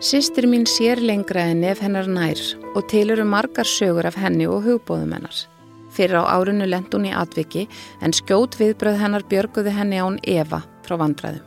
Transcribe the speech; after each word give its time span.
Sistir 0.00 0.44
mín 0.44 0.66
sér 0.68 1.00
lengra 1.00 1.46
en 1.48 1.62
ef 1.64 1.78
hennar 1.80 2.04
nær 2.04 2.36
og 2.76 2.82
til 2.92 3.08
eru 3.14 3.24
margar 3.24 3.64
sögur 3.64 4.04
af 4.04 4.18
henni 4.20 4.44
og 4.44 4.60
hugbóðum 4.66 5.14
hennar. 5.16 5.38
Fyrir 5.88 6.20
á 6.20 6.36
árunu 6.36 6.68
lend 6.68 6.92
hún 6.92 7.08
í 7.08 7.14
atviki 7.16 7.64
en 8.04 8.12
skjót 8.12 8.58
viðbröð 8.60 9.00
hennar 9.00 9.24
björguði 9.24 9.72
henni 9.72 9.96
án 9.96 10.20
Eva 10.20 10.60
frá 10.84 10.98
vandræðum. 11.00 11.40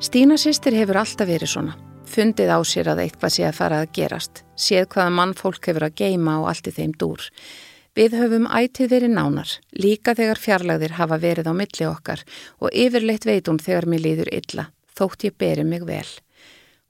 Stína 0.00 0.40
sýstir 0.40 0.72
hefur 0.72 1.02
alltaf 1.04 1.28
verið 1.28 1.52
svona. 1.52 1.76
Fundið 2.08 2.48
á 2.48 2.58
sér 2.64 2.94
að 2.96 3.04
eitthvað 3.04 3.36
sé 3.36 3.44
að 3.44 3.58
fara 3.60 3.84
að 3.84 3.92
gerast. 4.00 4.44
Séð 4.56 4.88
hvaða 4.88 5.16
mann 5.20 5.36
fólk 5.36 5.68
hefur 5.68 5.84
að 5.84 5.96
geima 6.00 6.40
og 6.40 6.48
allt 6.48 6.72
í 6.72 6.78
þeim 6.80 6.96
dúr. 6.96 7.28
Við 7.92 8.16
höfum 8.16 8.48
ætið 8.48 8.94
verið 8.96 9.18
nánar, 9.20 9.58
líka 9.76 10.16
þegar 10.16 10.40
fjarlagðir 10.40 10.96
hafa 10.96 11.20
verið 11.20 11.52
á 11.52 11.54
milli 11.60 11.92
okkar 11.92 12.24
og 12.56 12.72
yfirleitt 12.72 13.28
veit 13.28 13.52
hún 13.52 13.60
þegar 13.60 13.84
mér 13.84 14.08
líður 14.08 14.32
illa 14.32 14.72
þótt 14.98 15.28
ég 15.28 15.36
beri 15.38 15.64
mig 15.64 15.84
vel. 15.88 16.08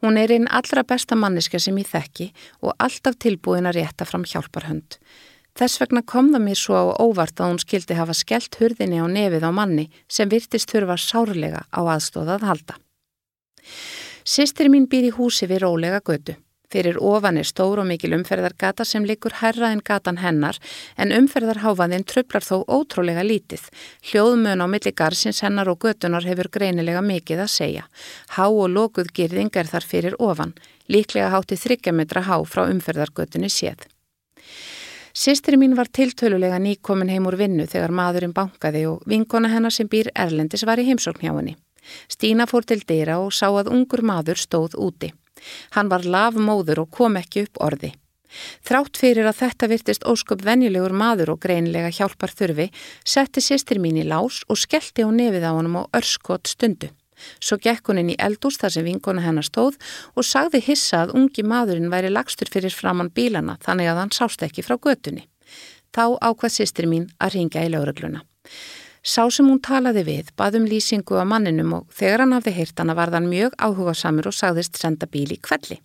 Hún 0.02 0.18
er 0.18 0.32
einn 0.34 0.48
allra 0.50 0.82
besta 0.82 1.14
manniska 1.14 1.60
sem 1.62 1.76
ég 1.78 1.86
þekki 1.86 2.32
og 2.66 2.74
alltaf 2.82 3.18
tilbúin 3.22 3.68
að 3.70 3.78
rétta 3.78 4.06
fram 4.08 4.24
hjálparhönd. 4.26 4.98
Þess 5.58 5.82
vegna 5.82 6.00
kom 6.02 6.30
það 6.32 6.44
mér 6.46 6.58
svo 6.58 6.78
á 6.80 6.84
óvart 6.96 7.38
að 7.38 7.52
hún 7.52 7.60
skildi 7.60 7.98
hafa 7.98 8.16
skellt 8.16 8.56
hurðinni 8.58 8.98
á 8.98 9.06
nefið 9.06 9.44
á 9.46 9.50
manni 9.52 9.90
sem 10.08 10.30
virtist 10.32 10.72
þurfa 10.72 10.96
sárlega 10.96 11.60
á 11.68 11.80
aðstóðað 11.84 12.46
halda. 12.48 12.78
Sistir 14.24 14.70
mín 14.72 14.88
býr 14.88 15.10
í 15.10 15.14
húsi 15.14 15.46
við 15.50 15.62
rólega 15.66 16.00
götu. 16.00 16.38
Fyrir 16.72 16.96
ofan 17.04 17.36
er 17.36 17.44
stór 17.44 17.82
og 17.82 17.88
mikil 17.90 18.14
umferðargata 18.16 18.86
sem 18.88 19.04
likur 19.04 19.34
herra 19.42 19.68
en 19.74 19.82
gatan 19.84 20.22
hennar 20.22 20.56
en 20.96 21.12
umferðarháfaðinn 21.12 22.06
tröflar 22.08 22.46
þó 22.46 22.62
ótrúlega 22.64 23.24
lítið. 23.26 23.66
Hljóðmön 24.08 24.64
á 24.64 24.66
milli 24.72 24.92
garsins 24.96 25.42
hennar 25.44 25.68
og 25.68 25.82
götunar 25.84 26.24
hefur 26.24 26.48
greinilega 26.48 27.02
mikið 27.04 27.44
að 27.44 27.52
segja. 27.52 27.84
Há 28.36 28.46
og 28.48 28.70
lókuð 28.72 29.12
girðing 29.12 29.52
er 29.52 29.68
þar 29.68 29.88
fyrir 29.92 30.16
ofan, 30.18 30.54
líklega 30.88 31.28
hátti 31.34 31.60
þryggjametra 31.60 32.24
há 32.24 32.36
frá 32.48 32.64
umferðargötunni 32.70 33.52
séð. 33.52 33.84
Sistri 35.12 35.58
mín 35.60 35.76
var 35.76 35.92
tiltölulega 35.92 36.56
nýkomin 36.56 37.12
heim 37.12 37.26
úr 37.28 37.36
vinnu 37.36 37.66
þegar 37.68 37.92
maðurinn 37.92 38.32
bankaði 38.32 38.86
og 38.88 39.02
vinkona 39.04 39.52
hennar 39.52 39.74
sem 39.76 39.90
býr 39.92 40.08
Erlendis 40.16 40.64
var 40.64 40.80
í 40.80 40.88
heimsókn 40.88 41.20
hjá 41.20 41.34
henni. 41.36 41.58
Stína 42.08 42.46
fór 42.48 42.64
til 42.64 42.80
dýra 42.80 43.18
og 43.20 43.34
sá 43.36 43.50
að 43.50 43.68
ungur 43.74 44.00
maður 44.00 44.40
stóð 44.40 44.78
úti. 44.80 45.12
Hann 45.76 45.90
var 45.92 46.06
lafmóður 46.06 46.84
og 46.84 46.94
kom 46.94 47.18
ekki 47.20 47.46
upp 47.46 47.60
orði. 47.68 47.92
Þrátt 48.64 48.96
fyrir 48.96 49.28
að 49.28 49.40
þetta 49.42 49.68
virtist 49.68 50.06
ósköp 50.08 50.42
venjulegur 50.46 50.94
maður 50.96 51.34
og 51.34 51.42
greinilega 51.44 51.92
hjálpar 51.92 52.32
þurfi, 52.32 52.70
setti 53.04 53.44
sýstir 53.44 53.80
mín 53.82 54.00
í 54.00 54.06
lás 54.08 54.40
og 54.48 54.60
skellti 54.60 55.04
á 55.04 55.08
nefið 55.12 55.44
á 55.44 55.52
honum 55.52 55.80
á 55.80 55.82
örskot 55.98 56.48
stundu. 56.48 56.88
Svo 57.38 57.58
gekk 57.62 57.90
hún 57.90 58.00
inn 58.02 58.14
í 58.14 58.18
eldús 58.18 58.58
þar 58.58 58.74
sem 58.74 58.86
vinkona 58.88 59.22
hennar 59.22 59.46
stóð 59.46 59.76
og 60.16 60.26
sagði 60.26 60.62
hissa 60.66 61.04
að 61.04 61.14
ungi 61.18 61.44
maðurinn 61.46 61.92
væri 61.92 62.10
lagstur 62.10 62.50
fyrir 62.50 62.74
framann 62.74 63.12
bílana 63.14 63.58
þannig 63.62 63.92
að 63.92 64.00
hann 64.02 64.14
sást 64.16 64.42
ekki 64.42 64.64
frá 64.66 64.78
götunni. 64.80 65.28
Þá 65.92 66.18
ákvað 66.18 66.56
sýstir 66.56 66.88
mín 66.88 67.10
að 67.20 67.36
ringja 67.36 67.66
í 67.66 67.70
laurugluna. 67.70 68.24
Sá 69.02 69.26
sem 69.34 69.48
hún 69.50 69.58
talaði 69.58 70.04
við 70.06 70.28
baðum 70.38 70.66
lýsingu 70.70 71.18
á 71.18 71.26
manninum 71.26 71.72
og 71.80 71.86
þegar 71.90 72.22
hann 72.22 72.36
hafði 72.36 72.52
heyrt 72.58 72.78
hana 72.78 72.94
var 72.94 73.10
þann 73.10 73.30
mjög 73.30 73.56
áhuga 73.58 73.94
samur 73.98 74.28
og 74.30 74.36
sagðist 74.36 74.78
senda 74.78 75.08
bíl 75.10 75.32
í 75.34 75.40
kvelli. 75.42 75.80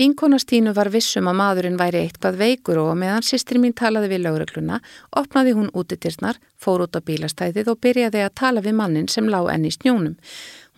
Vinkonastínu 0.00 0.72
var 0.74 0.88
vissum 0.88 1.28
að 1.28 1.36
maðurinn 1.38 1.76
væri 1.76 2.00
eitthvað 2.00 2.38
veikur 2.40 2.78
og 2.80 2.94
meðan 2.96 3.26
sýstri 3.26 3.60
mín 3.60 3.74
talaði 3.76 4.08
við 4.14 4.22
laurugluna, 4.24 4.78
opnaði 5.20 5.52
hún 5.58 5.68
útitirnar, 5.76 6.38
fór 6.56 6.86
út 6.86 6.96
á 6.96 7.04
bílastæðið 7.04 7.68
og 7.68 7.82
byrjaði 7.84 8.24
að 8.24 8.34
tala 8.40 8.64
við 8.64 8.78
mannin 8.80 9.10
sem 9.12 9.28
lág 9.28 9.50
enn 9.52 9.68
í 9.68 9.74
snjónum. 9.76 10.16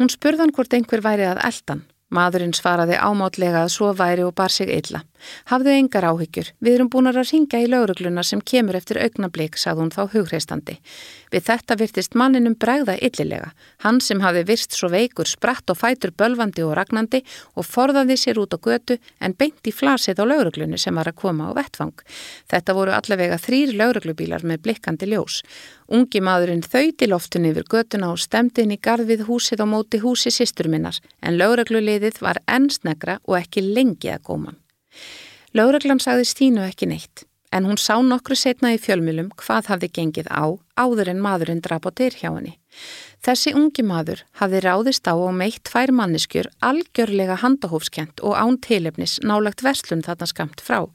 Hún 0.03 0.11
spurðan 0.11 0.51
hvort 0.57 0.75
einhver 0.75 1.05
væri 1.07 1.29
að 1.31 1.41
eldan. 1.47 1.84
Maðurinn 2.13 2.53
svaraði 2.53 2.99
ámátlega 2.99 3.63
að 3.63 3.73
svo 3.77 3.93
væri 3.97 4.27
og 4.27 4.34
bar 4.34 4.51
sig 4.51 4.75
illa. 4.75 5.05
Hafðu 5.50 5.75
engar 5.77 6.06
áhyggjur. 6.09 6.53
Við 6.60 6.78
erum 6.78 6.91
búin 6.93 7.10
að 7.10 7.21
ringja 7.22 7.60
í 7.62 7.69
laurugluna 7.71 8.22
sem 8.25 8.41
kemur 8.41 8.77
eftir 8.78 9.00
augnablík, 9.03 9.59
sagði 9.59 9.83
hún 9.83 9.93
þá 9.94 10.03
hugreistandi. 10.12 10.78
Við 11.33 11.47
þetta 11.49 11.77
virtist 11.81 12.16
manninum 12.19 12.55
bregða 12.60 12.97
illilega. 13.00 13.53
Hann 13.84 14.00
sem 14.00 14.21
hafi 14.21 14.44
virst 14.49 14.77
svo 14.77 14.91
veikur 14.93 15.28
spratt 15.28 15.71
og 15.72 15.78
fætur 15.81 16.12
bölvandi 16.12 16.65
og 16.66 16.75
ragnandi 16.78 17.22
og 17.56 17.66
forðaði 17.66 18.19
sér 18.21 18.41
út 18.43 18.55
á 18.55 18.59
götu 18.62 18.99
en 19.21 19.34
beint 19.38 19.66
í 19.66 19.75
flasið 19.75 20.22
á 20.22 20.25
lauruglunni 20.28 20.78
sem 20.78 20.94
var 20.94 21.10
að 21.10 21.21
koma 21.22 21.50
á 21.50 21.56
vettfang. 21.56 21.94
Þetta 22.50 22.77
voru 22.77 22.94
allavega 22.97 23.41
þrýr 23.41 23.75
lauruglubílar 23.81 24.47
með 24.47 24.65
blikkandi 24.66 25.09
ljós. 25.12 25.43
Ungi 25.93 26.22
maðurinn 26.25 26.65
þauði 26.65 27.09
loftun 27.10 27.49
yfir 27.50 27.69
götuna 27.69 28.12
og 28.12 28.21
stemdi 28.22 28.65
inn 28.65 28.77
í 28.77 28.81
garð 28.81 29.10
við 29.12 29.27
húsið 29.28 29.65
á 29.65 29.66
móti 29.69 30.00
húsi 30.00 30.33
sýstur 30.33 30.71
minnar 30.72 31.00
en 31.21 31.37
laurugluliðið 31.41 32.22
var 32.25 32.41
ennsnegra 32.47 33.19
og 33.27 33.41
ekki 33.43 33.65
lengi 33.66 34.12
að 34.15 34.25
góma. 34.31 34.54
Lauruglan 35.53 36.00
sagði 36.00 36.28
Stínu 36.30 36.64
ekki 36.64 36.88
neitt 36.88 37.26
en 37.53 37.66
hún 37.69 37.76
sá 37.76 37.98
nokkru 38.00 38.36
setna 38.38 38.72
í 38.72 38.80
fjölmjölum 38.80 39.28
hvað 39.36 39.69
hafði 39.72 39.91
gengið 39.98 40.30
á 40.32 40.56
áður 40.80 41.12
en 41.12 41.20
maðurinn 41.20 41.60
drap 41.64 41.84
á 41.84 41.91
dyr 41.92 42.16
hjá 42.16 42.30
henni. 42.32 42.56
Þessi 43.22 43.53
ungi 43.55 43.84
maður 43.87 44.25
hafði 44.41 44.60
ráðist 44.65 45.06
á 45.06 45.15
og 45.15 45.28
meitt 45.38 45.60
tvær 45.69 45.93
manneskjur 45.94 46.49
algjörlega 46.66 47.37
handahófskent 47.38 48.19
og 48.27 48.34
án 48.34 48.56
tilefnis 48.66 49.21
nálagt 49.22 49.60
verslun 49.62 50.00
þarna 50.03 50.27
skamt 50.27 50.62
frá. 50.66 50.88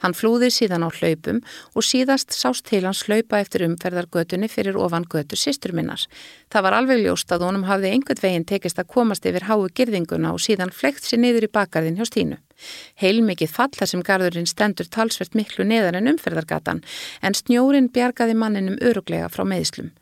Hann 0.00 0.16
flúði 0.16 0.48
síðan 0.48 0.86
á 0.86 0.88
hlaupum 0.88 1.42
og 1.76 1.84
síðast 1.84 2.32
sást 2.32 2.64
til 2.70 2.86
hans 2.86 3.02
hlaupa 3.04 3.42
eftir 3.44 3.66
umferðargötunni 3.66 4.48
fyrir 4.48 4.78
ofan 4.80 5.04
götu 5.04 5.36
sýstur 5.36 5.74
minnar. 5.76 6.00
Það 6.48 6.64
var 6.64 6.76
alveg 6.78 7.02
ljóst 7.02 7.34
að 7.36 7.44
honum 7.50 7.66
hafði 7.68 7.90
einhvern 7.92 8.22
veginn 8.22 8.48
tekist 8.48 8.80
að 8.80 8.88
komast 8.94 9.28
yfir 9.28 9.44
háu 9.44 9.68
girðinguna 9.68 10.32
og 10.32 10.40
síðan 10.40 10.72
flekt 10.72 11.04
sér 11.04 11.20
niður 11.20 11.44
í 11.44 11.50
bakarðin 11.52 12.00
hjá 12.00 12.08
Stínu. 12.08 12.38
Heilmikið 12.96 13.52
falla 13.52 13.90
sem 13.90 14.00
garðurinn 14.00 14.48
stendur 14.48 14.88
talsvert 14.88 15.36
miklu 15.36 15.68
neðar 15.68 16.00
en 16.00 16.08
umferðargatan 16.14 16.80
en 17.20 17.36
snjórin 17.36 17.92
bjargaði 17.92 18.40
manninum 18.40 18.80
öruglega 18.80 19.28
frá 19.28 19.44
meðslum. 19.44 19.92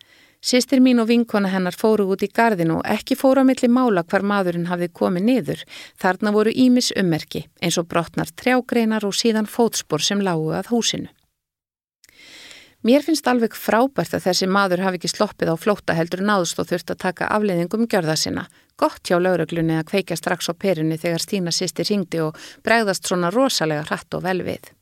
Sistir 0.43 0.81
mín 0.83 0.99
og 0.99 1.07
vinkona 1.07 1.53
hennar 1.53 1.77
fóru 1.79 2.09
út 2.11 2.23
í 2.27 2.29
gardinu 2.35 2.81
og 2.81 2.89
ekki 2.91 3.15
fóru 3.15 3.41
á 3.41 3.47
milli 3.47 3.69
mála 3.71 4.03
hvar 4.03 4.25
maðurinn 4.27 4.67
hafði 4.67 4.89
komið 4.91 5.27
niður. 5.29 5.61
Þarna 6.03 6.33
voru 6.35 6.51
ímis 6.51 6.91
ummerki 6.99 7.45
eins 7.63 7.79
og 7.79 7.87
brotnar 7.93 8.33
trjágreinar 8.35 9.07
og 9.07 9.15
síðan 9.15 9.47
fótspor 9.47 10.03
sem 10.03 10.19
lágu 10.19 10.51
að 10.51 10.73
húsinu. 10.75 11.13
Mér 12.83 13.05
finnst 13.07 13.29
alveg 13.31 13.55
frábært 13.55 14.17
að 14.19 14.25
þessi 14.27 14.51
maður 14.51 14.83
hafi 14.83 14.99
ekki 14.99 15.13
sloppið 15.13 15.55
á 15.55 15.57
flóta 15.63 15.95
heldur 15.95 16.25
náðust 16.27 16.59
og 16.59 16.67
þurft 16.73 16.91
að 16.91 17.03
taka 17.05 17.31
afleiðingum 17.31 17.87
gjörða 17.87 18.19
sinna. 18.19 18.49
Gott 18.75 19.07
hjá 19.07 19.21
lauruglunni 19.23 19.79
að 19.79 19.93
kveika 19.93 20.19
strax 20.19 20.51
á 20.51 20.59
perunni 20.59 20.99
þegar 20.99 21.23
Stína 21.23 21.55
sýsti 21.55 21.87
ringdi 21.87 22.19
og 22.27 22.35
bregðast 22.67 23.07
svona 23.07 23.31
rosalega 23.31 23.87
hratt 23.87 24.19
og 24.19 24.27
vel 24.27 24.41
við. 24.43 24.73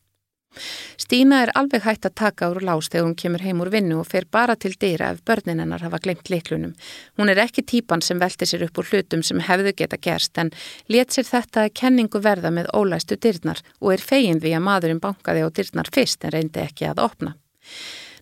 Stína 1.00 1.40
er 1.44 1.50
alveg 1.54 1.84
hægt 1.84 2.06
að 2.08 2.16
taka 2.18 2.48
úr 2.50 2.60
lás 2.66 2.88
þegar 2.90 3.06
hún 3.06 3.16
kemur 3.22 3.42
heim 3.44 3.60
úr 3.62 3.70
vinnu 3.72 4.00
og 4.00 4.08
fer 4.10 4.26
bara 4.30 4.56
til 4.58 4.74
dýra 4.74 5.12
ef 5.14 5.22
börnin 5.26 5.62
hennar 5.62 5.82
hafa 5.84 6.00
glemt 6.02 6.30
liklunum. 6.30 6.74
Hún 7.18 7.30
er 7.30 7.40
ekki 7.44 7.62
típan 7.62 8.02
sem 8.02 8.18
velti 8.18 8.48
sér 8.50 8.66
upp 8.66 8.82
úr 8.82 8.90
hlutum 8.90 9.22
sem 9.22 9.40
hefðu 9.46 9.72
geta 9.78 9.96
gerst 9.96 10.38
en 10.42 10.50
let 10.88 11.14
sér 11.14 11.28
þetta 11.30 11.64
að 11.66 11.74
kenningu 11.80 12.22
verða 12.22 12.50
með 12.50 12.70
ólæstu 12.74 13.16
dyrnar 13.16 13.62
og 13.80 13.94
er 13.94 14.04
fegin 14.10 14.42
við 14.42 14.58
að 14.58 14.66
maðurinn 14.66 15.02
bankaði 15.02 15.46
á 15.46 15.48
dyrnar 15.50 15.90
fyrst 15.94 16.24
en 16.24 16.34
reyndi 16.36 16.66
ekki 16.66 16.90
að 16.90 17.02
opna. 17.06 17.34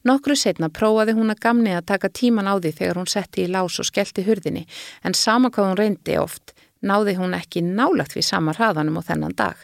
Nokkru 0.06 0.36
setna 0.38 0.69
prófaði 0.70 1.16
hún 1.19 1.32
að 1.32 1.42
gamni 1.42 1.75
að 1.75 1.88
taka 1.90 2.08
tíman 2.08 2.46
á 2.46 2.54
því 2.60 2.72
þegar 2.76 3.00
hún 3.00 3.10
setti 3.10 3.44
í 3.44 3.50
lás 3.50 3.80
og 3.80 3.88
skellti 3.88 4.25
hurðinni 4.28 4.66
en 5.02 5.16
sama 5.16 5.50
hvað 5.50 5.72
hún 5.72 5.80
reyndi 5.80 6.19
oft 6.20 6.54
náði 6.80 7.16
hún 7.19 7.34
ekki 7.34 7.64
nálagt 7.66 8.14
við 8.14 8.28
sama 8.28 8.54
hraðanum 8.54 9.00
og 9.00 9.08
þennan 9.08 9.34
dag 9.34 9.58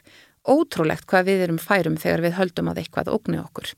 ótrúlegt 0.49 1.07
hvað 1.11 1.31
við 1.31 1.47
erum 1.47 1.63
færum 1.63 1.97
þegar 2.01 2.25
við 2.27 2.37
höldum 2.39 2.71
að 2.73 2.83
eitthvað 2.83 3.11
ógni 3.15 3.41
okkur. 3.41 3.73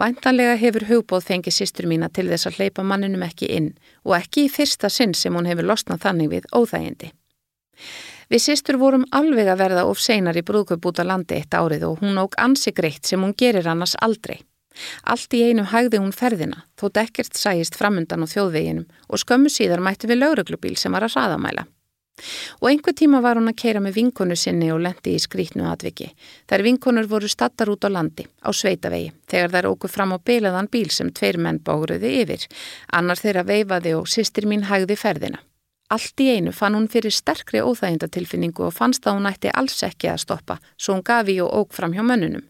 Væntanlega 0.00 0.54
hefur 0.58 0.86
hugbóð 0.88 1.26
fengið 1.28 1.56
sýstur 1.58 1.88
mína 1.90 2.08
til 2.08 2.26
þess 2.30 2.48
að 2.48 2.60
hleypa 2.60 2.84
manninum 2.86 3.26
ekki 3.26 3.50
inn 3.56 3.74
og 4.04 4.16
ekki 4.18 4.46
í 4.46 4.52
fyrsta 4.52 4.90
sinn 4.90 5.14
sem 5.14 5.34
hún 5.36 5.48
hefur 5.50 5.68
losnað 5.68 6.02
þannig 6.06 6.32
við 6.32 6.48
óþægindi. 6.54 7.12
Við 8.32 8.40
sýstur 8.40 8.78
vorum 8.80 9.04
alveg 9.12 9.50
að 9.52 9.60
verða 9.60 9.84
of 9.90 10.00
seinar 10.00 10.38
í 10.38 10.42
brúðköpbúta 10.46 11.04
landi 11.04 11.36
eitt 11.38 11.54
árið 11.54 11.84
og 11.90 12.00
hún 12.02 12.18
óg 12.22 12.34
ansi 12.40 12.72
greitt 12.72 13.04
sem 13.06 13.20
hún 13.20 13.36
gerir 13.36 13.68
annars 13.68 13.96
aldrei. 14.00 14.40
Allt 15.06 15.34
í 15.36 15.42
einu 15.46 15.66
hægði 15.70 16.00
hún 16.02 16.14
ferðina, 16.14 16.64
þótt 16.80 16.98
ekkert 17.04 17.38
sæist 17.38 17.76
framundan 17.78 18.24
á 18.24 18.26
þjóðveginum 18.26 18.88
og 19.06 19.22
skömmu 19.22 19.52
síðar 19.52 19.84
mætti 19.84 20.10
við 20.10 20.22
lauruglubíl 20.24 20.74
sem 20.80 20.94
var 20.94 21.06
að 21.06 21.14
hraðamæla. 21.14 21.66
Og 22.60 22.68
einhver 22.70 22.94
tíma 22.94 23.18
var 23.22 23.38
hún 23.38 23.50
að 23.50 23.58
keira 23.58 23.80
með 23.82 23.96
vinkonu 23.98 24.36
sinni 24.38 24.68
og 24.72 24.82
lendi 24.84 25.16
í 25.16 25.22
skrítnu 25.22 25.66
atviki. 25.66 26.12
Þær 26.46 26.62
vinkonur 26.66 27.08
voru 27.10 27.28
stattar 27.28 27.72
út 27.72 27.84
á 27.84 27.90
landi, 27.90 28.26
á 28.40 28.54
sveitavegi, 28.54 29.10
þegar 29.26 29.54
þær 29.54 29.70
óku 29.72 29.90
fram 29.90 30.14
á 30.14 30.18
beilaðan 30.22 30.70
bíl 30.70 30.90
sem 30.94 31.10
tveir 31.10 31.40
menn 31.42 31.58
báruði 31.58 32.12
yfir. 32.22 32.46
Annar 32.94 33.18
þeirra 33.18 33.42
veifaði 33.48 33.96
og 33.98 34.06
sýstir 34.06 34.46
mín 34.46 34.68
hægði 34.70 34.96
ferðina. 35.00 35.42
Allt 35.92 36.22
í 36.22 36.30
einu 36.32 36.52
fann 36.54 36.78
hún 36.78 36.88
fyrir 36.88 37.12
sterkri 37.12 37.60
óþægindatilfinningu 37.60 38.64
og 38.66 38.72
fannst 38.74 39.04
að 39.04 39.18
hún 39.18 39.28
ætti 39.28 39.50
alls 39.52 39.82
ekki 39.84 40.08
að 40.10 40.22
stoppa, 40.22 40.56
svo 40.78 40.96
hún 40.96 41.04
gafi 41.04 41.36
og 41.44 41.52
óg 41.52 41.74
fram 41.76 41.92
hjá 41.92 42.02
mönnunum. 42.06 42.46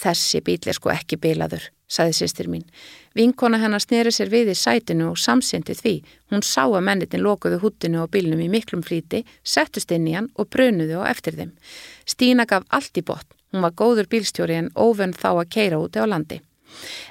Þessi 0.00 0.42
bíl 0.44 0.60
er 0.66 0.76
sko 0.76 0.92
ekki 0.92 1.16
beilaður, 1.20 1.70
saði 1.88 2.18
sýstir 2.20 2.50
mín. 2.52 2.66
Vinkona 3.14 3.58
hennar 3.58 3.82
sneri 3.82 4.12
sér 4.14 4.30
við 4.30 4.52
í 4.52 4.54
sætinu 4.54 5.08
og 5.10 5.18
samsyndi 5.18 5.74
því. 5.74 5.94
Hún 6.30 6.44
sá 6.46 6.62
að 6.68 6.84
mennitin 6.86 7.24
lokuðu 7.24 7.58
húttinu 7.64 8.04
og 8.04 8.12
bílnum 8.14 8.42
í 8.44 8.50
miklum 8.52 8.84
flíti, 8.86 9.24
settust 9.42 9.90
inn 9.90 10.06
í 10.06 10.14
hann 10.14 10.30
og 10.38 10.50
brunuðu 10.54 11.02
á 11.02 11.10
eftir 11.10 11.34
þeim. 11.38 11.50
Stína 12.06 12.46
gaf 12.46 12.68
allt 12.70 13.02
í 13.02 13.02
botn. 13.02 13.26
Hún 13.50 13.66
var 13.66 13.74
góður 13.74 14.06
bílstjóri 14.06 14.60
en 14.60 14.70
óvönn 14.78 15.16
þá 15.16 15.30
að 15.32 15.50
keira 15.56 15.82
úti 15.82 15.98
á 15.98 16.06
landi. 16.06 16.38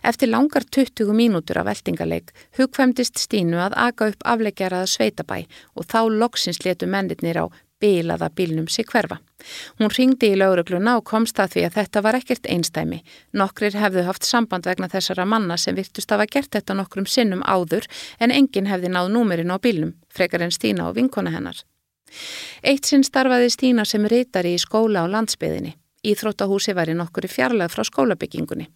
Eftir 0.07 0.31
langar 0.31 0.63
20 0.63 1.11
mínútur 1.11 1.59
af 1.59 1.67
veltingaleik 1.67 2.31
hugfæmdist 2.55 3.19
Stínu 3.19 3.59
að 3.59 3.75
aga 3.75 4.07
upp 4.13 4.23
afleggjaraða 4.33 4.87
sveitabæ 4.87 5.41
og 5.75 5.89
þá 5.91 5.99
loksins 6.21 6.63
letu 6.63 6.87
mennitnir 6.87 7.41
á 7.43 7.45
bilaða 7.79 8.29
bílnum 8.35 8.67
sig 8.67 8.85
hverfa. 8.85 9.19
Hún 9.79 9.91
ringdi 9.95 10.33
í 10.33 10.37
laurugluna 10.37 10.97
og 10.99 11.05
komst 11.07 11.39
að 11.39 11.55
því 11.55 11.65
að 11.67 11.75
þetta 11.77 12.03
var 12.05 12.17
ekkert 12.19 12.49
einstæmi. 12.51 13.01
Nokkrir 13.33 13.77
hefðu 13.79 14.03
haft 14.07 14.27
samband 14.27 14.67
vegna 14.67 14.89
þessara 14.91 15.25
manna 15.25 15.57
sem 15.57 15.75
virtust 15.75 16.11
að 16.11 16.19
hafa 16.19 16.33
gert 16.35 16.51
þetta 16.57 16.77
nokkrum 16.79 17.07
sinnum 17.07 17.43
áður 17.43 17.87
en 18.19 18.35
enginn 18.35 18.69
hefði 18.69 18.91
náð 18.93 19.11
númerinn 19.15 19.53
á 19.55 19.57
bílnum, 19.57 19.95
frekar 20.11 20.43
en 20.43 20.51
Stína 20.51 20.89
og 20.89 20.97
vinkona 20.99 21.31
hennar. 21.35 21.63
Eitt 22.63 22.89
sinn 22.89 23.05
starfaði 23.05 23.51
Stína 23.53 23.85
sem 23.85 24.05
reytari 24.05 24.55
í 24.57 24.61
skóla 24.61 25.05
á 25.05 25.07
landsbyðinni. 25.07 25.75
Íþróttahúsi 26.03 26.75
var 26.75 26.89
í 26.89 26.95
nokkuri 26.95 27.27
fjarlag 27.27 27.71
frá 27.71 27.83
skólabyggingunni. 27.87 28.69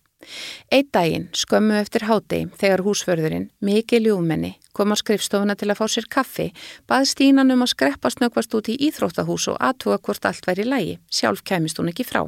Eitt 0.71 0.91
daginn, 0.95 1.29
skömmu 1.35 1.77
eftir 1.79 2.05
hátegi, 2.09 2.49
þegar 2.59 2.83
húsförðurinn, 2.85 3.49
mikið 3.63 4.07
ljúmenni, 4.07 4.53
kom 4.73 4.93
á 4.93 4.97
skrifstofuna 4.99 5.55
til 5.59 5.69
að 5.71 5.79
fá 5.81 5.85
sér 5.91 6.09
kaffi, 6.09 6.49
bað 6.89 7.09
Stínan 7.11 7.53
um 7.53 7.65
að 7.65 7.73
skreppa 7.73 8.11
snöggvast 8.13 8.55
út 8.57 8.71
í 8.73 8.77
íþróttahús 8.89 9.49
og 9.53 9.59
aðtuga 9.61 9.99
hvort 10.01 10.25
allt 10.29 10.49
væri 10.49 10.67
lægi, 10.67 10.97
sjálf 11.11 11.43
kæmist 11.45 11.79
hún 11.79 11.93
ekki 11.93 12.07
frá. 12.07 12.25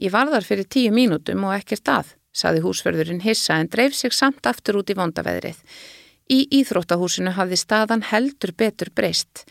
Ég 0.00 0.14
var 0.14 0.30
þar 0.32 0.46
fyrir 0.48 0.68
tíu 0.70 0.92
mínútum 0.96 1.44
og 1.44 1.56
ekkert 1.58 1.88
að, 1.92 2.14
saði 2.32 2.62
húsförðurinn 2.64 3.24
hissa 3.24 3.58
en 3.60 3.68
dreif 3.68 3.96
sig 3.98 4.14
samt 4.16 4.46
aftur 4.46 4.80
út 4.80 4.90
í 4.90 4.96
vondaveðrið. 4.96 5.58
Í 6.30 6.44
Íþróttahúsinu 6.60 7.32
hafði 7.34 7.56
staðan 7.58 8.04
heldur 8.06 8.52
betur 8.54 8.92
breyst. 8.94 9.42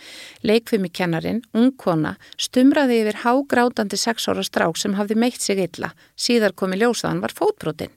Leikfimikennarin, 0.48 1.42
ungkona, 1.52 2.14
stumraði 2.40 3.02
yfir 3.02 3.20
hágrátandi 3.26 4.00
sexóra 4.00 4.46
strák 4.48 4.80
sem 4.80 4.96
hafði 4.96 5.18
meitt 5.20 5.44
sig 5.44 5.60
illa. 5.60 5.92
Síðar 6.16 6.56
komi 6.56 6.80
ljósaðan 6.80 7.20
var 7.20 7.36
fótbrotin. 7.36 7.92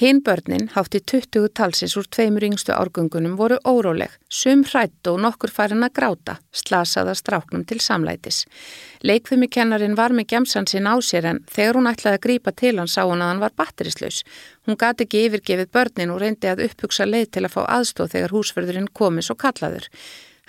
Hinn 0.00 0.22
börnin, 0.24 0.70
hátti 0.72 1.02
20 1.04 1.52
talsins 1.52 1.98
úr 2.00 2.08
tveimur 2.08 2.46
yngstu 2.48 2.72
árgöngunum, 2.72 3.36
voru 3.36 3.60
óróleg. 3.68 4.16
Sum 4.32 4.64
hrætt 4.64 5.12
og 5.12 5.20
nokkur 5.20 5.52
farin 5.52 5.84
að 5.84 5.92
gráta, 6.00 6.38
slasaða 6.56 7.12
stráknum 7.18 7.66
til 7.68 7.82
samlætis. 7.84 8.46
Leikfimikennarin 9.04 9.98
var 9.98 10.16
með 10.16 10.30
gemsan 10.32 10.64
sinn 10.70 10.88
á 10.88 10.96
sér 11.04 11.28
en 11.34 11.44
þegar 11.52 11.76
hún 11.76 11.92
ætlaði 11.92 12.16
að 12.16 12.24
grípa 12.24 12.56
til 12.56 12.78
hann 12.78 12.88
sá 12.88 13.02
hún 13.04 13.20
að 13.20 13.34
hann 13.34 13.44
var 13.44 13.56
batterislaus. 13.60 14.22
Hún 14.66 14.78
gati 14.78 15.06
ekki 15.06 15.24
yfirgefið 15.26 15.70
börnin 15.74 16.12
og 16.14 16.20
reyndi 16.22 16.50
að 16.50 16.64
upphugsa 16.68 17.06
leið 17.08 17.30
til 17.34 17.44
að 17.46 17.54
fá 17.56 17.62
aðstóð 17.64 18.12
þegar 18.14 18.34
húsförðurinn 18.36 18.90
komi 18.94 19.24
svo 19.26 19.34
kallaður. 19.34 19.88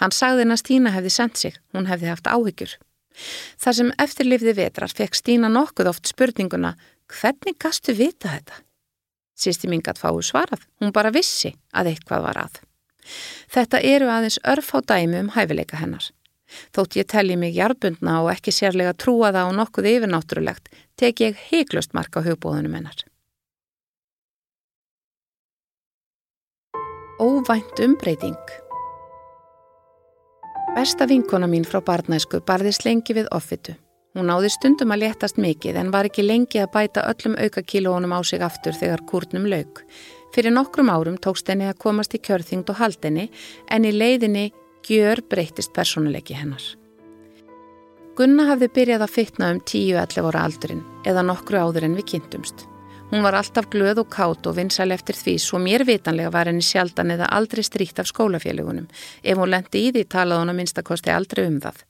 Hann 0.01 0.13
sagði 0.13 0.44
henn 0.44 0.54
að 0.54 0.62
Stína 0.62 0.92
hefði 0.94 1.13
sendt 1.13 1.39
sig, 1.42 1.56
hún 1.74 1.89
hefði 1.89 2.12
haft 2.12 2.30
áhyggjur. 2.30 2.75
Þar 3.62 3.77
sem 3.77 3.92
eftirlifði 4.06 4.54
vetrar 4.57 4.94
fekk 4.94 5.18
Stína 5.18 5.50
nokkuð 5.50 5.89
oft 5.94 6.10
spurninguna 6.10 6.75
hvernig 7.13 7.57
gastu 7.62 7.95
vita 7.98 8.31
þetta? 8.36 8.62
Sýsti 9.33 9.69
mín 9.69 9.81
gætt 9.86 10.01
fáu 10.01 10.21
svarað, 10.21 10.62
hún 10.80 10.94
bara 10.94 11.13
vissi 11.13 11.54
að 11.74 11.94
eitthvað 11.94 12.27
var 12.27 12.42
að. 12.45 12.60
Þetta 13.54 13.81
eru 13.83 14.10
aðeins 14.13 14.39
örf 14.48 14.69
á 14.77 14.80
dæmi 14.94 15.24
um 15.24 15.31
hæfileika 15.33 15.81
hennar. 15.81 16.06
Þótt 16.75 17.00
ég 17.00 17.10
telli 17.10 17.36
mig 17.39 17.56
jarbundna 17.57 18.19
og 18.21 18.30
ekki 18.33 18.54
sérlega 18.54 18.94
trúa 18.94 19.31
það 19.33 19.50
á 19.50 19.57
nokkuð 19.57 19.89
yfirnáttúrulegt, 19.95 20.69
tek 21.01 21.24
ég 21.25 21.39
heiklust 21.50 21.98
marka 21.98 22.21
hugbóðunum 22.21 22.77
hennar. 22.77 23.01
Óvænt 27.19 27.80
umbreyting 27.80 28.38
Besta 30.75 31.06
vinkona 31.06 31.45
mín 31.48 31.62
frá 31.62 31.77
barnæsku 31.86 32.39
barðist 32.42 32.88
lengi 32.88 33.13
við 33.13 33.27
offitu. 33.38 33.75
Hún 34.18 34.31
náði 34.31 34.50
stundum 34.50 34.95
að 34.95 35.04
léttast 35.04 35.38
mikið 35.38 35.77
en 35.77 35.92
var 35.94 36.10
ekki 36.10 36.25
lengi 36.25 36.63
að 36.63 36.71
bæta 36.74 37.04
öllum 37.12 37.38
aukakílónum 37.38 38.18
á 38.18 38.19
sig 38.25 38.42
aftur 38.42 38.74
þegar 38.74 39.06
kúrnum 39.06 39.45
lauk. 39.45 39.83
Fyrir 40.33 40.57
nokkrum 40.57 40.89
árum 40.89 41.21
tókst 41.21 41.54
henni 41.54 41.69
að 41.69 41.77
komast 41.86 42.18
í 42.18 42.24
kjörþyngd 42.25 42.74
og 42.74 42.81
haldinni 42.81 43.30
en 43.69 43.86
í 43.86 43.94
leiðinni 43.94 44.50
gjör 44.81 45.21
breytist 45.30 45.74
personuleiki 45.77 46.33
hennar. 46.33 46.65
Gunna 48.18 48.50
hafði 48.50 48.74
byrjað 48.74 49.06
að 49.06 49.18
fytna 49.21 49.54
um 49.54 49.62
10-11 49.62 50.33
ára 50.33 50.48
aldurinn 50.50 50.86
eða 51.06 51.30
nokkru 51.30 51.62
áður 51.62 51.92
en 51.92 52.01
við 52.01 52.15
kynntumst. 52.15 52.73
Hún 53.13 53.21
var 53.21 53.36
alltaf 53.38 53.68
glöð 53.69 54.00
og 54.01 54.07
kátt 54.10 54.48
og 54.50 54.56
vinsal 54.57 54.89
eftir 54.89 55.13
því 55.13 55.36
svo 55.38 55.60
mér 55.62 55.83
vitanlega 55.86 56.31
var 56.33 56.50
henni 56.50 56.65
sjaldan 56.65 57.13
eða 57.13 57.27
aldrei 57.38 57.62
stríkt 57.62 58.00
af 58.01 58.07
skólafélagunum. 58.10 58.88
Ef 59.21 59.38
hún 59.38 59.51
lendi 59.54 59.83
í 59.86 59.92
því 59.94 60.04
talaði 60.10 60.42
hún 60.42 60.54
að 60.56 60.57
minnstakosti 60.57 61.13
aldrei 61.13 61.44
um 61.45 61.60
það. 61.62 61.83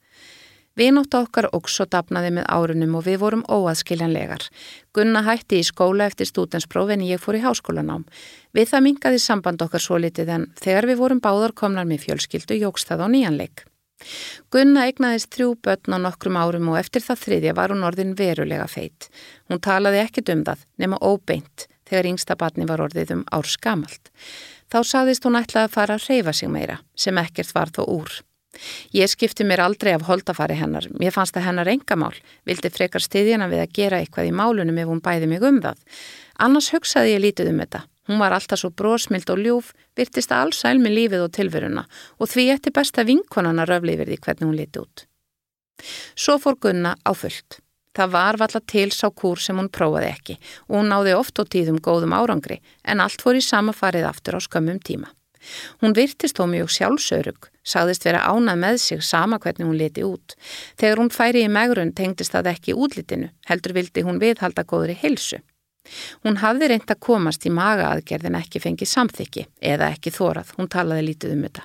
Vinótt 0.76 1.16
okkar 1.16 1.48
óksó 1.56 1.88
dapnaði 1.88 2.34
með 2.36 2.48
árunum 2.52 3.00
og 3.00 3.06
við 3.08 3.18
vorum 3.24 3.48
óaðskiljanlegar. 3.48 4.44
Gunna 4.92 5.24
hætti 5.24 5.62
í 5.62 5.64
skóla 5.64 6.10
eftir 6.12 6.28
stútenspróf 6.28 6.92
en 6.92 7.08
ég 7.08 7.24
fór 7.24 7.40
í 7.40 7.44
háskólanám. 7.46 8.04
Við 8.52 8.74
það 8.74 8.88
mingaði 8.90 9.24
samband 9.24 9.64
okkar 9.64 9.80
svo 9.80 10.04
litið 10.04 10.28
en 10.28 10.50
þegar 10.60 10.92
við 10.92 11.00
vorum 11.00 11.24
báðar 11.24 11.56
komnar 11.56 11.88
með 11.88 12.04
fjölskyldu 12.04 12.60
jógst 12.60 12.92
það 12.92 13.08
á 13.08 13.08
nýjanleik. 13.16 13.64
Gunna 14.52 14.86
egnaðist 14.90 15.30
þrjú 15.34 15.54
börn 15.64 15.96
á 15.96 15.98
nokkrum 16.02 16.36
árum 16.38 16.72
og 16.72 16.78
eftir 16.80 17.04
það 17.04 17.22
þriðja 17.22 17.54
var 17.58 17.72
hún 17.74 17.86
orðin 17.86 18.16
verulega 18.18 18.66
feitt. 18.70 19.08
Hún 19.48 19.62
talaði 19.62 20.02
ekkit 20.02 20.32
um 20.34 20.44
það 20.46 20.66
nema 20.82 21.00
óbeint 21.00 21.66
þegar 21.88 22.10
yngsta 22.10 22.36
barni 22.40 22.68
var 22.68 22.82
orðið 22.84 23.14
um 23.16 23.24
árs 23.34 23.56
gamalt. 23.60 24.10
Þá 24.72 24.78
saðist 24.90 25.26
hún 25.26 25.38
ætlaði 25.38 25.68
að 25.68 25.74
fara 25.74 25.98
að 25.98 26.06
reyfa 26.08 26.34
sig 26.34 26.50
meira 26.50 26.80
sem 26.96 27.18
ekkert 27.20 27.54
var 27.54 27.72
þó 27.74 27.84
úr. 27.86 28.14
Ég 28.94 29.10
skipti 29.10 29.42
mér 29.46 29.64
aldrei 29.64 29.92
af 29.96 30.04
holdafari 30.06 30.54
hennar, 30.54 30.86
mér 30.94 31.10
fannst 31.14 31.34
það 31.34 31.48
hennar 31.48 31.70
engamál, 31.72 32.14
vildi 32.46 32.70
frekar 32.70 33.02
stiðjana 33.02 33.48
við 33.50 33.64
að 33.64 33.72
gera 33.74 33.98
eitthvað 33.98 34.30
í 34.30 34.36
málunum 34.36 34.78
ef 34.78 34.90
hún 34.90 35.02
bæði 35.02 35.30
mig 35.32 35.42
um 35.42 35.58
það. 35.64 35.80
Annars 36.38 36.70
hugsaði 36.74 37.16
ég 37.16 37.24
lítið 37.24 37.50
um 37.50 37.64
þetta 37.64 37.82
Hún 38.08 38.20
var 38.20 38.34
alltaf 38.36 38.60
svo 38.60 38.70
brósmild 38.70 39.30
og 39.32 39.40
ljúf, 39.40 39.72
virtist 39.96 40.32
að 40.32 40.46
alls 40.46 40.60
sæl 40.60 40.78
með 40.82 40.96
lífið 40.98 41.24
og 41.24 41.34
tilveruna 41.36 41.86
og 42.18 42.30
því 42.30 42.46
eftir 42.54 42.76
besta 42.76 43.04
vinkonana 43.08 43.66
röflið 43.68 44.04
því 44.04 44.18
hvernig 44.20 44.48
hún 44.48 44.58
liti 44.58 44.82
út. 44.82 45.06
Svo 46.14 46.38
fór 46.38 46.58
Gunna 46.60 46.94
á 47.00 47.12
fullt. 47.16 47.60
Það 47.94 48.10
var 48.10 48.36
valla 48.38 48.60
til 48.66 48.90
sá 48.90 49.06
kúr 49.10 49.38
sem 49.38 49.58
hún 49.58 49.70
prófaði 49.70 50.08
ekki 50.10 50.34
og 50.66 50.80
hún 50.80 50.90
náði 50.90 51.14
oft 51.14 51.38
og 51.38 51.50
tíðum 51.54 51.78
góðum 51.78 52.14
árangri 52.16 52.58
en 52.82 53.00
allt 53.00 53.22
fór 53.22 53.38
í 53.38 53.44
sama 53.44 53.72
farið 53.72 54.08
aftur 54.10 54.38
á 54.38 54.40
skömmum 54.42 54.80
tíma. 54.82 55.12
Hún 55.82 55.94
virtist 55.96 56.38
þó 56.38 56.46
mjög 56.48 56.72
sjálfsörug, 56.72 57.48
sagðist 57.62 58.06
vera 58.06 58.24
ánað 58.24 58.60
með 58.64 58.78
sig 58.82 59.02
sama 59.04 59.38
hvernig 59.38 59.68
hún 59.68 59.78
liti 59.78 60.04
út. 60.06 60.36
Þegar 60.80 61.02
hún 61.02 61.12
færi 61.12 61.44
í 61.44 61.52
megrun 61.52 61.92
tengdist 61.92 62.32
það 62.32 62.54
ekki 62.54 62.76
útlitinu, 62.76 63.28
heldur 63.48 63.76
vildi 63.76 64.04
hún 64.06 64.22
viðhalda 64.22 64.64
góðri 64.64 64.96
hilsu. 65.02 65.42
Hún 66.24 66.38
hafði 66.40 66.70
reynd 66.70 66.90
að 66.90 67.00
komast 67.04 67.44
í 67.44 67.52
maga 67.52 67.90
aðgerð 67.92 68.30
en 68.30 68.38
ekki 68.38 68.62
fengið 68.62 68.90
samþykki 68.90 69.44
eða 69.72 69.90
ekki 69.92 70.12
þórað, 70.14 70.54
hún 70.58 70.70
talaði 70.72 71.06
lítið 71.10 71.34
um 71.36 71.44
þetta. 71.46 71.64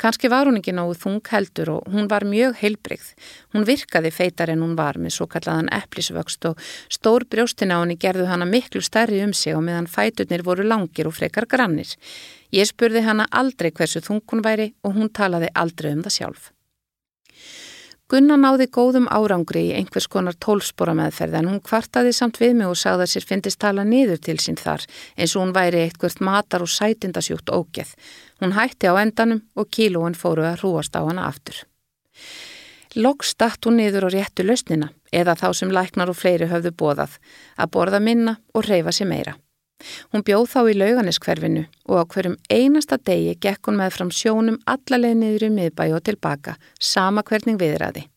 Kanski 0.00 0.30
var 0.32 0.48
hún 0.48 0.60
ekki 0.60 0.74
náðu 0.76 0.96
þung 1.02 1.32
heldur 1.32 1.72
og 1.76 1.92
hún 1.92 2.08
var 2.10 2.26
mjög 2.28 2.56
heilbreyð. 2.62 3.12
Hún 3.54 3.68
virkaði 3.68 4.12
feitar 4.14 4.52
en 4.54 4.64
hún 4.64 4.76
var 4.78 4.98
með 4.98 5.16
svo 5.18 5.28
kallaðan 5.30 5.72
epplisvöxt 5.78 6.50
og 6.50 6.68
stór 6.88 7.28
brjóstin 7.28 7.74
á 7.74 7.80
henni 7.80 7.98
gerðu 8.00 8.28
hana 8.30 8.48
miklu 8.48 8.82
stærri 8.84 9.22
um 9.24 9.34
sig 9.36 9.56
og 9.56 9.64
meðan 9.68 9.90
fæturnir 9.90 10.46
voru 10.46 10.66
langir 10.66 11.10
og 11.10 11.18
frekar 11.18 11.48
grannir. 11.48 11.92
Ég 12.52 12.68
spurði 12.68 13.04
hana 13.04 13.28
aldrei 13.30 13.70
hversu 13.70 14.00
þung 14.00 14.24
hún 14.32 14.44
væri 14.44 14.72
og 14.82 14.96
hún 14.96 15.12
talaði 15.12 15.52
aldrei 15.54 15.92
um 15.92 16.06
það 16.06 16.16
sjálf. 16.20 16.52
Gunna 18.08 18.38
náði 18.40 18.70
góðum 18.72 19.04
árangri 19.12 19.66
í 19.68 19.72
einhvers 19.76 20.06
konar 20.08 20.36
tólspora 20.40 20.94
meðferð 20.96 21.34
en 21.42 21.48
hún 21.50 21.58
kvartaði 21.60 22.14
samt 22.16 22.38
við 22.40 22.54
mig 22.56 22.70
og 22.70 22.78
sagði 22.80 23.04
að 23.04 23.10
sér 23.12 23.26
finnist 23.28 23.58
tala 23.60 23.82
niður 23.84 24.22
til 24.24 24.38
sín 24.40 24.56
þar 24.56 24.86
eins 25.18 25.34
og 25.36 25.42
hún 25.42 25.52
væri 25.52 25.82
eitthvað 25.82 26.22
matar 26.24 26.64
og 26.64 26.70
sætindasjúkt 26.72 27.52
ógeð. 27.52 27.90
Hún 28.40 28.56
hætti 28.56 28.88
á 28.88 28.96
endanum 28.96 29.42
og 29.60 29.68
kílóin 29.68 30.16
fóru 30.16 30.46
að 30.48 30.62
hrúast 30.62 30.96
á 30.96 31.04
hana 31.04 31.26
aftur. 31.28 31.60
Lokk 32.96 33.28
statt 33.28 33.68
hún 33.68 33.76
niður 33.76 34.08
og 34.08 34.14
réttu 34.16 34.46
lausnina 34.46 34.88
eða 35.12 35.36
þá 35.36 35.52
sem 35.60 35.74
læknar 35.76 36.08
og 36.08 36.16
fleiri 36.16 36.48
höfðu 36.48 36.72
bóðað 36.80 37.20
að 37.60 37.72
borða 37.76 38.00
minna 38.00 38.38
og 38.56 38.64
reyfa 38.64 38.96
sér 38.96 39.12
meira. 39.12 39.36
Hún 40.12 40.24
bjóð 40.26 40.46
þá 40.52 40.60
í 40.72 40.76
lauganiskverfinu 40.80 41.64
og 41.88 42.02
á 42.02 42.04
hverjum 42.10 42.36
einasta 42.50 42.98
degi 42.98 43.36
gekk 43.38 43.70
hún 43.70 43.78
með 43.78 43.96
fram 43.96 44.12
sjónum 44.14 44.60
allaleg 44.66 45.16
niður 45.18 45.48
í 45.48 45.50
miðbæ 45.54 45.84
og 45.94 46.04
tilbaka, 46.08 46.56
sama 46.80 47.22
hvernig 47.22 47.60
viðræði. 47.60 48.08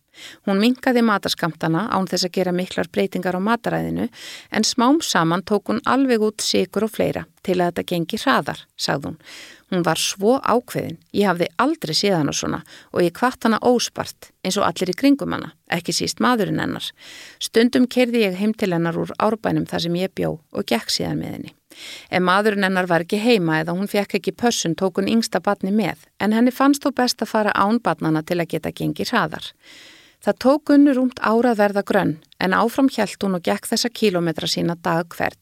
Hún 0.45 0.59
minkaði 0.61 1.03
mataskamtana 1.05 1.87
án 1.93 2.07
þess 2.09 2.27
að 2.27 2.35
gera 2.35 2.53
miklar 2.55 2.89
breytingar 2.91 3.37
á 3.37 3.41
mataræðinu 3.41 4.09
en 4.51 4.67
smám 4.67 4.99
saman 5.05 5.45
tók 5.47 5.71
hún 5.71 5.81
alveg 5.85 6.25
út 6.27 6.43
sigur 6.45 6.85
og 6.87 6.93
fleira 6.93 7.25
til 7.45 7.59
að 7.59 7.71
þetta 7.71 7.87
gengi 7.93 8.19
hraðar, 8.21 8.65
sagði 8.75 9.11
hún. 9.11 9.19
Hún 9.71 9.85
var 9.87 9.95
svo 9.95 10.35
ákveðin, 10.43 10.97
ég 11.15 11.29
hafði 11.29 11.47
aldrei 11.63 11.93
séð 11.95 12.17
hana 12.17 12.33
svona 12.35 12.57
og 12.91 13.05
ég 13.05 13.13
kvart 13.15 13.47
hana 13.47 13.59
óspart 13.63 14.27
eins 14.43 14.57
og 14.59 14.65
allir 14.67 14.91
í 14.91 14.95
kringum 14.99 15.31
hana, 15.31 15.53
ekki 15.71 15.95
síst 15.95 16.19
maðurinn 16.19 16.59
hennar. 16.59 16.89
Stundum 17.39 17.87
kerði 17.87 18.25
ég 18.25 18.35
heim 18.35 18.51
til 18.51 18.73
hennar 18.75 18.99
úr 18.99 19.13
árbænum 19.15 19.69
þar 19.71 19.85
sem 19.85 19.95
ég 19.95 20.11
bjó 20.17 20.33
og 20.41 20.67
gekk 20.67 20.91
síðan 20.91 21.21
með 21.21 21.35
henni. 21.37 21.53
Ef 22.11 22.19
maðurinn 22.19 22.67
hennar 22.67 22.89
var 22.91 23.05
ekki 23.05 23.21
heima 23.23 23.61
eða 23.61 23.77
hún 23.77 23.87
fekk 23.87 24.17
ekki 24.19 24.35
pössun 24.35 24.75
tók 24.75 24.99
hún 24.99 25.07
yngsta 25.07 25.39
batni 25.39 25.71
með 25.71 26.03
en 26.19 26.35
henni 26.35 26.51
fannst 26.51 26.83
þó 26.83 26.91
best 26.97 27.23
að 27.23 27.31
fara 27.31 27.55
án 27.55 27.79
batnana 27.79 28.25
til 28.27 28.41
að 28.41 28.51
geta 28.51 28.73
gengi 28.75 29.07
hraðar. 29.07 29.47
Það 30.21 30.41
tók 30.43 30.73
unnur 30.75 30.99
umt 31.01 31.23
árað 31.23 31.63
verða 31.63 31.85
grönn 31.87 32.17
en 32.43 32.57
áfram 32.59 32.91
hjælt 32.91 33.23
hún 33.23 33.39
og 33.39 33.47
gekk 33.47 33.71
þessa 33.71 33.89
kílometra 33.89 34.51
sína 34.51 34.75
dag 34.75 35.07
hvern. 35.15 35.39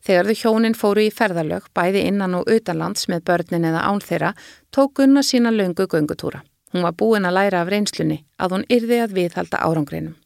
Þegar 0.00 0.30
þau 0.30 0.38
hjónin 0.42 0.76
fóru 0.76 1.04
í 1.04 1.12
ferðalög, 1.12 1.66
bæði 1.76 2.06
innan 2.08 2.38
og 2.38 2.48
utanlands 2.48 3.08
með 3.12 3.24
börnin 3.28 3.66
eða 3.68 3.84
án 3.84 4.00
þeirra, 4.00 4.32
tók 4.72 5.02
unna 5.04 5.22
sína 5.22 5.52
löngu 5.52 5.86
göngutúra. 5.86 6.40
Hún 6.72 6.86
var 6.86 6.94
búin 6.96 7.26
að 7.26 7.36
læra 7.36 7.62
af 7.64 7.70
reynslunni 7.72 8.22
að 8.38 8.54
hún 8.54 8.66
yrði 8.70 9.00
að 9.04 9.14
viðhalda 9.18 9.60
árangreinum. 9.66 10.16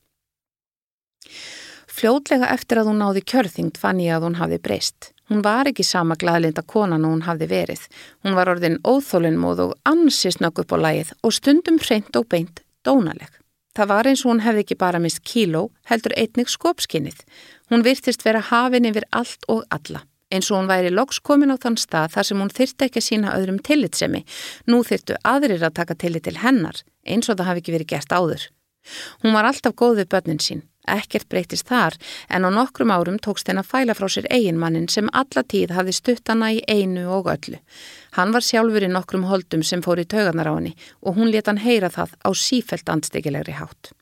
Fljótlega 1.94 2.50
eftir 2.50 2.80
að 2.80 2.90
hún 2.90 3.00
náði 3.00 3.22
kjörþyngd 3.30 3.78
fann 3.78 4.02
ég 4.02 4.16
að 4.16 4.26
hún 4.26 4.38
hafði 4.40 4.58
breyst. 4.62 5.12
Hún 5.30 5.44
var 5.46 5.70
ekki 5.70 5.86
sama 5.86 6.18
gladlinda 6.20 6.64
konan 6.66 7.06
og 7.06 7.14
hún 7.14 7.24
hafði 7.24 7.48
verið. 7.52 7.86
Hún 8.26 8.34
var 8.36 8.50
orðin 8.52 8.80
óþólinnmóð 8.84 9.62
og 9.64 9.78
ansist 9.88 10.42
nokk 10.42 10.64
upp 10.64 10.74
á 10.74 10.78
lægið 10.84 11.14
og 11.22 11.36
stundum 11.38 11.78
hreint 11.80 12.18
og 12.18 12.28
beint 12.28 12.60
dónaleg. 12.84 13.30
Það 13.74 13.90
var 13.90 14.06
eins 14.06 14.22
og 14.24 14.30
hún 14.30 14.42
hefði 14.44 14.62
ekki 14.62 14.76
bara 14.78 15.00
mist 15.02 15.22
kíló, 15.26 15.68
heldur 15.90 16.14
einnig 16.14 16.50
skopskinnið. 16.52 17.24
Hún 17.72 17.82
virtist 17.82 18.22
vera 18.22 18.42
hafin 18.50 18.86
yfir 18.86 19.06
allt 19.10 19.46
og 19.50 19.64
alla. 19.74 20.04
Eins 20.30 20.50
og 20.50 20.60
hún 20.60 20.70
væri 20.70 20.92
lokskomin 20.94 21.50
á 21.50 21.58
þann 21.58 21.78
stað 21.78 22.12
þar 22.14 22.28
sem 22.28 22.42
hún 22.42 22.52
þyrti 22.54 22.86
ekki 22.86 23.02
að 23.02 23.06
sína 23.08 23.34
öðrum 23.34 23.58
tillitsemi. 23.66 24.22
Nú 24.70 24.82
þyrtu 24.86 25.18
aðrir 25.26 25.62
að 25.62 25.76
taka 25.80 25.98
tillit 25.98 26.26
til 26.26 26.38
hennar, 26.42 26.78
eins 27.06 27.28
og 27.28 27.38
það 27.38 27.50
hafi 27.50 27.64
ekki 27.64 27.74
verið 27.74 27.90
gert 27.94 28.14
áður. 28.14 28.46
Hún 29.22 29.34
var 29.34 29.48
alltaf 29.48 29.74
góð 29.74 30.02
við 30.02 30.10
börnin 30.14 30.42
sín. 30.42 30.62
Ekkert 30.90 31.28
breytist 31.32 31.68
þar 31.70 31.96
en 32.28 32.44
á 32.44 32.50
nokkrum 32.52 32.92
árum 32.92 33.18
tókst 33.22 33.48
henn 33.48 33.62
að 33.62 33.70
fæla 33.72 33.96
frá 33.96 34.08
sér 34.12 34.28
eiginmannin 34.30 34.90
sem 34.92 35.08
alla 35.12 35.42
tíð 35.42 35.74
hafði 35.76 35.96
stutt 35.96 36.28
hana 36.28 36.52
í 36.52 36.60
einu 36.68 37.06
og 37.16 37.30
öllu. 37.32 37.60
Hann 38.18 38.34
var 38.36 38.44
sjálfur 38.44 38.84
í 38.84 38.92
nokkrum 38.92 39.26
holdum 39.30 39.64
sem 39.64 39.82
fór 39.84 40.02
í 40.02 40.08
taugarnar 40.08 40.50
á 40.50 40.54
henni 40.54 40.74
og 41.00 41.16
hún 41.18 41.32
let 41.32 41.48
hann 41.48 41.62
heyra 41.64 41.90
það 41.92 42.16
á 42.20 42.30
sífelt 42.36 42.88
andstikilegri 42.92 43.56
hátt. 43.56 43.92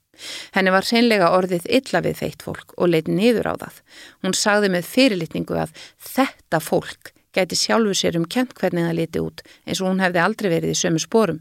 Henni 0.55 0.75
var 0.75 0.87
seinlega 0.87 1.33
orðið 1.35 1.67
illa 1.79 2.03
við 2.05 2.19
feitt 2.21 2.45
fólk 2.45 2.75
og 2.77 2.91
leitt 2.93 3.09
niður 3.09 3.53
á 3.53 3.55
það. 3.63 3.81
Hún 4.23 4.37
sagði 4.37 4.73
með 4.75 4.91
fyrirlitningu 4.91 5.59
að 5.65 5.75
þetta 6.13 6.61
fólk 6.61 7.15
gæti 7.33 7.57
sjálfur 7.57 7.97
sér 7.97 8.19
um 8.21 8.27
kent 8.29 8.53
hvernig 8.59 8.87
það 8.89 8.99
liti 8.99 9.23
út 9.23 9.43
eins 9.65 9.81
og 9.81 9.89
hún 9.89 10.03
hefði 10.05 10.21
aldrei 10.23 10.51
verið 10.53 10.75
í 10.75 10.81
sömu 10.83 11.01
spórum. 11.01 11.41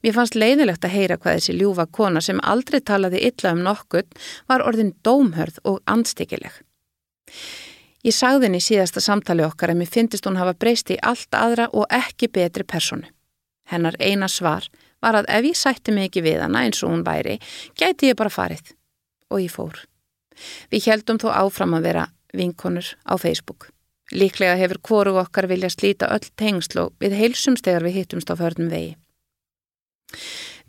Mér 0.00 0.16
fannst 0.16 0.36
leiðilegt 0.38 0.84
að 0.84 0.94
heyra 0.96 1.18
hvað 1.20 1.38
þessi 1.38 1.56
ljúfa 1.58 1.86
kona 1.92 2.22
sem 2.24 2.40
aldrei 2.42 2.80
talaði 2.80 3.20
illa 3.28 3.52
um 3.52 3.62
nokkur 3.66 4.06
var 4.48 4.64
orðin 4.64 4.94
dómhörð 5.04 5.60
og 5.68 5.80
andstikileg. 5.84 6.54
Ég 8.00 8.16
sagði 8.16 8.48
henni 8.48 8.60
í 8.62 8.64
síðasta 8.64 9.02
samtali 9.04 9.44
okkar 9.44 9.74
að 9.74 9.82
mér 9.82 9.90
finnist 9.92 10.24
hún 10.24 10.38
hafa 10.40 10.54
breyst 10.56 10.88
í 10.94 10.96
allt 11.04 11.36
aðra 11.36 11.68
og 11.76 11.84
ekki 11.92 12.30
betri 12.32 12.64
personu. 12.64 13.04
Hennar 13.68 13.98
eina 14.00 14.28
svar 14.28 14.70
var 15.04 15.18
að 15.20 15.28
ef 15.36 15.50
ég 15.50 15.58
sætti 15.58 15.92
mig 15.92 16.08
ekki 16.08 16.24
við 16.24 16.40
hana 16.44 16.64
eins 16.64 16.80
og 16.82 16.94
hún 16.94 17.04
væri, 17.04 17.36
gæti 17.76 18.08
ég 18.08 18.16
bara 18.16 18.32
farið. 18.32 18.72
Og 19.30 19.44
ég 19.44 19.52
fór. 19.52 19.84
Við 20.72 20.88
heldum 20.88 21.20
þó 21.20 21.28
áfram 21.44 21.76
að 21.76 21.90
vera 21.90 22.06
vinkonur 22.32 22.88
á 23.04 23.14
Facebook. 23.20 23.68
Líklega 24.10 24.56
hefur 24.58 24.80
hvoru 24.82 25.18
okkar 25.20 25.46
vilja 25.46 25.70
slíta 25.70 26.08
öll 26.10 26.32
tengslu 26.40 26.88
við 26.98 27.14
heilsumstegar 27.20 27.84
við 27.84 28.00
hittumst 28.00 28.32
á 28.32 28.34
förnum 28.34 28.72
vegi. 28.72 28.96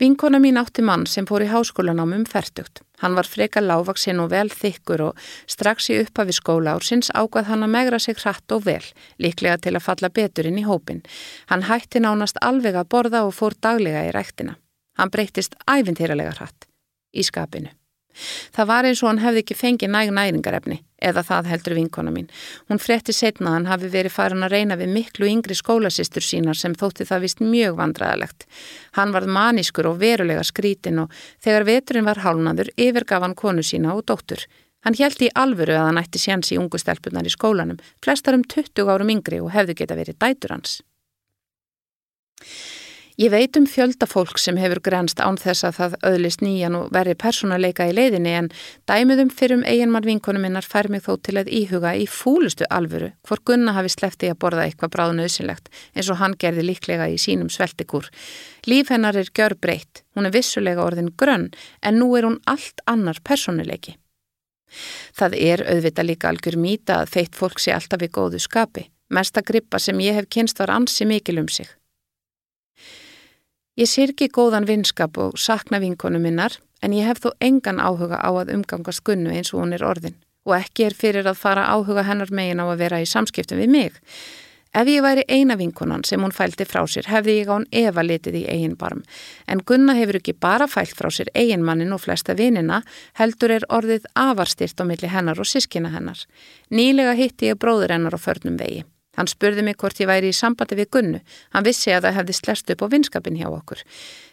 Vinkona 0.02 0.40
mín 0.42 0.58
átti 0.58 0.82
mann 0.82 1.06
sem 1.06 1.28
fór 1.30 1.46
í 1.46 1.50
háskólanám 1.52 2.16
um 2.18 2.24
færtugt. 2.26 2.82
Hann 3.02 3.18
var 3.18 3.30
freka 3.30 3.62
lágvaksinn 3.62 4.22
og 4.22 4.32
vel 4.34 4.50
þykkur 4.50 5.04
og 5.08 5.20
strax 5.50 5.90
í 5.90 6.00
upphafi 6.04 6.36
skóla 6.38 6.76
ársins 6.78 7.12
ágvað 7.14 7.50
hann 7.50 7.66
að 7.66 7.74
megra 7.76 8.00
sig 8.00 8.18
hratt 8.22 8.56
og 8.56 8.66
vel, 8.70 8.84
líklega 9.18 9.58
til 9.58 9.76
að 9.76 9.86
falla 9.88 10.10
betur 10.10 10.50
inn 10.50 10.62
í 10.62 10.68
hópin. 10.68 11.04
Hann 11.50 11.68
hætti 11.70 12.02
nánast 12.02 12.42
alveg 12.42 12.78
að 12.78 12.90
borða 12.94 13.26
og 13.28 13.36
fór 13.38 13.58
daglega 13.58 14.08
í 14.10 14.16
ræktina. 14.16 14.58
Hann 14.98 15.14
breytist 15.14 15.58
æfintýralega 15.66 16.38
hratt 16.38 16.68
í 17.14 17.26
skapinu. 17.26 17.74
Það 18.56 18.70
var 18.72 18.88
eins 18.88 19.02
og 19.04 19.10
hann 19.12 19.22
hefði 19.24 19.44
ekki 19.44 19.58
fengið 19.58 19.94
næg 19.94 20.12
næringarefni, 20.16 20.78
eða 21.02 21.24
það 21.28 21.52
heldur 21.52 21.76
vinkona 21.78 22.14
mín. 22.14 22.28
Hún 22.70 22.82
fretti 22.82 23.16
setna 23.16 23.52
að 23.52 23.58
hann 23.58 23.70
hafi 23.72 23.92
verið 23.94 24.16
farin 24.16 24.46
að 24.46 24.56
reyna 24.56 24.78
við 24.80 24.94
miklu 24.96 25.30
yngri 25.30 25.58
skólasistur 25.58 26.26
sínar 26.26 26.60
sem 26.60 26.76
þótti 26.78 27.08
það 27.10 27.26
vist 27.26 27.44
mjög 27.44 27.78
vandraðalegt. 27.80 28.48
Hann 28.98 29.14
varð 29.16 29.32
manískur 29.32 29.92
og 29.92 30.02
verulega 30.02 30.44
skrítin 30.48 31.06
og 31.06 31.16
þegar 31.44 31.68
veturinn 31.70 32.10
var 32.10 32.22
hálnaður 32.26 32.74
yfirgaf 32.78 33.26
hann 33.26 33.38
konu 33.38 33.64
sína 33.66 33.96
og 33.96 34.06
dóttur. 34.06 34.46
Hann 34.82 34.98
held 34.98 35.22
í 35.22 35.30
alvöru 35.38 35.76
að 35.78 35.88
hann 35.92 36.02
ætti 36.02 36.22
séns 36.22 36.50
í 36.54 36.58
ungu 36.58 36.80
stelpunar 36.82 37.28
í 37.28 37.34
skólanum, 37.34 37.78
flestar 38.02 38.38
um 38.38 38.46
20 38.46 38.90
árum 38.90 39.12
yngri 39.14 39.42
og 39.42 39.54
hefðu 39.54 39.78
geta 39.78 39.98
verið 39.98 40.18
dætur 40.22 40.56
hans. 40.56 40.80
Ég 43.20 43.32
veit 43.32 43.58
um 43.60 43.66
fjölda 43.68 44.08
fólk 44.08 44.40
sem 44.40 44.56
hefur 44.56 44.80
grenst 44.84 45.20
án 45.20 45.36
þess 45.40 45.66
að 45.68 45.78
það 45.78 45.96
öðlist 46.08 46.44
nýjan 46.44 46.78
og 46.80 46.92
verri 46.96 47.16
persónuleika 47.20 47.90
í 47.90 47.96
leiðinni 47.96 48.36
en 48.40 48.50
dæmiðum 48.88 49.32
fyrrum 49.36 49.66
eiginmann 49.68 50.08
vinkonum 50.08 50.46
minnar 50.48 50.64
fær 50.64 50.88
mig 50.88 51.04
þó 51.04 51.18
til 51.20 51.36
að 51.42 51.52
íhuga 51.52 51.92
í 52.00 52.06
fúlustu 52.08 52.68
alvöru 52.72 53.12
hvor 53.28 53.44
Gunna 53.44 53.76
hafi 53.76 53.92
sleppti 53.92 54.30
að 54.32 54.40
borða 54.44 54.68
eitthvað 54.68 54.94
bráðun 54.96 55.24
auðsynlegt 55.26 55.68
eins 55.96 56.12
og 56.14 56.22
hann 56.22 56.38
gerði 56.40 56.68
líklega 56.70 57.10
í 57.12 57.18
sínum 57.20 57.52
sveltikur. 57.52 58.08
Líf 58.68 58.94
hennar 58.94 59.20
er 59.20 59.28
gjör 59.28 59.58
breytt, 59.60 60.06
hún 60.16 60.30
er 60.30 60.36
vissulega 60.36 60.86
orðin 60.86 61.12
grönn 61.18 61.50
en 61.84 62.00
nú 62.00 62.14
er 62.16 62.30
hún 62.30 62.40
allt 62.48 62.80
annar 62.88 63.20
persónuleiki. 63.28 63.98
Það 65.12 65.36
er 65.36 65.66
auðvita 65.68 66.08
líka 66.08 66.32
algjör 66.32 66.56
mýta 66.56 67.02
að 67.02 67.12
feitt 67.18 67.36
fólk 67.36 67.60
sé 67.60 67.76
alltaf 67.76 68.08
í 68.08 68.08
góðu 68.08 68.40
skapi. 68.40 68.88
Mesta 69.12 69.44
grippa 69.44 69.80
sem 69.84 70.00
ég 70.00 70.16
hef 70.16 70.32
kynst 70.32 70.64
var 70.64 70.72
ansi 70.72 71.06
mikil 71.06 71.42
um 71.44 71.52
sig. 71.52 71.68
Ég 73.80 73.88
sirki 73.88 74.28
góðan 74.28 74.66
vinskap 74.68 75.16
og 75.16 75.38
sakna 75.40 75.80
vinkonu 75.80 76.20
minnar 76.20 76.58
en 76.84 76.92
ég 76.92 77.08
hef 77.08 77.22
þó 77.24 77.30
engan 77.40 77.80
áhuga 77.80 78.18
á 78.20 78.28
að 78.28 78.52
umgangast 78.58 79.00
gunnu 79.08 79.32
eins 79.32 79.54
og 79.54 79.62
hún 79.62 79.72
er 79.78 79.86
orðin 79.88 80.18
og 80.44 80.58
ekki 80.58 80.90
er 80.90 80.96
fyrir 80.98 81.30
að 81.30 81.40
fara 81.40 81.70
áhuga 81.72 82.04
hennar 82.04 82.34
megin 82.36 82.60
á 82.60 82.68
að 82.68 82.82
vera 82.82 83.00
í 83.00 83.08
samskiptum 83.08 83.62
við 83.62 83.72
mig. 83.72 84.00
Ef 84.76 84.88
ég 84.92 85.04
væri 85.04 85.24
eina 85.28 85.56
vinkonan 85.56 86.04
sem 86.04 86.20
hún 86.20 86.36
fælti 86.36 86.68
frá 86.68 86.84
sér 86.84 87.08
hefði 87.12 87.38
ég 87.38 87.52
án 87.52 87.68
Eva 87.72 88.04
litið 88.04 88.42
í 88.42 88.46
eigin 88.52 88.76
barm 88.80 89.06
en 89.48 89.64
Gunna 89.64 89.96
hefur 89.96 90.20
ekki 90.20 90.36
bara 90.36 90.68
fælt 90.68 90.96
frá 90.96 91.08
sér 91.08 91.32
eiginmannin 91.32 91.96
og 91.96 92.04
flesta 92.04 92.36
vinina 92.36 92.82
heldur 93.20 93.56
er 93.56 93.68
orðið 93.72 94.08
afarstyrt 94.16 94.80
á 94.80 94.88
milli 94.88 95.12
hennar 95.12 95.40
og 95.40 95.48
sískina 95.48 95.92
hennar. 95.96 96.20
Nýlega 96.72 97.16
hitti 97.16 97.52
ég 97.54 97.60
bróður 97.60 97.96
hennar 97.96 98.16
á 98.16 98.20
förnum 98.20 98.60
vegi. 98.60 98.84
Hann 99.20 99.28
spurði 99.28 99.64
mig 99.68 99.76
hvort 99.82 100.00
ég 100.00 100.08
væri 100.08 100.30
í 100.32 100.36
sambandi 100.36 100.78
við 100.80 100.88
Gunnu. 100.96 101.20
Hann 101.52 101.66
vissi 101.68 101.92
að 101.92 102.06
það 102.08 102.18
hefði 102.20 102.36
slest 102.38 102.72
upp 102.72 102.84
á 102.86 102.88
vinskapin 102.94 103.40
hjá 103.40 103.50
okkur. 103.50 103.82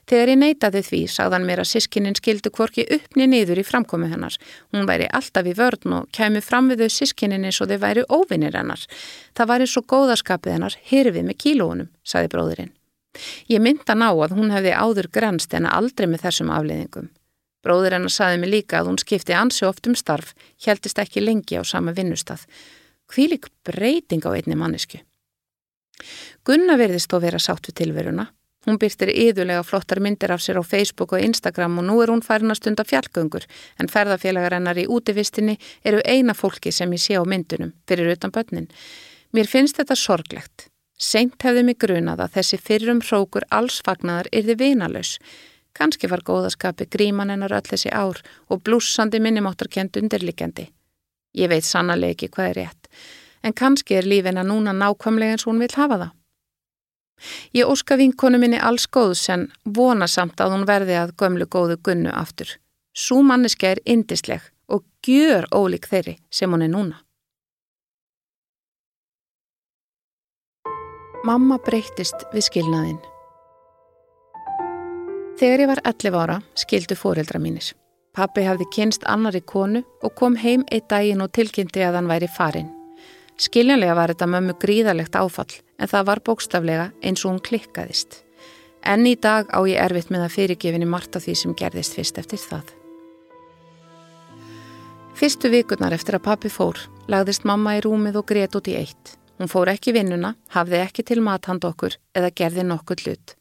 Þegar 0.08 0.32
ég 0.32 0.38
neytaði 0.38 0.82
því, 0.86 1.00
sagðan 1.10 1.48
mér 1.48 1.64
að 1.64 1.70
sískinin 1.72 2.16
skildu 2.16 2.52
hvorki 2.54 2.86
uppni 2.94 3.26
niður 3.26 3.58
í 3.58 3.66
framkomi 3.66 4.08
hennar. 4.12 4.38
Hún 4.72 4.86
væri 4.88 5.10
alltaf 5.10 5.50
í 5.50 5.56
vörn 5.58 5.98
og 5.98 6.08
kæmi 6.14 6.40
fram 6.44 6.70
við 6.70 6.86
þau 6.86 6.94
sískinin 6.94 7.44
eins 7.44 7.60
og 7.60 7.72
þau 7.72 7.82
væri 7.82 8.06
óvinnir 8.06 8.54
hennar. 8.54 8.86
Það 9.34 9.50
var 9.50 9.66
eins 9.66 9.76
og 9.76 9.90
góðaskapið 9.90 10.56
hennar, 10.56 10.78
hirfið 10.88 11.26
með 11.26 11.40
kílónum, 11.42 11.92
sagði 12.06 12.32
bróðurinn. 12.36 12.72
Ég 13.50 13.60
mynda 13.64 13.98
ná 13.98 14.12
að 14.12 14.38
hún 14.38 14.54
hefði 14.54 14.78
áður 14.78 15.10
grenst 15.12 15.54
en 15.58 15.66
aldrei 15.66 16.06
með 16.06 16.28
þessum 16.28 16.54
afleiðingum. 16.54 17.10
Bróður 17.66 17.96
hennar 17.96 18.14
sagði 18.14 18.40
mig 18.40 18.52
líka 18.52 18.78
að 18.78 18.92
hún 18.92 19.00
skipti 19.02 19.34
ansi 19.34 19.66
oft 19.66 19.88
um 19.90 19.96
starf, 19.98 20.34
heldist 20.64 21.00
ekki 21.02 21.24
lengi 21.24 21.58
á 21.58 21.62
sama 21.66 21.92
vinnustaf. 21.96 22.46
Hvílik 23.08 23.48
breyting 23.64 24.24
á 24.28 24.30
einni 24.36 24.56
mannesku. 24.58 25.00
Gunna 26.44 26.76
verðist 26.78 27.10
þó 27.10 27.20
vera 27.22 27.40
sátt 27.42 27.70
við 27.70 27.80
tilveruna. 27.82 28.28
Hún 28.66 28.78
byrtir 28.80 29.10
yðurlega 29.12 29.62
flottar 29.64 30.00
myndir 30.02 30.32
af 30.34 30.42
sér 30.44 30.58
á 30.60 30.64
Facebook 30.66 31.14
og 31.14 31.22
Instagram 31.24 31.78
og 31.80 31.86
nú 31.88 31.98
er 32.02 32.10
hún 32.12 32.24
farin 32.24 32.52
að 32.52 32.58
stunda 32.60 32.84
fjallgöngur 32.84 33.46
en 33.80 33.88
ferðarfélagar 33.88 34.58
hennar 34.58 34.80
í 34.82 34.88
útivistinni 34.90 35.56
eru 35.84 36.02
eina 36.04 36.34
fólki 36.34 36.72
sem 36.74 36.92
ég 36.92 37.00
sé 37.00 37.16
á 37.16 37.24
myndunum 37.24 37.72
fyrir 37.88 38.12
utan 38.12 38.34
börnin. 38.34 38.68
Mér 39.32 39.48
finnst 39.48 39.78
þetta 39.78 39.96
sorglegt. 39.96 40.68
Seint 40.98 41.38
hefði 41.46 41.62
mig 41.64 41.78
grunað 41.78 42.24
að 42.24 42.34
þessi 42.36 42.58
fyrrum 42.58 43.00
hrókur 43.00 43.46
alls 43.54 43.78
fagnaðar 43.86 44.28
yrði 44.34 44.58
vinalös. 44.58 45.18
Kanski 45.72 46.10
var 46.10 46.24
góðaskapi 46.26 46.88
gríman 46.90 47.30
hennar 47.30 47.54
öll 47.54 47.68
þessi 47.68 47.92
ár 47.94 48.18
og 48.50 48.64
blúsandi 48.66 49.20
minnumáttarkend 49.22 49.96
undirlikjandi. 50.00 50.66
Ég 51.38 51.48
veit 51.52 51.64
sannlega 51.64 52.16
ekki 52.16 52.32
hvað 52.34 52.50
er 52.50 52.58
rétt. 52.58 52.87
En 53.42 53.54
kannski 53.54 53.98
er 53.98 54.06
lífina 54.06 54.44
núna 54.44 54.72
nákvæmlega 54.72 55.36
eins 55.36 55.46
hún 55.46 55.60
vil 55.62 55.74
hafa 55.76 55.98
það. 56.02 56.14
Ég 57.54 57.66
óska 57.66 57.96
vinkonu 57.98 58.38
minni 58.38 58.60
alls 58.62 58.86
góðs 58.86 59.26
en 59.32 59.48
vona 59.64 60.06
samt 60.06 60.40
að 60.40 60.54
hún 60.54 60.66
verði 60.68 60.96
að 61.00 61.16
gömlu 61.18 61.46
góðu 61.50 61.76
gunnu 61.82 62.14
aftur. 62.14 62.48
Sú 62.94 63.22
manneska 63.22 63.74
er 63.74 63.82
indisleg 63.84 64.42
og 64.68 64.84
gjör 65.06 65.48
ólík 65.54 65.88
þeirri 65.90 66.18
sem 66.30 66.50
hún 66.50 66.62
er 66.62 66.72
núna. 66.72 67.02
Mamma 71.26 71.58
breyttist 71.58 72.28
við 72.32 72.46
skilnaðinn. 72.46 73.00
Þegar 75.38 75.60
ég 75.62 75.70
var 75.70 75.82
11 75.86 76.16
ára 76.18 76.38
skildu 76.58 76.96
fóreldra 76.98 77.42
mínir. 77.42 77.74
Pappi 78.14 78.42
hafði 78.46 78.66
kynst 78.74 79.04
annari 79.06 79.42
konu 79.42 79.84
og 80.02 80.14
kom 80.18 80.38
heim 80.38 80.64
eitt 80.72 80.88
daginn 80.90 81.22
og 81.22 81.34
tilkynnti 81.34 81.84
að 81.86 82.00
hann 82.00 82.10
væri 82.10 82.30
farin. 82.38 82.77
Skiljanlega 83.38 83.94
var 83.94 84.10
þetta 84.10 84.26
mömmu 84.26 84.54
gríðalegt 84.58 85.14
áfall 85.14 85.52
en 85.78 85.90
það 85.90 86.06
var 86.08 86.20
bókstaflega 86.26 86.88
eins 87.06 87.22
og 87.22 87.30
hún 87.30 87.44
klikkaðist. 87.46 88.24
En 88.82 89.06
í 89.06 89.14
dag 89.14 89.46
á 89.54 89.62
ég 89.62 89.78
erfitt 89.78 90.10
með 90.10 90.24
að 90.26 90.34
fyrirgefinni 90.34 90.88
margt 90.90 91.14
af 91.14 91.22
því 91.22 91.34
sem 91.38 91.54
gerðist 91.58 91.94
fyrst 91.94 92.18
eftir 92.18 92.42
það. 92.42 92.74
Fyrstu 95.18 95.50
vikurnar 95.54 95.94
eftir 95.94 96.18
að 96.18 96.26
pappi 96.26 96.50
fór 96.50 96.82
lagðist 97.10 97.46
mamma 97.46 97.76
í 97.78 97.84
rúmið 97.86 98.18
og 98.18 98.26
grét 98.26 98.58
út 98.58 98.70
í 98.70 98.74
eitt. 98.78 99.14
Hún 99.38 99.50
fór 99.50 99.70
ekki 99.70 99.94
vinnuna, 99.94 100.34
hafði 100.50 100.82
ekki 100.82 101.06
til 101.06 101.22
mathand 101.22 101.62
okkur 101.62 101.94
eða 102.18 102.34
gerði 102.34 102.66
nokkuð 102.66 103.06
hlut. 103.06 103.36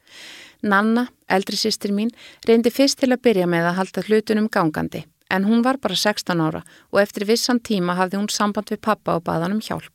Nanna, 0.62 1.08
eldri 1.25 1.58
sýstir 1.58 1.94
mín, 1.94 2.13
reyndi 2.46 2.70
fyrst 2.74 3.01
til 3.01 3.10
að 3.13 3.24
byrja 3.25 3.50
með 3.50 3.72
að 3.72 3.80
halda 3.82 4.06
hlutunum 4.06 4.50
gangandi 4.54 5.08
en 5.29 5.46
hún 5.46 5.63
var 5.63 5.77
bara 5.81 5.96
16 5.96 6.41
ára 6.41 6.63
og 6.91 7.01
eftir 7.01 7.27
vissan 7.27 7.60
tíma 7.60 7.96
hafði 8.00 8.22
hún 8.22 8.29
samband 8.31 8.72
við 8.72 8.81
pappa 8.81 9.17
og 9.17 9.25
baðan 9.27 9.57
um 9.57 9.63
hjálp. 9.63 9.93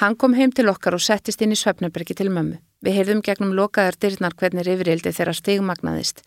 Hann 0.00 0.16
kom 0.16 0.34
heim 0.34 0.52
til 0.52 0.68
okkar 0.72 0.96
og 0.96 1.02
settist 1.04 1.42
inn 1.44 1.52
í 1.54 1.58
Svefnabergi 1.58 2.16
til 2.16 2.30
mömmu. 2.32 2.58
Við 2.84 2.96
heyrðum 2.98 3.22
gegnum 3.24 3.54
lokaðar 3.56 3.96
dyrnar 4.00 4.34
hvernig 4.36 4.68
yfirildi 4.68 5.12
þeirra 5.14 5.34
stigmagnaðist. 5.36 6.20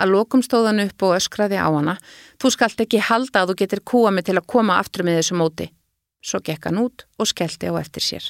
Að 0.00 0.12
lokum 0.12 0.42
stóðan 0.44 0.82
upp 0.84 1.06
og 1.06 1.16
öskraði 1.16 1.60
á 1.60 1.68
hana. 1.68 1.96
Þú 2.40 2.52
skalt 2.52 2.82
ekki 2.84 3.00
halda 3.00 3.44
að 3.44 3.52
þú 3.52 3.58
getur 3.62 3.84
kúa 3.92 4.12
mig 4.12 4.26
til 4.28 4.36
að 4.36 4.48
koma 4.54 4.76
aftur 4.82 5.06
með 5.08 5.20
þessu 5.20 5.38
móti. 5.40 5.70
Svo 6.22 6.42
gekk 6.44 6.68
hann 6.68 6.82
út 6.82 7.06
og 7.18 7.30
skellti 7.30 7.70
á 7.70 7.74
eftir 7.80 8.04
sér. 8.04 8.28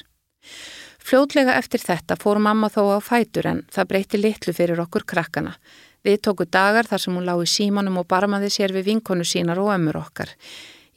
Fljótlega 1.03 1.57
eftir 1.59 1.83
þetta 1.83 2.15
fór 2.15 2.39
mamma 2.39 2.69
þó 2.71 2.95
á 2.95 2.99
fætur 3.03 3.49
en 3.49 3.65
það 3.73 3.89
breyti 3.89 4.19
litlu 4.21 4.53
fyrir 4.55 4.79
okkur 4.85 5.03
krakkana. 5.03 5.57
Við 6.03 6.17
tóku 6.27 6.45
dagar 6.45 6.87
þar 6.89 7.03
sem 7.03 7.15
hún 7.15 7.27
lág 7.27 7.43
í 7.43 7.49
símanum 7.49 8.01
og 8.01 8.07
barmaði 8.11 8.49
sér 8.51 8.73
við 8.75 8.89
vinkonu 8.91 9.23
sínar 9.27 9.61
og 9.63 9.71
ömur 9.75 10.01
okkar. 10.01 10.33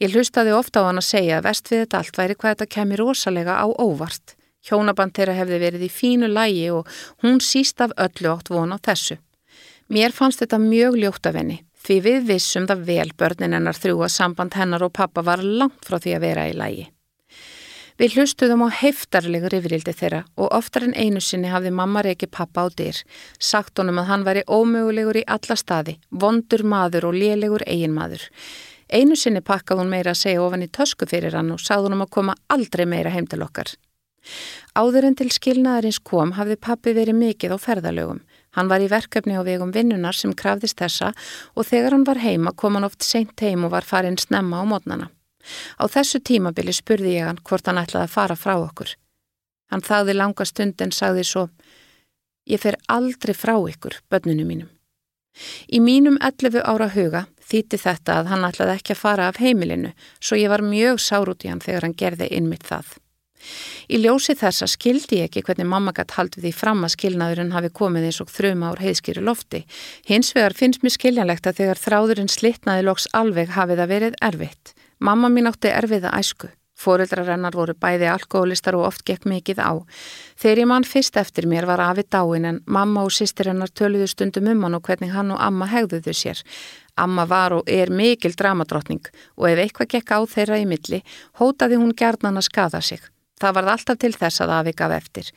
Ég 0.03 0.11
hlustaði 0.13 0.51
ofta 0.53 0.83
á 0.83 0.87
hann 0.89 0.99
að 0.99 1.07
segja 1.07 1.37
að 1.39 1.47
vest 1.47 1.71
við 1.71 1.85
þetta 1.85 2.01
allt 2.01 2.19
væri 2.19 2.35
hvað 2.35 2.55
þetta 2.55 2.73
kemi 2.75 2.99
rosalega 2.99 3.55
á 3.55 3.65
óvart. 3.71 4.35
Hjónaband 4.67 5.15
þeirra 5.15 5.37
hefði 5.37 5.61
verið 5.63 5.85
í 5.87 5.93
fínu 5.93 6.27
lægi 6.27 6.67
og 6.75 6.91
hún 7.23 7.39
síst 7.39 7.79
af 7.81 7.95
öllu 7.95 8.33
átt 8.33 8.51
vona 8.51 8.75
á 8.75 8.83
þessu. 8.83 9.17
Mér 9.87 10.11
fannst 10.11 10.43
þetta 10.43 10.59
mjög 10.59 10.99
ljótt 10.99 11.31
af 11.31 11.39
henni 11.39 11.61
því 11.87 11.97
við 12.03 12.27
vissum 12.27 12.67
það 12.67 12.83
vel 12.89 13.09
börnin 13.15 13.55
hennar 13.55 13.77
þrjú 13.77 14.01
að 14.03 14.15
samband 14.17 14.57
hennar 14.59 14.83
og 14.83 14.91
pappa 14.97 15.23
var 15.23 15.39
langt 15.39 15.87
frá 15.87 16.01
því 16.03 16.17
að 16.17 16.25
vera 16.25 16.47
í 16.51 16.55
lægi. 16.57 16.85
Við 17.97 18.13
hlustuðum 18.13 18.61
á 18.61 18.77
heftarlegur 18.77 19.55
yfirildi 19.57 19.89
þeirra 19.97 20.19
og 20.37 20.51
oftar 20.53 20.83
en 20.85 20.93
einu 20.93 21.17
sinni 21.23 21.49
hafði 21.49 21.71
mamma 21.73 22.03
reiki 22.05 22.27
pappa 22.29 22.67
á 22.67 22.67
dyr, 22.69 22.99
sagt 23.41 23.81
honum 23.81 23.97
að 23.97 24.09
hann 24.11 24.25
væri 24.27 24.43
ómögulegur 24.45 25.17
í 25.17 25.23
alla 25.25 25.57
staði, 25.57 25.95
vondur 26.11 26.61
maður 26.61 27.09
og 27.09 27.17
lélegur 27.17 27.65
eigin 27.65 27.95
maður. 27.97 28.27
Einu 28.93 29.17
sinni 29.17 29.41
pakkað 29.41 29.81
hún 29.81 29.89
meira 29.89 30.13
að 30.13 30.21
segja 30.21 30.45
ofan 30.45 30.67
í 30.67 30.69
tösku 30.69 31.09
fyrir 31.09 31.33
hann 31.39 31.49
og 31.55 31.63
sagði 31.63 31.89
hún 31.89 31.97
um 31.97 32.05
að 32.05 32.13
koma 32.19 32.37
aldrei 32.53 32.85
meira 32.85 33.15
heim 33.17 33.25
til 33.25 33.41
okkar. 33.41 33.73
Áður 34.77 35.09
en 35.09 35.17
til 35.17 35.31
skilnaðarins 35.33 35.97
kom 35.97 36.37
hafði 36.37 36.61
pappi 36.61 36.93
verið 36.93 37.17
mikið 37.17 37.57
á 37.57 37.65
ferðalögum. 37.65 38.21
Hann 38.53 38.69
var 38.69 38.85
í 38.85 38.93
verkefni 38.93 39.33
á 39.33 39.41
vegum 39.41 39.73
vinnunar 39.73 40.13
sem 40.13 40.37
krafðist 40.37 40.77
þessa 40.77 41.15
og 41.57 41.65
þegar 41.65 41.97
hann 41.97 42.05
var 42.05 42.21
heima 42.21 42.53
kom 42.53 42.77
hann 42.77 42.85
oft 42.85 43.01
seint 43.01 43.41
heim 43.41 43.65
og 43.65 43.73
var 43.73 43.89
farin 43.89 44.21
snemma 44.21 44.61
á 44.61 44.65
mótnana. 44.69 45.09
Á 45.81 45.83
þessu 45.91 46.21
tímabili 46.23 46.73
spurði 46.75 47.17
ég 47.17 47.29
hann 47.29 47.41
hvort 47.43 47.67
hann 47.67 47.81
ætlaði 47.81 48.07
að 48.07 48.15
fara 48.15 48.37
frá 48.39 48.55
okkur. 48.57 48.93
Hann 49.71 49.83
þagði 49.83 50.15
langa 50.15 50.47
stund 50.47 50.81
en 50.81 50.93
sagði 50.95 51.25
svo, 51.27 51.47
ég 52.47 52.61
fer 52.63 52.79
aldrei 52.87 53.35
frá 53.35 53.55
ykkur, 53.57 53.99
börnunu 54.09 54.45
mínum. 54.47 54.69
Í 55.69 55.79
mínum 55.83 56.17
11 56.23 56.63
ára 56.65 56.87
huga 56.93 57.25
þýtti 57.47 57.79
þetta 57.81 58.21
að 58.21 58.31
hann 58.31 58.45
ætlaði 58.47 58.77
ekki 58.77 58.95
að 58.95 59.03
fara 59.03 59.27
af 59.29 59.41
heimilinu, 59.41 59.91
svo 60.19 60.39
ég 60.39 60.49
var 60.51 60.63
mjög 60.65 61.01
sár 61.03 61.29
út 61.29 61.45
í 61.45 61.51
hann 61.51 61.61
þegar 61.63 61.87
hann 61.87 61.99
gerði 61.99 62.31
innmitt 62.39 62.65
það. 62.67 62.95
Í 63.87 63.99
ljósi 64.01 64.33
þessa 64.35 64.67
skildi 64.67 65.21
ég 65.21 65.29
ekki 65.29 65.43
hvernig 65.45 65.69
mamma 65.69 65.93
gætt 65.95 66.15
haldið 66.17 66.47
því 66.47 66.53
fram 66.57 66.83
að 66.83 66.95
skilnaðurinn 66.95 67.53
hafi 67.55 67.69
komið 67.79 68.07
eins 68.09 68.19
og 68.23 68.31
þrjum 68.33 68.65
ár 68.67 68.81
heiðskýru 68.83 69.23
lofti. 69.23 69.61
Hins 70.09 70.33
vegar 70.35 70.57
finnst 70.57 70.83
mér 70.83 70.95
skiljanlegt 70.97 71.47
að 71.47 71.61
þegar 71.61 71.83
þráðurinn 71.83 72.33
slitnaði 72.33 72.87
loks 72.87 73.07
alveg 73.15 73.53
hafið 73.55 73.83
að 73.83 73.93
verið 73.93 74.19
erfitt. 74.27 74.73
Mamma 74.99 75.29
mín 75.29 75.47
átti 75.49 75.69
erfiða 75.69 76.13
æsku. 76.17 76.49
Fóreldrar 76.77 77.25
hennar 77.31 77.55
voru 77.57 77.73
bæði 77.73 78.05
alkoholistar 78.11 78.75
og 78.77 78.85
oft 78.91 79.03
gekk 79.05 79.25
mikið 79.25 79.61
á. 79.65 79.73
Þegar 80.37 80.59
ég 80.61 80.67
mann 80.69 80.85
fyrst 80.85 81.17
eftir 81.17 81.47
mér 81.49 81.65
var 81.65 81.81
afi 81.81 82.03
dáin 82.05 82.45
en 82.45 82.59
mamma 82.65 83.05
og 83.07 83.13
sýstir 83.15 83.49
hennar 83.49 83.73
töluðu 83.73 84.05
stundum 84.11 84.51
um 84.51 84.61
hann 84.67 84.77
og 84.77 84.83
hvernig 84.85 85.09
hann 85.15 85.33
og 85.33 85.41
amma 85.41 85.65
hegðuðu 85.71 86.13
sér. 86.13 86.43
Amma 86.97 87.25
var 87.25 87.55
og 87.57 87.63
er 87.65 87.89
mikil 87.89 88.37
dramadrottning 88.37 89.09
og 89.37 89.49
ef 89.49 89.63
eitthvað 89.63 89.89
gekk 89.95 90.13
á 90.13 90.19
þeirra 90.29 90.61
í 90.61 90.67
milli, 90.69 91.01
hótaði 91.41 91.81
hún 91.81 91.97
gerðnan 91.97 92.37
að 92.37 92.49
skada 92.51 92.81
sig. 92.81 93.01
Það 93.41 93.57
varð 93.57 93.73
alltaf 93.73 93.97
til 93.97 94.13
þess 94.13 94.45
að 94.45 94.53
afi 94.59 94.77
gaf 94.77 94.93
eftir. 94.93 95.33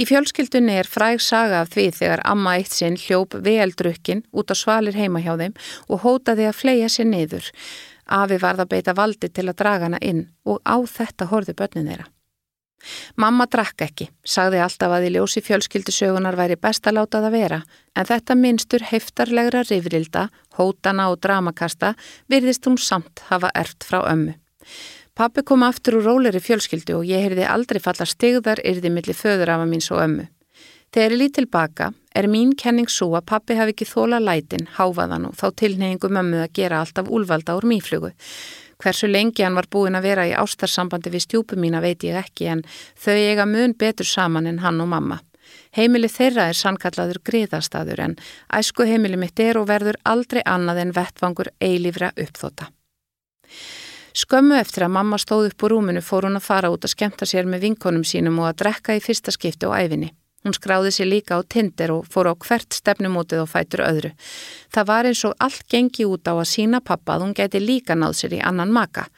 Í 0.00 0.06
fjölskyldunni 0.08 0.78
er 0.80 0.88
fræg 0.88 1.20
saga 1.20 1.60
af 1.64 1.72
því 1.74 1.86
þegar 1.98 2.22
amma 2.24 2.56
eitt 2.56 2.72
sinn 2.72 2.96
hljóp 2.96 3.34
veeldrukkin 3.44 4.22
út 4.32 4.52
á 4.52 4.56
svalir 4.56 4.96
heima 4.96 5.20
hjá 5.20 5.34
þeim 5.36 5.56
og 5.88 6.04
hótaði 6.06 6.46
að 6.48 6.56
fleia 6.56 6.88
sér 6.88 7.10
niður. 7.10 7.50
Afi 8.10 8.40
varð 8.42 8.64
að 8.64 8.72
beita 8.74 8.94
valdi 8.98 9.28
til 9.30 9.46
að 9.48 9.58
draga 9.62 9.86
hana 9.86 10.00
inn 10.02 10.24
og 10.44 10.58
á 10.66 10.76
þetta 10.82 11.30
horðu 11.30 11.54
börnin 11.58 11.90
þeirra. 11.90 12.08
Mamma 13.20 13.44
drakk 13.50 13.84
ekki, 13.84 14.06
sagði 14.24 14.62
alltaf 14.64 14.94
að 14.96 15.06
í 15.08 15.10
ljósi 15.16 15.42
fjölskyldisögunar 15.44 16.38
væri 16.38 16.56
best 16.56 16.86
að 16.88 16.96
láta 16.96 17.20
það 17.20 17.36
vera, 17.36 17.58
en 17.94 18.08
þetta 18.08 18.36
minnstur 18.40 18.86
heftarlegra 18.88 19.64
rifrilda, 19.68 20.28
hótana 20.56 21.10
og 21.12 21.20
dramakasta 21.20 21.92
virðist 22.32 22.66
hún 22.66 22.80
samt 22.80 23.20
hafa 23.28 23.52
erft 23.54 23.84
frá 23.84 24.00
ömmu. 24.00 24.34
Pappi 25.14 25.44
kom 25.44 25.66
aftur 25.66 25.98
úr 25.98 26.06
róleri 26.08 26.40
fjölskyldu 26.40 26.96
og 26.96 27.08
ég 27.08 27.26
heyrði 27.26 27.44
aldrei 27.44 27.82
falla 27.84 28.06
stigðar 28.08 28.62
yrði 28.64 28.92
millir 28.94 29.18
föður 29.18 29.52
af 29.52 29.64
að 29.66 29.72
mín 29.74 29.84
svo 29.84 30.00
ömmu. 30.00 30.24
Þegar 30.90 31.12
ég 31.14 31.18
lít 31.20 31.36
tilbaka 31.38 31.92
er 32.18 32.26
mín 32.26 32.50
kenning 32.58 32.88
svo 32.90 33.12
að 33.14 33.28
pappi 33.30 33.54
hafi 33.54 33.76
ekki 33.76 33.86
þóla 33.86 34.18
lætin, 34.18 34.66
háfaðan 34.74 35.28
og 35.28 35.36
þá 35.38 35.44
tilneyingu 35.62 36.08
mömmu 36.10 36.40
að 36.42 36.56
gera 36.58 36.80
allt 36.82 36.98
af 36.98 37.06
úlvalda 37.14 37.54
úr 37.54 37.66
mýflugu. 37.70 38.10
Hversu 38.82 39.06
lengi 39.06 39.44
hann 39.46 39.54
var 39.54 39.68
búin 39.70 39.94
að 39.94 40.08
vera 40.08 40.24
í 40.26 40.34
ástarsambandi 40.34 41.12
við 41.14 41.22
stjúpu 41.28 41.58
mína 41.62 41.78
veit 41.84 42.02
ég 42.02 42.18
ekki 42.18 42.48
en 42.50 42.64
þau 42.98 43.14
eiga 43.14 43.46
mun 43.46 43.76
betur 43.78 44.08
saman 44.08 44.50
en 44.50 44.58
hann 44.64 44.82
og 44.82 44.90
mamma. 44.90 45.20
Heimili 45.78 46.10
þeirra 46.10 46.48
er 46.50 46.58
sannkallaður 46.58 47.22
griðastadur 47.22 48.02
en 48.02 48.16
æsku 48.58 48.82
heimili 48.88 49.20
mitt 49.20 49.38
er 49.38 49.60
og 49.62 49.68
verður 49.70 50.00
aldrei 50.02 50.42
annað 50.42 50.82
en 50.84 50.94
vettvangur 50.96 51.52
eilifra 51.62 52.10
uppþóta. 52.16 52.66
Skömmu 54.10 54.58
eftir 54.58 54.88
að 54.88 54.96
mamma 54.96 55.20
stóð 55.22 55.52
upp 55.52 55.62
úr 55.62 55.76
rúminu 55.76 56.02
fór 56.02 56.26
hún 56.26 56.40
að 56.40 56.48
fara 56.48 56.70
út 56.74 56.82
að 56.82 56.96
skemta 56.96 57.28
sér 57.30 57.46
með 57.46 57.68
vinkonum 57.68 58.02
sínum 58.02 58.42
og 58.42 58.50
að 58.50 58.64
drekka 58.64 58.98
í 58.98 59.04
fyrsta 59.04 59.30
skipti 59.30 59.70
á 59.70 59.78
æfinni. 59.78 60.10
Hún 60.40 60.54
skráði 60.56 60.90
sér 60.94 61.10
líka 61.10 61.36
á 61.36 61.44
Tinder 61.44 61.92
og 61.92 62.06
fór 62.08 62.30
á 62.32 62.34
hvert 62.34 62.72
stefnumótið 62.72 63.42
og 63.42 63.50
fætur 63.52 63.82
öðru. 63.84 64.10
Það 64.72 64.86
var 64.88 65.08
eins 65.10 65.24
og 65.28 65.34
allt 65.36 65.66
gengi 65.68 66.06
út 66.08 66.24
á 66.24 66.32
að 66.32 66.48
sína 66.48 66.80
pappa 66.80 67.18
að 67.18 67.26
hún 67.26 67.34
geti 67.36 67.60
líka 67.60 67.96
náð 67.96 68.16
sér 68.22 68.38
í 68.38 68.40
annan 68.40 68.72
maka. 68.72 69.10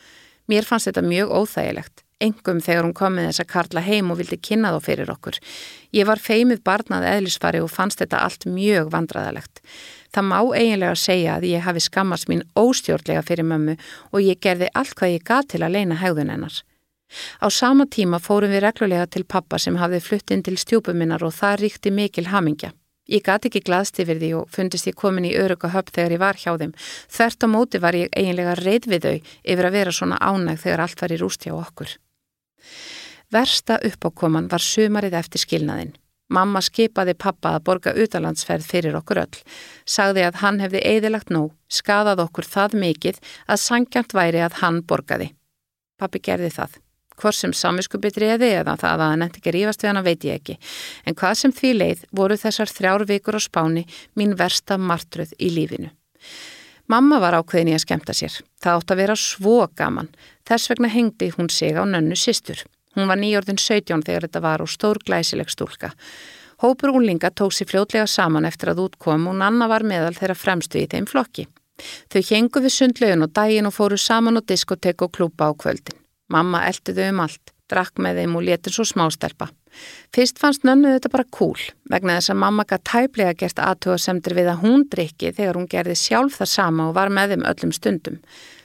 Mér 0.50 0.66
fannst 0.66 0.90
þetta 0.90 1.04
mjög 1.06 1.30
óþægilegt, 1.30 2.02
engum 2.18 2.58
þegar 2.58 2.88
hún 2.88 2.96
kom 2.98 3.14
með 3.14 3.28
þess 3.30 3.44
að 3.44 3.50
karla 3.54 3.84
heim 3.86 4.10
og 4.10 4.18
vildi 4.18 4.40
kynna 4.42 4.74
þá 4.74 4.80
fyrir 4.82 5.14
okkur. 5.14 5.38
Ég 5.94 6.10
var 6.10 6.18
feimið 6.18 6.64
barnað 6.66 7.06
eðlisfari 7.12 7.62
og 7.62 7.70
fannst 7.70 8.02
þetta 8.02 8.24
allt 8.26 8.48
mjög 8.50 8.90
vandraðalegt. 8.90 9.62
Það 10.12 10.28
má 10.28 10.38
eiginlega 10.42 10.98
segja 10.98 11.38
að 11.38 11.48
ég 11.52 11.62
hafi 11.64 11.86
skammast 11.86 12.26
mín 12.28 12.42
óstjórnlega 12.58 13.22
fyrir 13.22 13.46
mömmu 13.46 13.78
og 14.10 14.20
ég 14.26 14.42
gerði 14.42 14.74
allt 14.74 14.98
hvað 14.98 15.14
ég 15.14 15.24
gat 15.30 15.54
til 15.54 15.62
að 15.62 15.78
leina 15.78 16.02
hegðun 16.02 16.34
hennar. 16.34 16.62
Á 17.40 17.46
sama 17.50 17.86
tíma 17.86 18.20
fórum 18.22 18.52
við 18.52 18.64
reglulega 18.66 19.06
til 19.06 19.24
pappa 19.24 19.58
sem 19.58 19.76
hafði 19.80 20.00
flutt 20.00 20.30
inn 20.30 20.44
til 20.46 20.58
stjúpuminnar 20.60 21.24
og 21.26 21.34
það 21.36 21.58
ríkti 21.64 21.92
mikil 21.94 22.28
hamingja. 22.32 22.72
Ég 23.10 23.24
gati 23.26 23.50
ekki 23.50 23.64
glaðst 23.66 23.98
yfir 23.98 24.20
því 24.20 24.28
og 24.38 24.50
fundist 24.54 24.86
ég 24.86 24.94
komin 24.96 25.26
í 25.26 25.34
öruga 25.36 25.72
höpp 25.72 25.90
þegar 25.90 26.14
ég 26.14 26.20
var 26.22 26.38
hjá 26.38 26.52
þeim. 26.60 26.74
Þvert 27.10 27.44
á 27.44 27.48
móti 27.50 27.80
var 27.82 27.98
ég 27.98 28.12
eiginlega 28.14 28.54
reyð 28.60 28.86
við 28.92 29.06
þau 29.06 29.16
yfir 29.42 29.68
að 29.68 29.76
vera 29.76 29.94
svona 29.96 30.20
ánæg 30.22 30.62
þegar 30.62 30.84
allt 30.84 31.02
var 31.02 31.12
í 31.12 31.18
rúst 31.18 31.44
hjá 31.44 31.52
okkur. 31.56 31.96
Versta 33.32 33.80
uppákoman 33.82 34.48
var 34.52 34.62
sumarið 34.62 35.18
eftir 35.18 35.42
skilnaðin. 35.42 35.96
Mamma 36.32 36.62
skipaði 36.64 37.12
pappa 37.18 37.56
að 37.56 37.64
borga 37.66 37.92
utalandsferð 37.92 38.64
fyrir 38.64 38.96
okkur 38.96 39.20
öll. 39.24 39.40
Sagði 39.84 40.24
að 40.28 40.38
hann 40.44 40.62
hefði 40.62 40.80
eðilagt 40.94 41.32
nóg, 41.34 41.50
skadað 41.68 42.22
okkur 42.24 42.48
það 42.48 42.78
mikið 42.84 43.20
að 43.48 43.62
sangjant 43.66 44.14
væri 44.16 44.40
að 44.46 44.62
hann 44.62 44.80
borgaði. 44.88 45.32
Pappi 46.00 46.22
gerði 46.22 46.52
það. 46.54 46.78
Hvort 47.20 47.36
sem 47.36 47.52
saminskupitriði 47.56 48.50
eða 48.62 48.76
það 48.80 49.04
að 49.04 49.12
hann 49.12 49.26
eftir 49.26 49.42
ekki 49.42 49.54
rífast 49.56 49.84
við 49.84 49.92
hana 49.92 50.04
veit 50.06 50.26
ég 50.26 50.40
ekki. 50.40 50.58
En 51.06 51.16
hvað 51.18 51.38
sem 51.42 51.54
því 51.54 51.72
leið 51.78 52.04
voru 52.12 52.38
þessar 52.40 52.72
þrjár 52.72 53.06
vikur 53.08 53.38
á 53.38 53.40
spáni 53.42 53.86
mín 54.18 54.36
versta 54.38 54.78
martruð 54.78 55.34
í 55.38 55.52
lífinu. 55.52 55.92
Mamma 56.90 57.20
var 57.22 57.38
ákveðin 57.38 57.70
í 57.72 57.76
að 57.76 57.84
skemta 57.86 58.14
sér. 58.16 58.34
Það 58.60 58.78
átt 58.78 58.92
að 58.92 59.00
vera 59.00 59.16
svo 59.16 59.58
gaman. 59.78 60.10
Þess 60.48 60.72
vegna 60.72 60.90
hengdi 60.92 61.30
hún 61.36 61.48
sig 61.50 61.78
á 61.78 61.84
nönnu 61.86 62.18
sýstur. 62.18 62.64
Hún 62.96 63.08
var 63.08 63.20
nýjörðin 63.20 63.60
17 63.60 64.04
þegar 64.04 64.26
þetta 64.26 64.42
var 64.44 64.64
og 64.64 64.68
stór 64.68 65.00
glæsileg 65.06 65.48
stúlka. 65.48 65.92
Hópur 66.62 66.92
úlinga 66.98 67.30
tók 67.30 67.54
sér 67.56 67.70
fljótlega 67.70 68.06
saman 68.06 68.44
eftir 68.44 68.70
að 68.70 68.84
útkom 68.84 69.26
og 69.30 69.38
Nanna 69.40 69.66
var 69.70 69.82
meðal 69.82 70.14
þeirra 70.18 70.36
fremstu 70.38 70.82
í 70.82 70.86
þeim 70.90 71.08
flokki. 71.10 71.48
Þau 72.12 72.22
hengu 72.28 72.62
við 72.62 72.76
sundlegin 72.76 73.24
og 73.24 73.32
daginn 73.34 73.66
og 73.66 73.74
fóru 73.74 73.98
saman 73.98 74.38
á 74.38 74.42
diskotek 74.44 75.02
og 75.02 75.14
klúpa 75.16 75.48
á 75.48 75.52
kvöldin. 75.56 76.01
Mamma 76.32 76.64
eldi 76.68 76.94
þau 76.96 77.08
um 77.10 77.24
allt, 77.26 77.52
drakk 77.70 78.00
með 78.02 78.22
þeim 78.22 78.38
og 78.38 78.46
letin 78.46 78.74
svo 78.74 78.86
smástelpa. 78.88 79.50
Fyrst 80.12 80.40
fannst 80.40 80.66
nönnu 80.68 80.90
þetta 80.92 81.10
bara 81.12 81.28
cool 81.32 81.60
vegna 81.92 82.18
þess 82.18 82.32
að 82.34 82.40
mamma 82.42 82.64
gætt 82.68 82.84
tæplega 82.88 83.36
gert 83.40 83.60
aðtöðasemdir 83.62 84.36
við 84.36 84.50
að 84.52 84.64
hún 84.66 84.82
drikki 84.92 85.32
þegar 85.32 85.58
hún 85.58 85.70
gerði 85.70 85.96
sjálf 85.96 86.36
það 86.40 86.50
sama 86.52 86.88
og 86.90 86.98
var 86.98 87.12
með 87.12 87.32
þeim 87.32 87.46
öllum 87.52 87.72
stundum. 87.76 88.18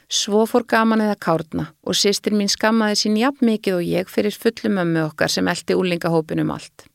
Svo 0.07 0.45
fór 0.47 0.63
gaman 0.67 1.03
eða 1.03 1.15
kárna 1.19 1.69
og 1.83 1.95
sýstir 1.99 2.35
mín 2.35 2.51
skammaði 2.51 2.99
sín 3.01 3.17
jafn 3.19 3.47
mikið 3.47 3.79
og 3.79 3.87
ég 3.87 4.11
fyrir 4.11 4.35
fullum 4.35 4.79
ömmu 4.83 5.05
okkar 5.09 5.31
sem 5.31 5.47
eldi 5.47 5.75
úlingahópinum 5.75 6.51
allt. 6.55 6.87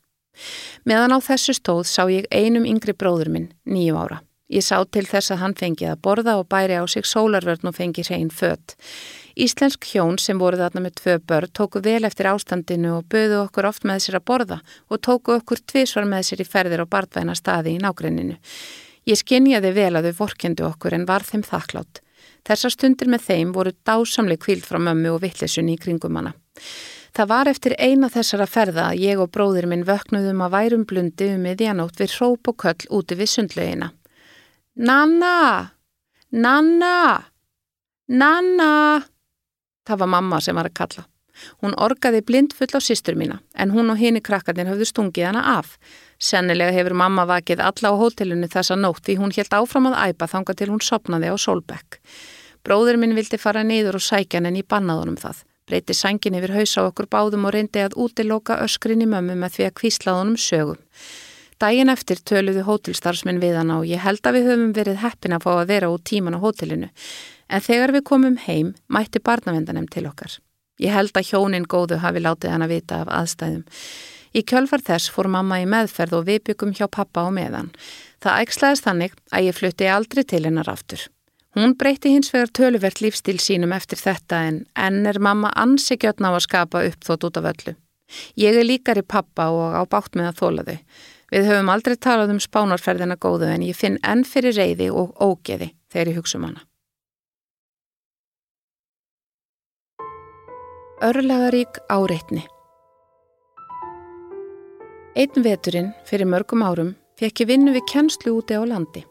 Meðan 0.85 1.13
á 1.13 1.19
þessu 1.21 1.53
stóð 1.53 1.83
sá 1.89 2.05
ég 2.09 2.25
einum 2.33 2.65
yngri 2.65 2.95
bróður 2.97 3.29
minn, 3.33 3.51
nýju 3.69 3.97
ára. 4.01 4.23
Ég 4.49 4.65
sá 4.65 4.81
til 4.85 5.05
þess 5.07 5.33
að 5.33 5.41
hann 5.41 5.55
fengið 5.57 5.93
að 5.93 6.01
borða 6.05 6.35
og 6.41 6.49
bæri 6.49 6.77
á 6.77 6.85
sig 6.89 7.05
sólarvörn 7.05 7.69
og 7.69 7.77
fengið 7.77 8.09
hrein 8.09 8.33
fött. 8.33 8.75
Íslensk 9.33 9.87
hjón 9.89 10.19
sem 10.21 10.37
voru 10.37 10.59
þarna 10.59 10.83
með 10.85 10.95
tvö 10.99 11.17
börn 11.25 11.51
tóku 11.57 11.81
vel 11.81 12.03
eftir 12.05 12.29
ástandinu 12.29 12.99
og 12.99 13.07
böðu 13.09 13.39
okkur 13.41 13.65
oft 13.65 13.85
með 13.89 14.05
sér 14.05 14.19
að 14.19 14.25
borða 14.29 14.59
og 14.89 15.01
tóku 15.01 15.33
okkur 15.39 15.63
tvísvar 15.65 16.05
með 16.05 16.27
sér 16.29 16.43
í 16.43 16.47
ferðir 16.47 16.83
og 16.85 16.91
barndvæna 16.93 17.33
staði 17.37 17.73
í 17.73 17.81
nágrenninu. 17.81 18.37
Ég 19.09 19.19
skinjaði 19.19 19.73
vel 19.75 19.93
að 19.97 20.09
þau 20.09 20.19
vorkendu 20.21 20.67
okkur 20.69 20.95
en 20.95 21.07
var 21.09 21.25
þeim 21.25 21.43
þakklátt. 21.47 22.03
Þessar 22.45 22.75
stundir 22.75 23.09
með 23.09 23.25
þeim 23.27 23.53
voru 23.55 23.73
dásamleg 23.87 24.41
kvíld 24.43 24.67
frá 24.67 24.77
mömmu 24.79 25.15
og 25.15 25.23
vittlesunni 25.23 25.77
í 25.77 25.81
kringum 25.81 26.19
hana. 26.19 26.35
Það 27.13 27.29
var 27.29 27.49
eftir 27.49 27.75
eina 27.77 28.09
þessara 28.09 28.47
ferða 28.49 28.87
að 28.89 29.03
ég 29.03 29.19
og 29.21 29.29
bróðir 29.33 29.67
minn 29.69 29.85
vöknuðum 29.85 30.41
að 30.45 30.55
værum 30.55 30.85
blundi 30.89 31.29
um 31.35 31.43
miðjanótt 31.45 32.01
við 32.01 32.15
hróp 32.17 32.49
og 32.49 32.57
köll 32.63 32.89
úti 32.89 33.17
við 33.19 33.29
sundlegina. 33.33 33.91
Nanna! 34.75 35.73
Nanna! 36.33 36.97
Nanna! 38.09 39.12
Það 39.87 39.99
var 40.03 40.13
mamma 40.15 40.39
sem 40.41 40.55
var 40.55 40.69
að 40.69 40.77
kalla. 40.79 41.05
Hún 41.63 41.73
orgaði 41.81 42.21
blind 42.21 42.53
full 42.53 42.69
á 42.77 42.79
sýstur 42.83 43.17
mína 43.17 43.39
en 43.57 43.73
hún 43.73 43.89
og 43.89 43.97
hini 43.97 44.21
krakkarnir 44.21 44.69
hafðu 44.69 44.85
stungið 44.89 45.31
hana 45.31 45.41
af. 45.57 45.77
Sennilega 46.21 46.75
hefur 46.75 46.93
mamma 46.93 47.25
vakið 47.29 47.63
alla 47.69 47.91
á 47.91 47.99
hótelinu 47.99 48.49
þessa 48.53 48.77
nótt 48.77 49.03
því 49.07 49.17
hún 49.21 49.33
helt 49.35 49.57
áfram 49.57 49.89
að 49.89 50.13
æpa 50.13 50.29
þanga 50.29 50.55
til 50.59 50.69
hún 50.69 50.83
sopnaði 50.83 51.33
á 51.33 51.35
Solbekk. 51.35 51.99
Bróður 52.63 53.01
minn 53.01 53.17
vildi 53.17 53.41
fara 53.41 53.65
neyður 53.65 53.97
og 53.99 54.05
sækja 54.05 54.39
henni 54.39 54.61
í 54.61 54.69
bannaðunum 54.69 55.17
það. 55.19 55.43
Breyti 55.67 55.95
sængin 55.95 56.37
yfir 56.37 56.53
hausa 56.53 56.85
okkur 56.89 57.09
báðum 57.11 57.47
og 57.47 57.53
reyndi 57.55 57.81
að 57.81 57.97
útiloka 57.99 58.59
öskrin 58.63 59.03
í 59.03 59.09
mömmu 59.09 59.35
með 59.39 59.57
því 59.57 59.67
að 59.67 59.77
kvíslaðunum 59.79 60.39
sögum. 60.39 60.79
Dægin 61.59 61.91
eftir 61.91 62.19
töluðu 62.19 62.65
hótelstarfsminn 62.67 63.39
við 63.39 63.55
hana 63.59 63.77
og 63.79 63.87
ég 63.87 64.01
held 64.03 64.25
að 64.27 64.37
við 64.37 64.49
höfum 64.49 64.73
verið 64.75 64.99
heppin 64.99 65.35
að 65.35 65.45
fá 65.45 65.51
að 65.53 65.69
vera 65.69 65.91
út 65.93 66.03
tíman 66.09 66.35
á 66.35 66.43
hótelinu 66.43 66.89
en 67.49 67.63
þegar 67.63 67.93
við 67.95 68.07
komum 68.09 68.39
heim 68.45 68.73
mætti 68.87 69.21
barnavendanem 69.23 69.87
til 69.91 70.07
okkar. 70.09 70.39
Ég 70.81 70.93
held 70.93 71.13
að 71.17 71.29
hjónin 71.29 71.69
góðu 71.69 71.99
hafi 72.01 72.23
látið 72.23 72.53
hann 72.55 72.65
að 72.65 72.75
vita 72.75 73.01
af 73.03 73.11
aðstæðum. 73.13 73.65
Í 74.33 74.41
kjölfar 74.49 74.81
þess 74.81 75.11
fór 75.13 75.29
mamma 75.29 75.59
í 75.61 75.67
meðferð 75.69 76.17
og 76.17 76.29
við 76.29 76.39
byggum 76.49 76.73
hjá 76.73 76.87
pappa 76.89 77.27
og 77.27 77.35
meðan. 77.35 77.69
Það 78.23 78.39
ægslaðist 78.45 78.87
þannig 78.87 79.17
að 79.29 79.45
ég 79.45 79.57
flutti 79.59 79.89
aldrei 79.93 80.23
til 80.25 80.41
hennar 80.47 80.71
aftur. 80.71 81.03
Hún 81.53 81.75
breyti 81.77 82.09
hins 82.09 82.31
vegar 82.33 82.49
töluvert 82.49 83.01
lífstíl 83.03 83.37
sínum 83.37 83.75
eftir 83.77 84.01
þetta 84.01 84.39
en 84.47 84.63
enn 84.73 85.05
er 85.05 85.19
mamma 85.21 85.51
ansi 85.53 85.99
gjörn 86.01 86.25
á 86.25 86.33
að 86.33 86.45
skapa 86.47 86.81
uppþótt 86.87 87.27
út 87.29 87.37
af 87.37 87.49
öllu. 87.51 87.75
Ég 88.41 88.57
er 88.57 88.65
líkar 88.65 88.97
í 88.97 89.05
pappa 89.05 89.51
og 89.53 89.77
á 89.77 89.81
bátt 89.85 90.17
með 90.17 90.31
að 90.31 90.39
þóla 90.41 90.65
þau. 90.65 90.77
Við 91.33 91.47
höfum 91.49 91.69
aldrei 91.73 91.95
talað 91.97 92.33
um 92.33 92.41
spánarferðina 92.41 93.17
góðu 93.21 93.53
en 93.53 93.65
ég 93.69 93.77
finn 93.77 94.01
enn 94.01 94.25
fyrir 94.25 94.57
reyði 94.57 94.89
og 94.89 95.13
ógeði 95.21 95.75
þegar 95.93 96.11
ég 96.11 96.19
hugsa 96.21 96.39
um 96.41 96.49
hana. 96.49 96.65
Örlegarík 101.03 101.81
áreitni 101.91 102.45
Einn 105.19 105.43
veturinn 105.43 105.89
fyrir 106.07 106.29
mörgum 106.31 106.61
árum 106.63 106.93
fekk 107.19 107.41
ég 107.43 107.49
vinnu 107.49 107.73
við 107.75 107.83
kennslu 107.91 108.31
úti 108.37 108.55
á 108.55 108.63
landi. 108.63 109.01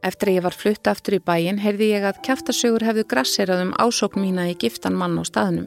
Eftir 0.00 0.30
að 0.30 0.38
ég 0.38 0.46
var 0.46 0.56
flutt 0.56 0.88
aftur 0.88 1.18
í 1.18 1.20
bæin 1.20 1.58
heyrði 1.60 1.90
ég 1.90 2.06
að 2.08 2.22
kæftasögur 2.24 2.86
hefðu 2.88 3.04
grasserað 3.10 3.66
um 3.66 3.74
ásókn 3.76 4.22
mína 4.24 4.46
í 4.48 4.54
giftan 4.62 4.96
mann 4.96 5.18
á 5.20 5.28
staðnum. 5.28 5.66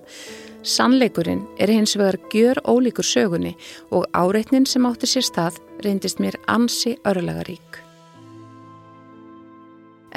Sannleikurinn 0.66 1.44
er 1.62 1.70
hins 1.70 1.94
vegar 2.00 2.18
gjör 2.34 2.64
ólíkur 2.66 3.06
sögunni 3.06 3.54
og 3.94 4.08
áreitnin 4.18 4.66
sem 4.66 4.88
átti 4.90 5.12
sér 5.12 5.28
stað 5.30 5.60
reyndist 5.86 6.18
mér 6.18 6.40
ansi 6.50 6.96
örlegarík. 7.06 7.78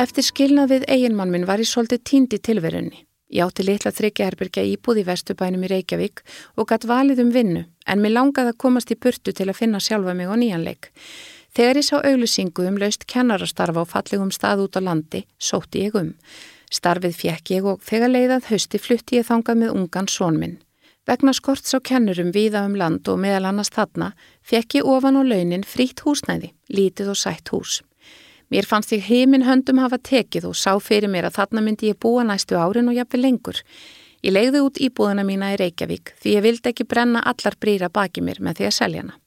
Eftir 0.01 0.25
skilnað 0.25 0.73
við 0.79 0.89
eiginmann 0.97 1.37
minn 1.37 1.45
var 1.45 1.61
ég 1.61 1.69
svolítið 1.69 2.07
tíndi 2.09 2.41
tilverunni. 2.41 3.05
Ég 3.29 3.45
átti 3.45 3.65
litla 3.67 3.93
þryggjaherbyrgja 3.93 4.65
íbúð 4.65 5.03
í 5.03 5.07
Vestubænum 5.09 5.65
í 5.67 5.69
Reykjavík 5.69 6.23
og 6.57 6.69
gætt 6.71 6.87
valið 6.89 7.25
um 7.27 7.33
vinnu 7.35 7.65
en 7.85 8.01
mér 8.01 8.15
langaði 8.15 8.55
að 8.55 8.61
komast 8.65 8.93
í 8.93 8.97
burtu 8.97 9.35
til 9.37 9.49
að 9.51 9.59
finna 9.59 9.81
sjálfa 9.85 10.15
mig 10.17 10.33
á 10.33 10.35
nýjanleik. 10.37 10.89
Þegar 11.53 11.81
ég 11.81 11.87
sá 11.89 11.97
auglisingu 11.99 12.65
um 12.69 12.79
laust 12.81 13.05
kennarastarfa 13.05 13.85
á 13.85 13.93
fallegum 13.93 14.33
stað 14.33 14.65
út 14.65 14.79
á 14.79 14.81
landi, 14.81 15.27
sótti 15.37 15.85
ég 15.85 15.97
um. 16.01 16.15
Starfið 16.73 17.17
fjekk 17.21 17.53
ég 17.57 17.69
og 17.69 17.85
þegar 17.85 18.13
leiðað 18.13 18.49
hausti 18.53 18.81
flutti 18.81 19.21
ég 19.21 19.29
þangað 19.29 19.61
með 19.65 19.77
ungan 19.77 20.09
sónminn. 20.09 20.59
Vegna 21.09 21.33
skorts 21.33 21.73
á 21.73 21.81
kennurum 21.81 22.35
víða 22.37 22.67
um 22.69 22.77
land 22.77 23.09
og 23.09 23.21
meðal 23.21 23.49
annars 23.49 23.73
þarna 23.73 24.11
fjekk 24.45 24.81
ég 24.81 24.89
ofan 24.89 25.17
á 25.17 25.23
launin 25.25 25.65
frít 25.65 26.05
húsnæði, 26.05 26.53
lítið 26.69 27.13
og 27.13 27.21
sætt 27.21 27.49
hús. 27.49 27.81
Mér 28.49 28.65
fannst 28.65 28.93
ég 28.97 29.05
heiminn 29.05 29.45
höndum 29.45 29.81
hafa 29.83 29.99
tekið 30.01 30.49
og 30.49 30.57
sá 30.57 30.73
fyrir 30.81 31.11
mér 31.13 31.29
að 31.29 31.37
þarna 31.39 31.65
myndi 31.65 31.91
ég 31.91 32.01
búa 32.01 32.25
næstu 32.25 32.57
árin 32.57 32.89
og 32.89 32.97
jafnveg 32.97 33.23
lengur. 33.23 33.63
Ég 34.25 34.33
legði 34.33 34.63
út 34.65 34.81
íbúðuna 34.83 35.25
mína 35.27 35.53
í 35.55 35.59
Reykjavík 35.61 36.15
því 36.19 36.35
ég 36.35 36.45
vildi 36.47 36.73
ekki 36.73 36.89
brenna 36.89 37.21
allar 37.21 37.59
brýra 37.61 37.91
baki 37.93 38.25
mér 38.25 38.41
með 38.41 38.61
því 38.61 38.71
að 38.71 38.77
selja 38.79 39.05
hana. 39.05 39.19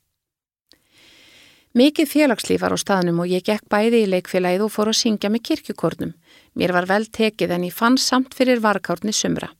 Mikið 1.71 2.09
félagslíf 2.11 2.59
var 2.65 2.73
á 2.75 2.79
staðnum 2.81 3.21
og 3.23 3.29
ég 3.31 3.45
gekk 3.47 3.69
bæði 3.71 4.01
í 4.03 4.09
leikfélagið 4.11 4.65
og 4.65 4.73
fór 4.73 4.89
að 4.91 4.97
syngja 4.99 5.29
með 5.31 5.45
kirkjukornum. 5.47 6.11
Mér 6.59 6.73
var 6.75 6.89
vel 6.89 7.05
tekið 7.07 7.53
en 7.55 7.63
ég 7.69 7.77
fann 7.77 7.95
samt 7.95 8.35
fyrir 8.35 8.59
varkárni 8.59 9.13
sumra. 9.15 9.53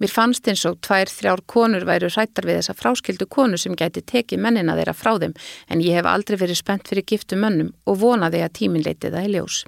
Mér 0.00 0.10
fannst 0.10 0.48
eins 0.50 0.64
og 0.68 0.80
tvær 0.84 1.10
þrjár 1.10 1.44
konur 1.46 1.86
væru 1.88 2.10
hrættar 2.10 2.48
við 2.48 2.60
þessa 2.60 2.78
fráskildu 2.78 3.28
konu 3.30 3.60
sem 3.60 3.76
gæti 3.78 4.02
tekið 4.02 4.42
mennina 4.46 4.74
þeirra 4.78 4.96
frá 4.96 5.12
þeim 5.22 5.36
en 5.68 5.84
ég 5.84 6.00
hef 6.00 6.08
aldrei 6.10 6.40
verið 6.40 6.60
spennt 6.60 6.90
fyrir 6.90 7.06
giftu 7.06 7.38
mönnum 7.38 7.74
og 7.86 8.00
vonaði 8.02 8.42
að 8.44 8.56
tímin 8.60 8.84
leiti 8.86 9.12
það 9.12 9.28
í 9.28 9.32
ljós. 9.36 9.62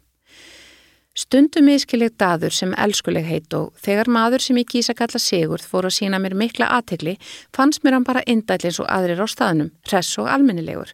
Stundum 1.16 1.70
ískileg 1.72 2.12
daður 2.20 2.52
sem 2.52 2.74
elskuleg 2.76 3.24
heit 3.24 3.54
og 3.56 3.70
þegar 3.80 4.10
maður 4.12 4.42
sem 4.44 4.58
ég 4.60 4.68
kýsa 4.68 4.92
kalla 4.98 5.20
Sigurð 5.22 5.64
fór 5.64 5.88
að 5.88 5.94
sína 5.96 6.20
mér 6.20 6.36
mikla 6.36 6.68
aðtegli 6.76 7.14
fannst 7.56 7.86
mér 7.86 7.96
hann 7.96 8.04
bara 8.04 8.24
indætlins 8.28 8.82
og 8.84 8.90
aðrir 8.92 9.24
á 9.24 9.26
staðnum, 9.32 9.70
hress 9.88 10.18
og 10.20 10.28
almennilegur. 10.28 10.92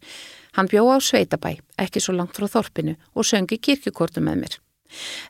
Hann 0.55 0.71
bjó 0.71 0.85
á 0.95 1.03
Sveitabæ, 1.03 1.57
ekki 1.75 2.05
svo 2.05 2.15
langt 2.15 2.39
frá 2.39 2.47
þorpinu 2.47 2.95
og 3.17 3.27
söngi 3.27 3.59
kirkjukortum 3.59 4.31
með 4.31 4.45
mér. 4.45 4.61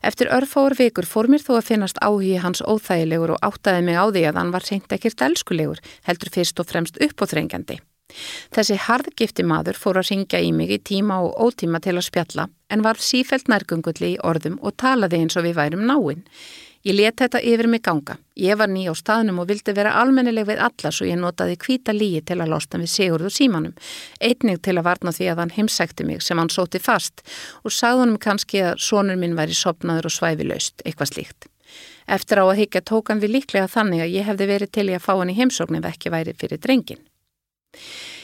Eftir 0.03 0.31
örfáur 0.33 0.75
vikur 0.79 1.07
fór 1.07 1.29
mér 1.31 1.43
þó 1.45 1.55
að 1.59 1.69
finnast 1.71 2.01
áhugi 2.03 2.35
hans 2.43 2.63
óþægilegur 2.65 3.35
og 3.35 3.47
áttaði 3.47 3.87
mig 3.87 3.97
á 3.99 4.05
því 4.09 4.27
að 4.29 4.39
hann 4.41 4.53
var 4.53 4.67
reynd 4.69 4.95
ekkert 4.97 5.25
elskulegur, 5.29 5.81
heldur 6.07 6.33
fyrst 6.33 6.59
og 6.59 6.69
fremst 6.69 6.99
uppóþrengjandi. 7.03 7.79
Þessi 8.53 8.77
harðgifti 8.85 9.45
maður 9.47 9.79
fór 9.79 9.99
að 10.01 10.09
ringja 10.11 10.41
í 10.43 10.51
mig 10.55 10.73
í 10.75 10.79
tíma 10.91 11.21
og 11.25 11.37
ótíma 11.47 11.79
til 11.81 11.95
að 11.95 12.07
spjalla 12.09 12.49
en 12.73 12.83
var 12.85 12.99
sífælt 13.01 13.49
nærgöngulli 13.49 14.13
í 14.13 14.19
orðum 14.21 14.59
og 14.61 14.75
talaði 14.81 15.23
eins 15.23 15.37
og 15.39 15.47
við 15.47 15.57
værum 15.61 15.87
náinn. 15.89 16.21
Ég 16.83 16.97
let 16.97 17.15
þetta 17.21 17.39
yfir 17.39 17.69
mig 17.71 17.79
ganga. 17.85 18.17
Ég 18.35 18.57
var 18.59 18.67
ný 18.67 18.81
á 18.91 18.93
staðnum 18.97 19.37
og 19.39 19.47
vildi 19.47 19.71
vera 19.71 19.93
almennileg 20.01 20.49
við 20.49 20.59
alla 20.65 20.89
svo 20.91 21.05
ég 21.07 21.15
notaði 21.15 21.55
kvíta 21.55 21.93
líi 21.95 22.19
til 22.27 22.41
að 22.43 22.51
losta 22.51 22.81
við 22.81 22.91
Sigurðu 22.91 23.31
símanum. 23.31 23.77
Einnig 24.19 24.59
til 24.67 24.75
að 24.75 24.89
varna 24.89 25.13
því 25.15 25.29
að 25.31 25.39
hann 25.39 25.53
heimsækti 25.55 26.03
mig 26.09 26.19
sem 26.25 26.41
hann 26.41 26.51
sóti 26.51 26.81
fast 26.83 27.23
og 27.63 27.71
sagðunum 27.71 28.19
kannski 28.19 28.65
að 28.67 28.83
sonur 28.83 29.15
minn 29.21 29.37
væri 29.39 29.55
sopnaður 29.55 30.09
og 30.11 30.15
svæfi 30.17 30.49
laust, 30.49 30.83
eitthvað 30.83 31.13
slíkt. 31.13 31.47
Eftir 32.03 32.43
á 32.43 32.45
að 32.51 32.59
higgja 32.59 32.83
tókan 32.83 33.23
við 33.23 33.37
líklega 33.37 33.71
þannig 33.71 34.03
að 34.03 34.15
ég 34.17 34.27
hefði 34.27 34.49
verið 34.51 34.73
til 34.75 34.89
í 34.89 34.97
að 34.97 35.05
fá 35.07 35.13
hann 35.15 35.31
í 35.31 35.37
heimsókn 35.39 35.79
ef 35.79 35.87
ekki 35.87 36.11
væri 36.11 36.35
fyrir 36.35 36.59
drengin. 36.59 36.99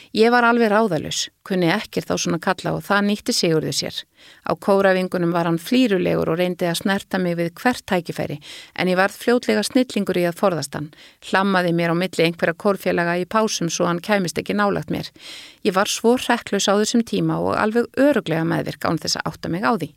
Ég 0.09 0.31
var 0.33 0.41
alveg 0.41 0.71
ráðalus, 0.73 1.27
kunni 1.45 1.67
ekkert 1.69 2.09
á 2.09 2.17
svona 2.17 2.39
kalla 2.41 2.71
og 2.73 2.81
það 2.81 3.03
nýtti 3.05 3.33
sigurðu 3.37 3.73
sér. 3.77 3.97
Á 4.41 4.57
kóravingunum 4.57 5.29
var 5.35 5.45
hann 5.45 5.59
flýrulegur 5.61 6.31
og 6.33 6.39
reyndi 6.39 6.65
að 6.65 6.79
snerta 6.79 7.19
mig 7.21 7.35
við 7.37 7.51
hvert 7.61 7.85
tækifæri 7.85 8.39
en 8.73 8.89
ég 8.89 8.97
varð 8.97 9.19
fljótlega 9.21 9.61
snillingur 9.67 10.17
í 10.17 10.25
að 10.25 10.39
forðast 10.41 10.73
hann. 10.73 10.87
Hlammaði 11.29 11.75
mér 11.77 11.93
á 11.93 12.01
milli 12.01 12.25
einhverja 12.25 12.57
kórfélaga 12.57 13.19
í 13.21 13.27
pásum 13.29 13.69
svo 13.69 13.85
hann 13.85 14.01
kæmist 14.01 14.41
ekki 14.41 14.57
nálagt 14.57 14.89
mér. 14.89 15.11
Ég 15.61 15.77
var 15.77 15.85
svo 15.85 16.15
rekklus 16.17 16.65
á 16.65 16.73
þessum 16.73 17.05
tíma 17.05 17.37
og 17.37 17.53
alveg 17.61 17.85
öruglega 18.01 18.47
meðvirk 18.49 18.89
án 18.89 18.97
þess 18.97 19.21
að 19.21 19.29
átta 19.29 19.53
mig 19.53 19.61
á 19.61 19.77
því. 19.77 19.91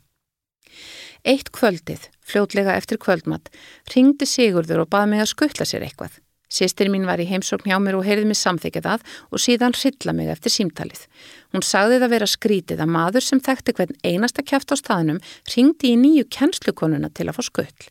Eitt 1.25 1.49
kvöldið, 1.55 2.05
fljótlega 2.21 2.77
eftir 2.77 3.01
kvöldmatt, 3.01 3.49
ringdi 3.95 4.29
Sigurður 4.29 4.85
og 4.85 4.93
baði 4.93 5.15
mig 5.15 5.25
að 5.25 5.33
skuttla 5.33 5.65
sér 5.65 5.87
eitthvað. 5.87 6.21
Sýstir 6.53 6.91
mín 6.93 7.07
var 7.09 7.21
í 7.21 7.25
heimsókn 7.25 7.71
hjá 7.71 7.79
mér 7.81 7.97
og 7.97 8.05
heyrði 8.05 8.27
mig 8.29 8.37
samþykja 8.37 8.83
það 8.85 9.05
og 9.33 9.41
síðan 9.41 9.73
hrilla 9.77 10.13
mig 10.13 10.29
eftir 10.29 10.53
símtalið. 10.53 11.05
Hún 11.53 11.65
sagði 11.65 12.01
það 12.03 12.13
vera 12.13 12.27
skrítið 12.29 12.83
að 12.83 12.91
maður 12.93 13.25
sem 13.25 13.41
þekkti 13.41 13.73
hvern 13.79 13.97
einasta 14.05 14.45
kæft 14.45 14.73
á 14.73 14.75
staðnum 14.77 15.23
ringdi 15.55 15.95
í 15.95 15.97
nýju 15.97 16.27
kennslukonuna 16.29 17.09
til 17.09 17.29
að 17.29 17.39
fá 17.39 17.47
skull. 17.49 17.87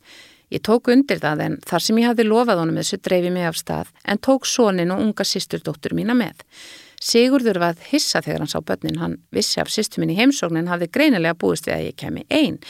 Ég 0.53 0.61
tók 0.63 0.87
undir 0.93 1.19
það 1.19 1.43
en 1.47 1.59
þar 1.65 1.83
sem 1.83 1.99
ég 1.99 2.11
hafði 2.11 2.29
lofað 2.29 2.59
honum 2.61 2.79
þessu 2.79 2.99
dreifi 3.01 3.31
mig 3.33 3.47
af 3.49 3.57
stað 3.57 3.91
en 4.05 4.21
tók 4.21 4.45
sónin 4.45 4.93
og 4.93 5.01
unga 5.01 5.25
sýsturdóttur 5.25 5.95
mína 5.97 6.15
með. 6.15 6.43
Sigurður 7.03 7.59
var 7.59 7.79
hissa 7.89 8.21
þegar 8.23 8.45
hann 8.45 8.51
sá 8.51 8.59
börnin, 8.63 8.99
hann 9.01 9.17
vissi 9.33 9.59
af 9.59 9.71
sýstu 9.73 9.99
mín 9.99 10.13
í 10.13 10.19
heimsóknin 10.19 10.69
hafði 10.71 10.91
greinilega 10.93 11.35
búist 11.35 11.67
við 11.67 11.75
að 11.75 11.87
ég 11.89 11.97
kemi 11.99 12.23
einn. 12.31 12.61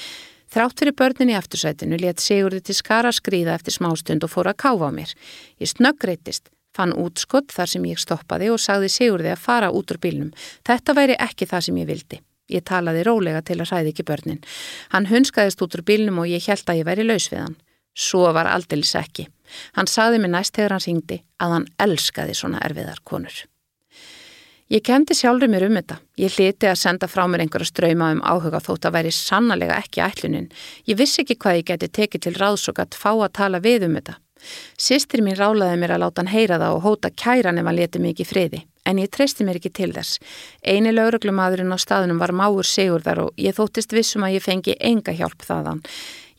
Þrátt 0.54 0.84
fyrir 0.84 0.94
börnin 0.94 1.32
í 1.32 1.34
aftursætinu 1.34 1.98
let 1.98 2.22
Sigurði 2.22 2.60
til 2.68 2.76
skara 2.78 3.10
skrýða 3.10 3.56
eftir 3.58 3.74
smástund 3.74 4.22
og 4.22 4.30
fór 4.30 4.52
að 4.52 4.60
káfa 4.62 4.86
á 4.86 4.92
mér. 4.94 5.14
Ég 5.58 5.72
snöggreitist, 5.72 6.52
fann 6.78 6.94
útskott 6.94 7.50
þar 7.50 7.72
sem 7.72 7.88
ég 7.90 8.02
stoppaði 8.02 8.52
og 8.54 8.62
sagði 8.62 8.92
Sigurði 8.94 9.32
að 9.34 9.42
fara 9.42 9.72
út 9.74 9.90
úr 9.90 9.98
bílnum. 10.04 10.30
Þetta 10.62 10.94
væri 10.94 11.16
ekki 11.18 11.48
það 11.50 11.66
sem 11.66 11.80
ég 11.82 11.90
vildi. 11.90 12.20
Ég 12.54 12.66
talaði 12.70 13.06
rólega 13.08 13.42
til 13.42 13.58
að 13.64 13.72
hræði 13.72 13.94
ekki 13.96 14.06
börnin. 14.06 14.44
Hann 14.94 15.10
hunskaðist 15.10 15.64
út 15.66 15.74
úr 15.80 15.86
bílnum 15.88 16.22
og 16.22 16.30
ég 16.30 16.46
held 16.46 16.70
að 16.70 16.84
ég 16.84 16.90
væri 16.92 17.08
laus 17.08 17.32
við 17.32 17.48
hann. 17.48 17.58
Svo 17.98 18.30
var 18.38 18.52
aldeilis 18.52 18.94
ekki. 19.00 19.26
Hann 19.74 19.90
sagði 19.90 20.22
mér 20.22 20.36
næst 20.36 20.54
þegar 20.54 20.78
hann 20.78 20.86
syngdi 20.86 21.24
að 21.42 21.58
hann 21.58 21.68
elskaði 21.82 22.38
svona 22.38 22.62
erfiðar 22.62 23.02
konur. 23.10 23.42
Ég 24.72 24.82
kendi 24.82 25.16
sjálfur 25.16 25.52
mér 25.52 25.66
um 25.68 25.76
þetta. 25.76 25.98
Ég 26.18 26.36
hliti 26.38 26.68
að 26.70 26.80
senda 26.80 27.08
frá 27.12 27.26
mér 27.28 27.44
einhverja 27.44 27.68
ströyma 27.68 28.14
um 28.16 28.22
áhuga 28.24 28.62
þótt 28.64 28.88
að 28.88 28.96
væri 28.96 29.12
sannlega 29.12 29.76
ekki 29.82 30.04
ætlunin. 30.06 30.52
Ég 30.88 30.98
vissi 30.98 31.22
ekki 31.24 31.36
hvað 31.36 31.58
ég 31.60 31.66
geti 31.68 31.90
tekið 32.00 32.24
til 32.24 32.36
ráðs 32.40 32.70
og 32.72 32.78
gætt 32.80 32.96
fá 32.96 33.12
að 33.12 33.34
tala 33.36 33.60
við 33.60 33.90
um 33.90 33.98
þetta. 34.00 34.16
Sistir 34.80 35.24
mín 35.24 35.38
rálaði 35.40 35.80
mér 35.80 35.96
að 35.96 36.04
láta 36.04 36.24
hann 36.24 36.32
heyra 36.32 36.60
það 36.62 36.78
og 36.78 36.86
hóta 36.88 37.12
kæran 37.12 37.60
ef 37.60 37.68
hann 37.68 37.76
leti 37.76 38.00
ekki 38.10 38.28
friði. 38.28 38.64
En 38.86 39.00
ég 39.00 39.12
treysti 39.12 39.46
mér 39.48 39.60
ekki 39.60 39.72
til 39.72 39.92
þess. 39.96 40.20
Eini 40.64 40.92
lauruglumadurinn 40.92 41.72
á 41.72 41.80
staðunum 41.80 42.20
var 42.20 42.36
máur 42.36 42.68
sigurðar 42.68 43.22
og 43.28 43.32
ég 43.40 43.56
þóttist 43.56 43.96
vissum 43.96 44.24
að 44.24 44.40
ég 44.40 44.44
fengi 44.44 44.76
enga 44.80 45.16
hjálp 45.16 45.44
þaðan. 45.44 45.84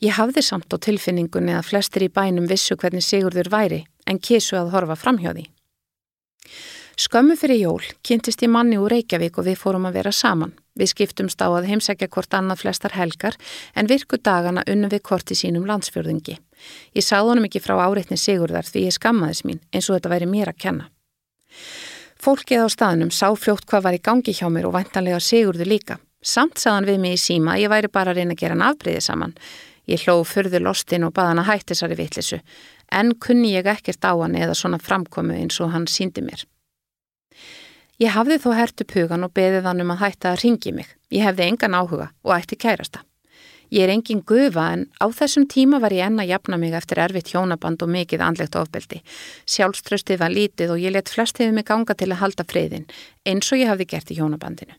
Ég 0.01 0.17
hafði 0.17 0.43
samt 0.45 0.69
á 0.69 0.77
tilfinningunni 0.77 1.55
að 1.57 1.69
flestir 1.71 2.05
í 2.05 2.13
bænum 2.13 2.49
vissu 2.49 2.77
hvernig 2.77 3.05
sigurður 3.05 3.49
væri 3.49 3.85
en 4.05 4.19
kísu 4.21 4.59
að 4.59 4.73
horfa 4.75 4.97
framhjá 4.99 5.33
því. 5.33 5.47
Skömmu 6.95 7.35
fyrir 7.35 7.59
jól 7.59 7.81
kynntist 8.07 8.41
ég 8.41 8.49
manni 8.49 8.77
úr 8.79 8.93
Reykjavík 8.93 9.35
og 9.41 9.49
við 9.49 9.57
fórum 9.59 9.83
að 9.89 9.97
vera 9.97 10.11
saman. 10.15 10.53
Við 10.79 10.93
skiptumst 10.93 11.41
á 11.43 11.51
að 11.51 11.67
heimsækja 11.67 12.07
hvort 12.07 12.35
annað 12.37 12.61
flestar 12.61 12.95
helgar 12.95 13.35
en 13.75 13.89
virku 13.91 14.15
dagana 14.15 14.63
unnum 14.71 14.91
við 14.93 15.03
hvort 15.09 15.31
í 15.31 15.35
sínum 15.35 15.67
landsfjörðingi. 15.67 16.37
Ég 16.95 17.03
sáð 17.03 17.33
honum 17.33 17.49
ekki 17.49 17.59
frá 17.59 17.75
áreitni 17.83 18.15
Sigurðar 18.19 18.67
því 18.67 18.85
ég 18.87 18.95
skammaðis 18.95 19.43
mín 19.43 19.59
eins 19.73 19.89
og 19.89 19.97
þetta 19.97 20.13
væri 20.15 20.31
mér 20.31 20.53
að 20.53 20.61
kenna. 20.63 20.87
Fólkið 22.15 22.63
á 22.63 22.67
staðnum 22.71 23.11
sá 23.11 23.27
fljótt 23.35 23.67
hvað 23.67 23.85
var 23.89 23.99
í 23.99 24.01
gangi 24.07 24.31
hjá 24.31 24.47
mér 24.47 24.71
og 24.71 24.77
væntanlega 24.79 25.19
Sigurður 25.19 25.67
líka. 25.67 25.99
Samt 26.23 26.63
saðan 26.63 26.87
við 26.87 27.03
mig 27.03 27.19
í 27.19 27.21
síma 27.21 27.57
að 27.57 27.65
ég 27.65 27.75
væri 27.75 27.91
bara 27.91 28.15
að 28.15 28.23
reyna 28.23 28.39
að 28.39 28.43
gera 28.45 28.55
hann 28.55 28.67
afbreyði 28.71 29.03
saman. 29.03 29.35
Ég 29.85 30.07
hló 30.07 30.23
fyrður 30.23 30.63
lostin 30.71 31.03
og 31.03 31.13
baða 31.13 31.35
hann 31.35 31.43
að 31.43 31.51
hætti 31.51 31.73
þessari 31.75 31.99
vitlisu 31.99 32.41
en 32.95 33.15
kunni 33.19 33.51
ég 33.51 33.67
ekkert 33.67 34.07
á 34.07 34.15
hann 34.15 34.39
eða 34.39 34.55
svona 34.57 34.79
framkomu 34.79 35.35
eins 35.35 35.59
og 35.59 35.75
hann 35.75 35.91
síndi 35.91 36.23
mér. 36.23 36.47
Ég 38.01 38.11
hafði 38.11 38.35
þó 38.43 38.49
hert 38.57 38.81
upp 38.83 38.93
hugan 38.97 39.23
og 39.23 39.31
beðið 39.37 39.67
hann 39.69 39.81
um 39.83 39.91
að 39.93 40.01
hætta 40.01 40.33
að 40.33 40.41
ringi 40.43 40.71
mig. 40.75 40.87
Ég 41.15 41.23
hefði 41.23 41.45
engan 41.47 41.77
áhuga 41.77 42.09
og 42.25 42.33
ætti 42.35 42.57
kærasta. 42.59 43.05
Ég 43.71 43.85
er 43.85 43.93
engin 43.93 44.21
gufa 44.27 44.65
en 44.75 44.85
á 45.01 45.07
þessum 45.09 45.47
tíma 45.49 45.79
var 45.81 45.93
ég 45.95 46.05
enna 46.05 46.25
jafna 46.27 46.57
mig 46.59 46.75
eftir 46.75 46.99
erfitt 47.01 47.31
hjónaband 47.31 47.81
og 47.81 47.89
mikið 47.89 48.21
andlegt 48.21 48.57
ofbeldi. 48.59 48.99
Sjálfströstið 49.47 50.19
var 50.21 50.35
lítið 50.35 50.75
og 50.75 50.83
ég 50.83 50.93
let 50.93 51.09
flest 51.09 51.39
hefði 51.39 51.55
mig 51.55 51.65
ganga 51.71 51.95
til 51.95 52.11
að 52.11 52.21
halda 52.21 52.45
friðin, 52.45 52.85
eins 53.25 53.51
og 53.51 53.63
ég 53.63 53.71
hafði 53.71 53.87
gert 53.95 54.11
í 54.11 54.19
hjónabandinu. 54.19 54.77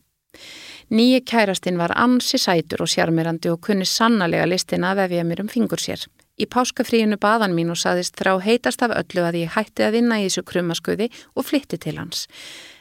Nýji 0.87 1.25
kærastinn 1.27 1.81
var 1.81 1.91
ansi 1.99 2.39
sætur 2.39 2.85
og 2.85 2.91
sjarmirandi 2.93 3.51
og 3.51 3.59
kunni 3.65 3.85
sannlega 3.85 4.45
listin 4.47 4.85
að 4.87 5.01
vefja 5.01 5.25
mér 5.27 5.43
um 5.43 5.51
fingur 5.51 5.81
sér. 5.83 6.05
Í 6.37 6.45
páskafríinu 6.45 7.17
baðan 7.17 7.55
mín 7.57 7.73
og 7.73 7.79
saðist 7.81 8.15
þrá 8.15 8.37
heitast 8.45 8.83
af 8.85 8.93
öllu 8.93 9.23
að 9.25 9.39
ég 9.41 9.55
hætti 9.57 9.83
að 9.83 9.97
vinna 9.97 10.19
í 10.21 10.27
þessu 10.27 10.45
krummaskuði 10.45 11.09
og 11.33 11.47
flytti 11.49 11.79
til 11.81 11.97
hans. 11.97 12.27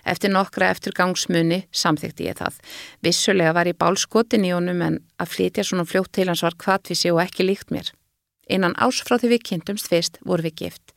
Eftir 0.06 0.30
nokkra 0.30 0.70
eftirgangsmunni 0.70 1.64
samþykti 1.74 2.28
ég 2.28 2.38
það. 2.38 2.58
Vissulega 3.02 3.54
var 3.56 3.66
ég 3.66 3.78
bálskotin 3.80 4.46
í 4.46 4.52
honum 4.54 4.84
en 4.86 5.00
að 5.18 5.32
flytja 5.34 5.64
svona 5.66 5.86
fljótt 5.88 6.12
til 6.14 6.28
hans 6.30 6.44
var 6.46 6.54
kvatvísi 6.54 7.10
og 7.10 7.24
ekki 7.24 7.48
líkt 7.48 7.74
mér. 7.74 7.90
Einan 8.46 8.76
ás 8.78 9.02
frá 9.02 9.18
því 9.18 9.32
við 9.34 9.42
kynntumst 9.50 9.90
fyrst 9.90 10.20
voru 10.22 10.46
við 10.46 10.62
gift. 10.62 10.94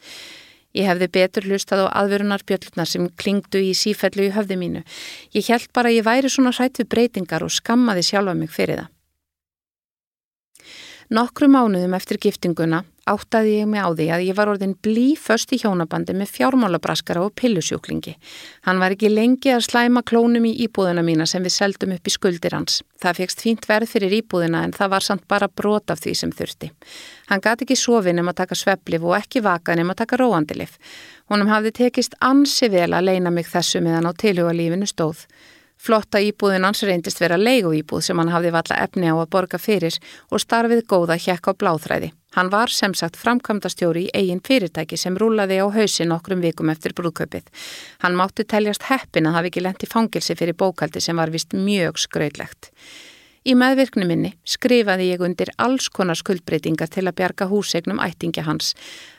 Ég 0.77 0.85
hefði 0.85 1.07
betur 1.09 1.47
hlustað 1.49 1.87
á 1.89 1.97
aðverunar 2.03 2.45
bjöllnar 2.45 2.85
sem 2.85 3.07
klingdu 3.17 3.61
í 3.65 3.73
sífellu 3.73 4.27
í 4.27 4.33
höfði 4.35 4.57
mínu. 4.61 4.83
Ég 5.33 5.49
held 5.49 5.71
bara 5.73 5.89
að 5.89 5.97
ég 5.97 6.05
væri 6.05 6.29
svona 6.29 6.53
hrætt 6.53 6.77
við 6.77 6.91
breytingar 6.93 7.45
og 7.45 7.53
skammaði 7.55 8.05
sjálfa 8.05 8.37
mig 8.37 8.53
fyrir 8.53 8.83
það. 8.83 8.91
Nokkru 11.09 11.49
mánuðum 11.49 11.95
eftir 11.97 12.19
giftinguna 12.21 12.83
áttaði 13.09 13.55
ég 13.57 13.67
mig 13.69 13.81
á 13.81 13.89
því 13.89 14.05
að 14.13 14.23
ég 14.27 14.37
var 14.37 14.51
orðin 14.51 14.75
blí 14.85 15.15
först 15.19 15.51
í 15.55 15.59
hjónabandi 15.61 16.13
með 16.17 16.31
fjármálabraskara 16.37 17.23
og 17.25 17.33
pillusjúklingi. 17.39 18.15
Hann 18.67 18.79
var 18.81 18.95
ekki 18.95 19.11
lengi 19.11 19.51
að 19.53 19.65
slæma 19.67 20.03
klónum 20.05 20.47
í 20.47 20.53
íbúðuna 20.65 21.03
mína 21.05 21.27
sem 21.29 21.43
við 21.43 21.55
seldum 21.57 21.93
upp 21.97 22.07
í 22.07 22.13
skuldir 22.13 22.55
hans. 22.55 22.79
Það 23.01 23.21
fegst 23.21 23.43
fínt 23.45 23.67
verð 23.69 23.91
fyrir 23.91 24.17
íbúðina 24.21 24.63
en 24.67 24.75
það 24.77 24.93
var 24.95 25.07
samt 25.07 25.27
bara 25.27 25.49
brot 25.49 25.91
af 25.91 26.03
því 26.03 26.15
sem 26.21 26.33
þurfti. 26.35 26.71
Hann 27.29 27.43
gati 27.43 27.65
ekki 27.65 27.77
sofi 27.79 28.13
nema 28.13 28.33
að 28.33 28.43
taka 28.43 28.57
sveplif 28.59 29.05
og 29.05 29.17
ekki 29.19 29.43
vaka 29.45 29.75
nema 29.75 29.95
að 29.95 30.03
taka 30.05 30.19
róandilif. 30.21 30.77
Honum 31.29 31.49
hafði 31.49 31.75
tekist 31.83 32.17
ansi 32.21 32.69
vel 32.69 32.91
að 32.93 33.11
leina 33.11 33.33
mig 33.33 33.49
þessu 33.49 33.81
meðan 33.85 34.09
á 34.09 34.13
tilhuga 34.13 34.53
lífinu 34.53 34.89
stóð. 34.89 35.25
Flotta 35.79 36.19
íbúðin 36.19 36.65
hans 36.67 36.83
reyndist 36.83 37.21
vera 37.23 37.37
leigu 37.39 37.71
íbúð 37.77 38.03
sem 38.09 38.19
hann 38.19 38.33
hafði 38.33 38.51
valla 38.51 38.79
efni 38.83 39.07
á 39.07 39.15
að 39.15 39.29
borga 39.31 39.59
fyrir 39.61 39.95
og 40.27 40.43
starfið 40.43 40.83
góða 40.91 41.15
hjekk 41.15 41.47
á 41.47 41.51
bláþræði. 41.55 42.11
Hann 42.37 42.51
var 42.53 42.69
sem 42.69 42.93
sagt 42.93 43.17
framkvæmdastjóri 43.17 44.05
í 44.05 44.11
eigin 44.13 44.41
fyrirtæki 44.45 44.97
sem 45.01 45.17
rúlaði 45.17 45.57
á 45.61 45.67
hausin 45.73 46.11
nokkrum 46.13 46.43
vikum 46.45 46.69
eftir 46.69 46.93
brúðkaupið. 46.97 47.47
Hann 48.03 48.17
mátti 48.19 48.45
teljast 48.45 48.85
heppin 48.89 49.29
að 49.29 49.39
hafi 49.39 49.51
ekki 49.51 49.63
lendi 49.65 49.89
fangilsi 49.89 50.37
fyrir 50.37 50.57
bókaldi 50.57 51.01
sem 51.01 51.17
var 51.17 51.33
vist 51.33 51.57
mjög 51.57 51.97
skrautlegt. 51.97 52.69
Í 53.47 53.55
meðvirknu 53.57 54.05
minni 54.05 54.33
skrifaði 54.45 55.09
ég 55.09 55.21
undir 55.25 55.49
alls 55.57 55.87
konar 55.89 56.17
skuldbreytingar 56.19 56.91
til 56.91 57.07
að 57.07 57.17
bjarga 57.17 57.47
húsegnum 57.49 58.01
ættingi 58.03 58.43
hans. 58.45 58.75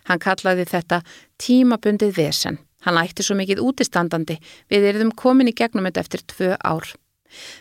Hann 0.06 0.22
kallaði 0.22 0.68
þetta 0.70 1.00
tímabundið 1.40 2.14
vesen. 2.18 2.60
Hann 2.86 3.00
ætti 3.00 3.24
svo 3.24 3.34
mikið 3.36 3.60
útistandandi, 3.64 4.38
við 4.70 4.86
erum 4.92 5.12
komin 5.12 5.50
í 5.50 5.56
gegnum 5.56 5.88
þetta 5.88 6.04
eftir 6.04 6.26
tvö 6.30 6.54
ár. 6.62 6.94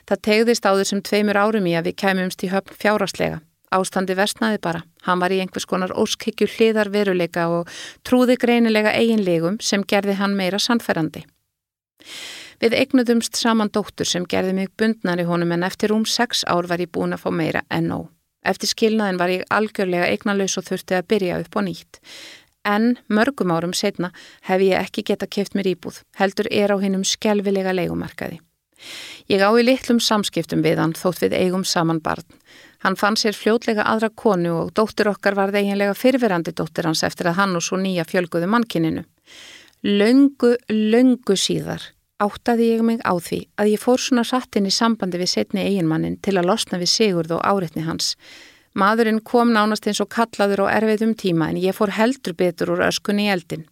Það 0.07 0.23
tegðist 0.27 0.67
á 0.67 0.71
þessum 0.77 1.01
tveimur 1.05 1.39
árum 1.39 1.67
í 1.67 1.75
að 1.77 1.89
við 1.89 1.99
kemumst 2.03 2.43
í 2.43 2.51
höfn 2.53 2.77
fjáraslega. 2.79 3.41
Ástandi 3.75 4.15
versnaði 4.17 4.59
bara. 4.63 4.83
Hann 5.05 5.21
var 5.21 5.33
í 5.33 5.39
einhvers 5.43 5.67
konar 5.69 5.93
óskikju 5.93 6.47
hliðar 6.55 6.89
veruleika 6.93 7.47
og 7.53 7.69
trúði 8.07 8.37
greinilega 8.41 8.95
eiginlegum 8.97 9.59
sem 9.61 9.83
gerði 9.83 10.17
hann 10.19 10.37
meira 10.37 10.59
sannferandi. 10.59 11.25
Við 12.59 12.75
eignuðumst 12.75 13.37
saman 13.39 13.71
dóttur 13.71 14.07
sem 14.09 14.25
gerði 14.27 14.55
mig 14.57 14.73
bundnar 14.77 15.21
í 15.21 15.27
honum 15.29 15.53
en 15.55 15.63
eftir 15.63 15.93
um 15.95 16.05
sex 16.05 16.43
ár 16.47 16.67
var 16.67 16.81
ég 16.81 16.91
búin 16.91 17.15
að 17.15 17.23
fá 17.23 17.29
meira 17.31 17.63
en 17.69 17.87
nóg. 17.93 18.09
Eftir 18.43 18.71
skilnaðin 18.71 19.19
var 19.19 19.31
ég 19.31 19.47
algjörlega 19.51 20.09
eignalös 20.11 20.57
og 20.57 20.65
þurfti 20.67 20.95
að 20.95 21.07
byrja 21.11 21.39
upp 21.43 21.59
á 21.59 21.61
nýtt 21.63 21.99
en 22.69 22.97
mörgum 23.07 23.51
árum 23.51 23.73
setna 23.73 24.11
hef 24.47 24.61
ég 24.61 24.77
ekki 24.77 25.03
geta 25.07 25.27
keft 25.27 25.55
mér 25.55 25.71
íbúð, 25.73 26.01
heldur 26.19 26.49
er 26.51 26.73
á 26.75 26.77
hinnum 26.81 27.05
skjálfilega 27.07 27.73
leikumarkaði. 27.75 28.39
Ég 29.29 29.43
á 29.43 29.49
í 29.51 29.63
litlum 29.63 29.99
samskiptum 29.99 30.63
við 30.63 30.79
hann 30.81 30.95
þótt 30.95 31.23
við 31.25 31.35
eigum 31.39 31.65
saman 31.67 31.99
barn. 32.03 32.25
Hann 32.83 32.97
fann 32.99 33.17
sér 33.19 33.35
fljótlega 33.35 33.83
aðra 33.83 34.09
konu 34.15 34.55
og 34.61 34.73
dóttur 34.77 35.11
okkar 35.11 35.35
var 35.35 35.53
það 35.53 35.63
eiginlega 35.63 35.95
fyrfirandi 35.99 36.55
dóttur 36.55 36.87
hans 36.87 37.03
eftir 37.03 37.31
að 37.31 37.39
hann 37.41 37.55
og 37.59 37.65
svo 37.65 37.79
nýja 37.79 38.07
fjölguðu 38.07 38.47
mannkininu. 38.51 39.05
Löngu, 39.83 40.55
löngu 40.69 41.35
síðar 41.39 41.91
áttaði 42.19 42.73
ég 42.73 42.81
mig 42.83 43.03
á 43.07 43.15
því 43.15 43.45
að 43.55 43.69
ég 43.71 43.79
fór 43.79 44.01
svona 44.03 44.25
sattinn 44.27 44.67
í 44.67 44.75
sambandi 44.75 45.19
við 45.21 45.29
setni 45.31 45.63
eiginmannin 45.63 46.17
til 46.19 46.35
að 46.35 46.49
losna 46.51 46.79
við 46.81 46.91
Sigurð 46.91 47.37
og 47.37 47.45
áreitni 47.47 47.85
hans 47.85 48.17
Maðurinn 48.77 49.23
kom 49.25 49.51
nánast 49.53 49.87
eins 49.89 49.99
og 50.03 50.11
kallaður 50.13 50.67
á 50.69 50.77
erfiðum 50.77 51.15
tíma 51.17 51.49
en 51.49 51.59
ég 51.59 51.75
fór 51.75 51.93
heldur 51.97 52.35
betur 52.37 52.75
úr 52.75 52.85
öskunni 52.85 53.25
í 53.25 53.31
eldin. 53.33 53.65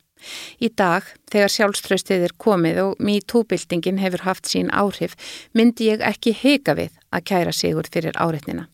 Í 0.57 0.71
dag, 0.73 1.05
þegar 1.29 1.53
sjálfströstið 1.53 2.25
er 2.25 2.33
komið 2.41 2.79
og 2.81 3.03
MeToo-byltingin 3.05 4.01
hefur 4.01 4.25
haft 4.25 4.49
sín 4.49 4.71
áhrif, 4.73 5.13
myndi 5.53 5.91
ég 5.91 6.01
ekki 6.01 6.33
heika 6.33 6.73
við 6.79 6.97
að 7.13 7.27
kæra 7.29 7.53
sigur 7.53 7.85
fyrir 7.93 8.17
áreitnina. 8.17 8.65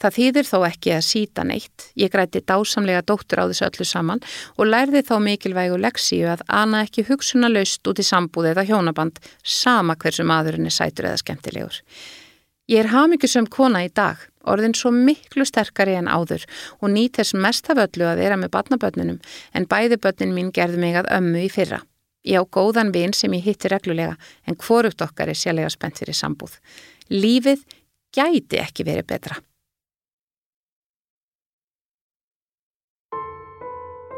Það 0.00 0.16
þýðir 0.16 0.48
þó 0.48 0.56
ekki 0.64 0.94
að 0.96 1.04
síta 1.04 1.44
neitt. 1.44 1.90
Ég 2.00 2.12
græti 2.12 2.40
dásamlega 2.40 3.02
dóttur 3.04 3.42
á 3.44 3.50
þessu 3.50 3.66
öllu 3.66 3.86
saman 3.88 4.22
og 4.56 4.70
lærði 4.70 5.02
þá 5.04 5.14
mikilvægu 5.26 5.76
leksíu 5.80 6.30
að 6.32 6.46
ana 6.48 6.86
ekki 6.86 7.04
hugsunna 7.10 7.50
laust 7.52 7.84
út 7.84 8.00
í 8.00 8.06
sambúð 8.06 8.54
eða 8.54 8.64
hjónaband 8.70 9.20
sama 9.44 9.98
hversu 10.00 10.24
maðurinn 10.24 10.70
er 10.70 10.76
sætur 10.76 11.10
eða 11.10 11.20
skemmtilegur. 11.20 11.82
Ég 12.70 12.84
er 12.84 12.92
hafmyggjusum 12.92 13.48
kona 13.50 13.82
í 13.84 13.90
dag 13.92 14.22
orðin 14.48 14.76
svo 14.78 14.92
miklu 14.94 15.44
sterkari 15.44 15.96
en 15.98 16.08
áður 16.08 16.46
og 16.80 16.92
nýt 16.94 17.18
þess 17.18 17.36
mest 17.36 17.68
af 17.72 17.82
öllu 17.84 18.06
að 18.08 18.22
vera 18.22 18.38
með 18.40 18.52
batnabötnunum 18.56 19.18
en 19.52 19.68
bæði 19.68 19.98
bötnin 20.00 20.32
mín 20.36 20.52
gerði 20.54 20.80
mig 20.80 20.96
að 21.00 21.10
ömmu 21.18 21.44
í 21.44 21.50
fyrra. 21.52 21.82
Ég 22.24 22.40
á 22.40 22.44
góðan 22.44 22.92
vin 22.94 23.12
sem 23.16 23.32
ég 23.36 23.44
hitti 23.44 23.68
reglulega 23.72 24.16
en 24.46 24.56
hvorugt 24.56 25.02
okkar 25.04 25.32
er 25.32 25.38
sérlega 25.38 25.72
spennt 25.72 26.00
fyrir 26.00 26.16
sambúð. 26.16 26.56
Lífið 27.10 27.64
gæti 28.16 28.60
ekki 28.60 28.86
verið 28.86 29.08
betra. 29.12 29.40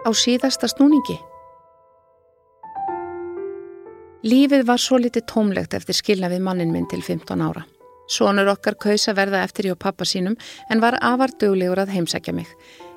Á 0.03 0.11
síðasta 0.11 0.67
snúningi 0.67 1.15
Lífið 4.27 4.65
var 4.67 4.79
svo 4.83 4.99
litið 5.03 5.27
tómlegt 5.31 5.75
eftir 5.79 5.95
skilna 5.99 6.31
við 6.31 6.43
mannin 6.47 6.73
minn 6.75 6.89
til 6.91 7.03
15 7.03 7.43
ára. 7.43 7.65
Sónur 8.11 8.51
okkar 8.51 8.77
kaus 8.83 9.09
að 9.11 9.19
verða 9.19 9.43
eftir 9.47 9.67
hjá 9.67 9.77
pappa 9.79 10.07
sínum 10.07 10.35
en 10.71 10.83
var 10.83 10.99
afar 11.03 11.35
döglegur 11.39 11.83
að 11.83 11.95
heimsækja 11.95 12.35
mig. 12.35 12.47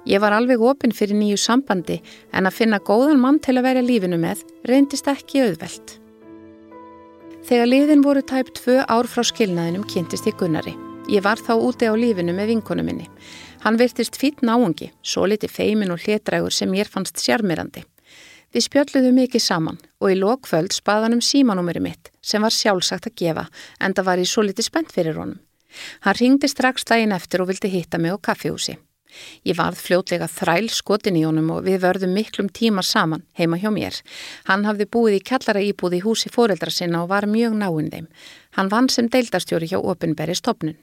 Ég 0.06 0.22
var 0.22 0.34
alveg 0.38 0.62
opinn 0.62 0.94
fyrir 0.94 1.18
nýju 1.18 1.38
sambandi 1.42 2.00
en 2.34 2.46
að 2.46 2.58
finna 2.58 2.82
góðan 2.82 3.22
mann 3.22 3.42
til 3.42 3.58
að 3.58 3.70
vera 3.70 3.86
lífinu 3.86 4.22
með 4.22 4.46
reyndist 4.70 5.10
ekki 5.10 5.46
auðvelt. 5.46 6.00
Þegar 7.46 7.70
liðin 7.70 8.06
voru 8.06 8.26
tæp 8.26 8.54
tvö 8.58 8.82
ár 8.86 9.10
frá 9.10 9.26
skilnaðinum 9.26 9.86
kynntist 9.90 10.30
ég 10.30 10.38
Gunnari. 10.38 10.74
Ég 11.06 11.22
var 11.22 11.38
þá 11.38 11.54
úti 11.62 11.86
á 11.86 11.94
lífinu 11.94 12.34
með 12.34 12.48
vinkonu 12.50 12.82
minni. 12.82 13.06
Hann 13.62 13.78
virtist 13.78 14.18
fýtt 14.18 14.42
náungi, 14.42 14.88
svo 15.06 15.28
liti 15.30 15.46
feimin 15.46 15.94
og 15.94 16.02
hlétrægur 16.02 16.54
sem 16.54 16.74
ég 16.74 16.90
fannst 16.90 17.22
sjarmirandi. 17.22 17.84
Við 18.50 18.66
spjöldluðum 18.66 19.20
mikið 19.20 19.44
saman 19.44 19.78
og 20.02 20.10
í 20.10 20.18
lokvöld 20.18 20.74
spaðan 20.74 21.18
um 21.18 21.22
símanúmeri 21.22 21.84
mitt 21.84 22.10
sem 22.26 22.42
var 22.42 22.56
sjálfsagt 22.56 23.10
að 23.12 23.18
gefa 23.22 23.44
en 23.80 23.94
það 23.94 24.08
var 24.10 24.24
ég 24.24 24.32
svo 24.32 24.46
litið 24.48 24.70
spennt 24.70 24.96
fyrir 24.96 25.20
honum. 25.22 25.38
Hann 26.02 26.18
ringdi 26.18 26.50
strax 26.50 26.88
daginn 26.90 27.14
eftir 27.14 27.44
og 27.44 27.52
vildi 27.52 27.70
hitta 27.70 28.02
mig 28.02 28.16
á 28.16 28.18
kaffihúsi. 28.18 28.78
Ég 29.46 29.60
varð 29.60 29.78
fljótlega 29.80 30.26
þræl 30.32 30.72
skotin 30.74 31.20
í 31.20 31.24
honum 31.28 31.54
og 31.54 31.68
við 31.68 31.84
vörðum 31.86 32.18
miklum 32.18 32.50
tíma 32.50 32.82
saman 32.84 33.24
heima 33.38 33.62
hjá 33.62 33.70
mér. 33.76 34.02
Hann 34.50 34.66
hafði 34.66 34.90
búið 34.90 35.20
í 35.20 35.24
kallara 35.30 35.62
íbúð 35.62 36.00
í 36.00 36.04
húsi 36.08 36.34
fóreldra 36.34 36.74
sinna 36.74 37.04
og 37.06 37.14
var 37.14 37.30
mjög 37.30 37.56
náinn 37.62 37.94
þeim. 37.94 38.10
Hann 38.58 38.74
vann 38.74 38.90
sem 38.90 39.08
deildarstjóri 39.12 39.70
hjá 39.72 39.80
Opinberri 39.80 40.36
stopnun. 40.36 40.80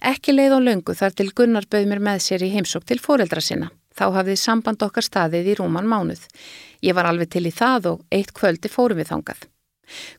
Ekki 0.00 0.34
leið 0.34 0.56
á 0.56 0.60
löngu 0.60 0.96
þar 0.96 1.16
til 1.16 1.28
Gunnar 1.36 1.68
bauð 1.70 1.86
mér 1.90 2.02
með 2.06 2.24
sér 2.26 2.46
í 2.46 2.52
heimsók 2.54 2.86
til 2.88 3.00
fóreldra 3.02 3.42
sinna. 3.44 3.70
Þá 3.96 4.06
hafði 4.16 4.36
samband 4.40 4.82
okkar 4.86 5.04
staðið 5.04 5.52
í 5.52 5.58
rúman 5.58 5.88
mánuð. 5.90 6.22
Ég 6.80 6.96
var 6.96 7.10
alveg 7.10 7.32
til 7.34 7.46
í 7.48 7.52
það 7.52 7.92
og 7.92 8.02
eitt 8.14 8.32
kvöldi 8.36 8.70
fórum 8.72 9.00
við 9.00 9.10
þangað. 9.12 9.46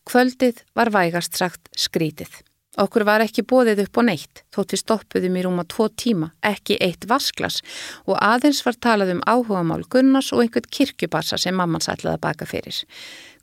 Kvöldið 0.06 0.64
var 0.76 0.92
vægast 0.94 1.38
sagt 1.40 1.72
skrítið. 1.78 2.42
Okkur 2.80 3.04
var 3.04 3.20
ekki 3.20 3.44
bóðið 3.44 3.82
upp 3.84 3.98
á 4.00 4.02
neitt, 4.08 4.44
þótt 4.56 4.72
við 4.72 4.80
stoppuðum 4.80 5.34
í 5.36 5.42
rúma 5.44 5.66
tvo 5.68 5.90
tíma, 5.92 6.30
ekki 6.40 6.78
eitt 6.80 7.04
vasklas 7.04 7.58
og 8.06 8.16
aðeins 8.16 8.62
var 8.64 8.78
talað 8.80 9.12
um 9.18 9.26
áhugamál 9.28 9.84
Gunnars 9.92 10.32
og 10.32 10.46
einhvern 10.46 10.70
kirkjubassa 10.72 11.40
sem 11.42 11.58
mamman 11.58 11.84
sætlaði 11.84 12.16
að 12.16 12.24
baka 12.24 12.48
fyrir. 12.48 12.80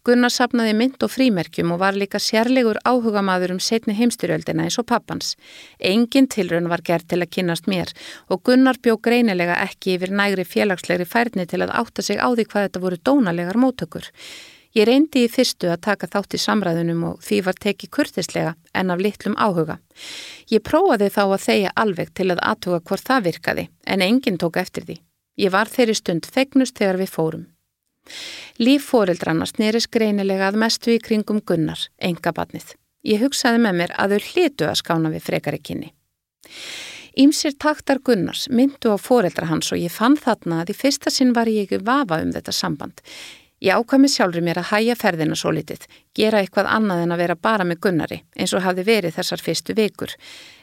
Gunnar 0.09 0.33
sapnaði 0.33 0.73
mynd 0.73 1.03
og 1.05 1.11
frímerkjum 1.13 1.75
og 1.75 1.83
var 1.83 1.97
líka 2.01 2.17
sérlegur 2.17 2.79
áhugamaður 2.89 3.53
um 3.53 3.59
setni 3.61 3.93
heimstyrjöldina 3.99 4.65
eins 4.65 4.79
og 4.81 4.87
pappans. 4.89 5.35
Engin 5.85 6.31
tilraun 6.33 6.71
var 6.73 6.81
gerð 6.87 7.11
til 7.11 7.19
að 7.21 7.35
kynast 7.37 7.69
mér 7.69 7.93
og 8.33 8.41
Gunnar 8.49 8.79
bjó 8.81 8.95
greinilega 9.05 9.59
ekki 9.67 9.99
yfir 9.99 10.15
nægri 10.17 10.47
félagslegri 10.49 11.05
færni 11.05 11.45
til 11.51 11.61
að 11.61 11.75
átta 11.83 12.07
sig 12.07 12.17
á 12.17 12.29
því 12.33 12.47
hvað 12.49 12.65
þetta 12.69 12.83
voru 12.87 13.01
dónalegar 13.05 13.61
mótökur. 13.61 14.09
Ég 14.79 14.89
reyndi 14.89 15.27
í 15.27 15.29
fyrstu 15.29 15.69
að 15.75 15.85
taka 15.91 16.09
þátt 16.09 16.39
í 16.39 16.41
samræðunum 16.41 17.05
og 17.11 17.21
því 17.29 17.43
var 17.45 17.61
tekið 17.61 17.93
kurtislega 17.99 18.57
en 18.73 18.95
af 18.95 19.05
litlum 19.05 19.37
áhuga. 19.37 19.77
Ég 20.49 20.65
prófaði 20.65 21.11
þá 21.13 21.23
að 21.27 21.45
þeia 21.45 21.77
alveg 21.77 22.17
til 22.17 22.31
að 22.33 22.45
aðtuga 22.49 22.81
hvort 22.81 23.05
það 23.13 23.29
virkaði 23.29 23.69
en 23.85 24.09
enginn 24.09 24.41
tók 24.41 24.57
eftir 24.57 24.89
því. 24.89 25.01
Ég 25.37 25.53
var 25.53 25.69
þeirri 25.69 26.01
stund 26.01 26.33
fegnust 26.33 26.81
þegar 26.81 27.05
við 27.05 27.17
fórum. 27.19 27.47
Líf 28.59 28.91
fóreldrana 28.91 29.47
snerist 29.49 29.91
greinilega 29.95 30.51
að 30.51 30.61
mestu 30.65 30.95
í 30.95 31.01
kringum 31.03 31.41
Gunnar, 31.45 31.89
enga 31.99 32.35
batnið. 32.35 32.75
Ég 33.07 33.23
hugsaði 33.23 33.63
með 33.63 33.81
mér 33.81 33.97
að 33.97 34.17
þau 34.17 34.31
hlitu 34.33 34.69
að 34.69 34.79
skána 34.83 35.13
við 35.15 35.27
frekari 35.29 35.61
kynni. 35.63 35.93
Ímsir 37.19 37.57
taktar 37.59 37.99
Gunnars 38.05 38.47
myndu 38.47 38.93
á 38.95 38.97
fóreldra 39.01 39.49
hans 39.51 39.73
og 39.75 39.81
ég 39.81 39.91
fann 39.91 40.15
þarna 40.15 40.61
að 40.63 40.71
í 40.71 40.77
fyrsta 40.79 41.11
sinn 41.11 41.33
var 41.35 41.51
ég 41.51 41.67
ekki 41.67 41.81
vafa 41.83 42.21
um 42.23 42.31
þetta 42.35 42.55
samband. 42.55 43.01
Ég 43.59 43.75
ákvæmi 43.75 44.07
sjálfur 44.07 44.45
mér 44.47 44.61
að 44.61 44.69
hæja 44.71 44.95
ferðina 44.95 45.35
svo 45.35 45.51
litið, 45.51 45.89
gera 46.15 46.39
eitthvað 46.39 46.69
annað 46.71 47.01
en 47.03 47.15
að 47.15 47.23
vera 47.25 47.37
bara 47.43 47.65
með 47.67 47.81
Gunnari, 47.83 48.19
eins 48.39 48.53
og 48.55 48.63
hafði 48.63 48.85
verið 48.87 49.17
þessar 49.17 49.43
fyrstu 49.43 49.75
vikur. 49.75 50.13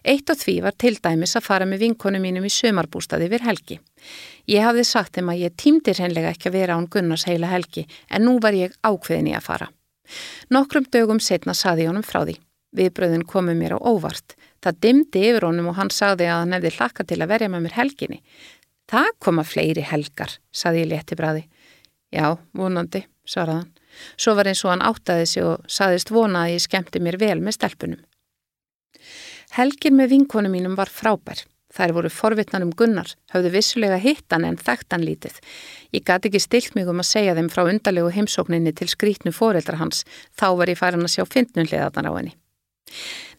Eitt 0.08 0.32
og 0.32 0.40
því 0.40 0.56
var 0.64 0.78
til 0.80 0.94
dæmis 1.04 1.36
að 1.36 1.48
fara 1.50 1.68
með 1.68 1.84
vinkonu 1.84 2.22
mínum 2.24 2.48
í 2.48 2.54
sömarbústaði 2.56 3.28
vir 3.34 3.44
helgi. 3.44 3.80
Ég 4.48 4.64
hafði 4.64 4.88
sagt 4.88 5.20
þeim 5.20 5.34
að 5.34 5.44
ég 5.44 5.58
tímdi 5.60 5.92
hreinlega 5.98 6.32
ekki 6.32 6.48
að 6.48 6.56
vera 6.62 6.80
án 6.80 6.88
Gunnars 6.88 7.28
heila 7.28 7.52
helgi, 7.52 7.84
en 8.08 8.24
nú 8.30 8.38
var 8.40 8.56
ég 8.56 8.78
ákveðin 8.80 9.32
í 9.34 9.36
að 9.36 9.48
fara. 9.50 9.70
Nokkrum 10.56 10.88
dögum 10.88 11.20
setna 11.20 11.54
saði 11.54 11.90
honum 11.90 12.06
frá 12.06 12.24
því. 12.24 12.38
Viðbröðin 12.76 13.28
komu 13.28 13.56
mér 13.56 13.76
á 13.76 13.80
óvart. 13.80 14.36
Það 14.64 14.80
dimdi 14.84 15.24
yfir 15.30 15.48
honum 15.48 15.72
og 15.72 15.78
hann 15.80 15.92
sagði 15.92 16.30
að 16.30 16.42
hann 16.44 16.56
hefði 16.56 16.72
hlakka 16.78 17.06
til 17.08 17.20
að 17.22 17.32
verja 17.32 17.52
með 17.52 17.66
mér 17.66 17.78
helginni. 17.80 18.22
Það 18.92 19.12
koma 19.24 19.44
fleiri 19.48 19.84
helgar, 19.86 20.38
saði 20.54 20.84
ég 20.84 20.92
létti 20.92 21.18
bræði. 21.18 21.46
Já, 22.16 22.38
vonandi, 22.56 23.04
svaraðan. 23.28 23.72
Svo 24.20 24.36
var 24.38 24.48
eins 24.48 24.64
og 24.66 24.72
hann 24.74 24.84
áttaði 24.86 25.26
sig 25.30 25.44
og 25.48 25.66
saðist 25.72 26.12
vona 26.12 26.46
að 26.46 26.56
ég 26.56 26.64
skemmti 26.64 27.02
mér 27.04 27.18
vel 27.20 27.42
með 27.44 27.58
stelpunum. 27.58 28.02
Helgin 29.56 29.96
með 29.96 30.16
vinkonu 30.16 30.52
mínum 30.52 30.76
var 30.80 30.92
frábær. 30.92 31.44
Þær 31.76 31.92
voru 31.92 32.10
forvitnan 32.12 32.64
um 32.64 32.72
Gunnar, 32.72 33.10
hafðu 33.34 33.52
vissulega 33.52 33.98
hittan 34.00 34.46
en 34.48 34.56
þekktan 34.56 35.04
lítið. 35.04 35.42
Ég 35.92 36.06
gati 36.08 36.30
ekki 36.30 36.40
stilt 36.40 36.76
mig 36.78 36.88
um 36.88 37.02
að 37.04 37.10
segja 37.10 37.36
þeim 37.36 37.50
frá 37.52 37.66
undarlegu 37.66 38.14
heimsókninni 38.16 38.72
til 38.76 38.88
skrítnu 38.88 39.34
foreldra 39.36 39.82
hans, 39.82 40.06
þá 40.40 40.48
var 40.56 40.72
ég 40.72 40.80
farin 40.80 41.04
að 41.04 41.18
sjá 41.18 41.26
fyndnunliðarnar 41.28 42.08
á 42.08 42.14
henni. 42.16 42.36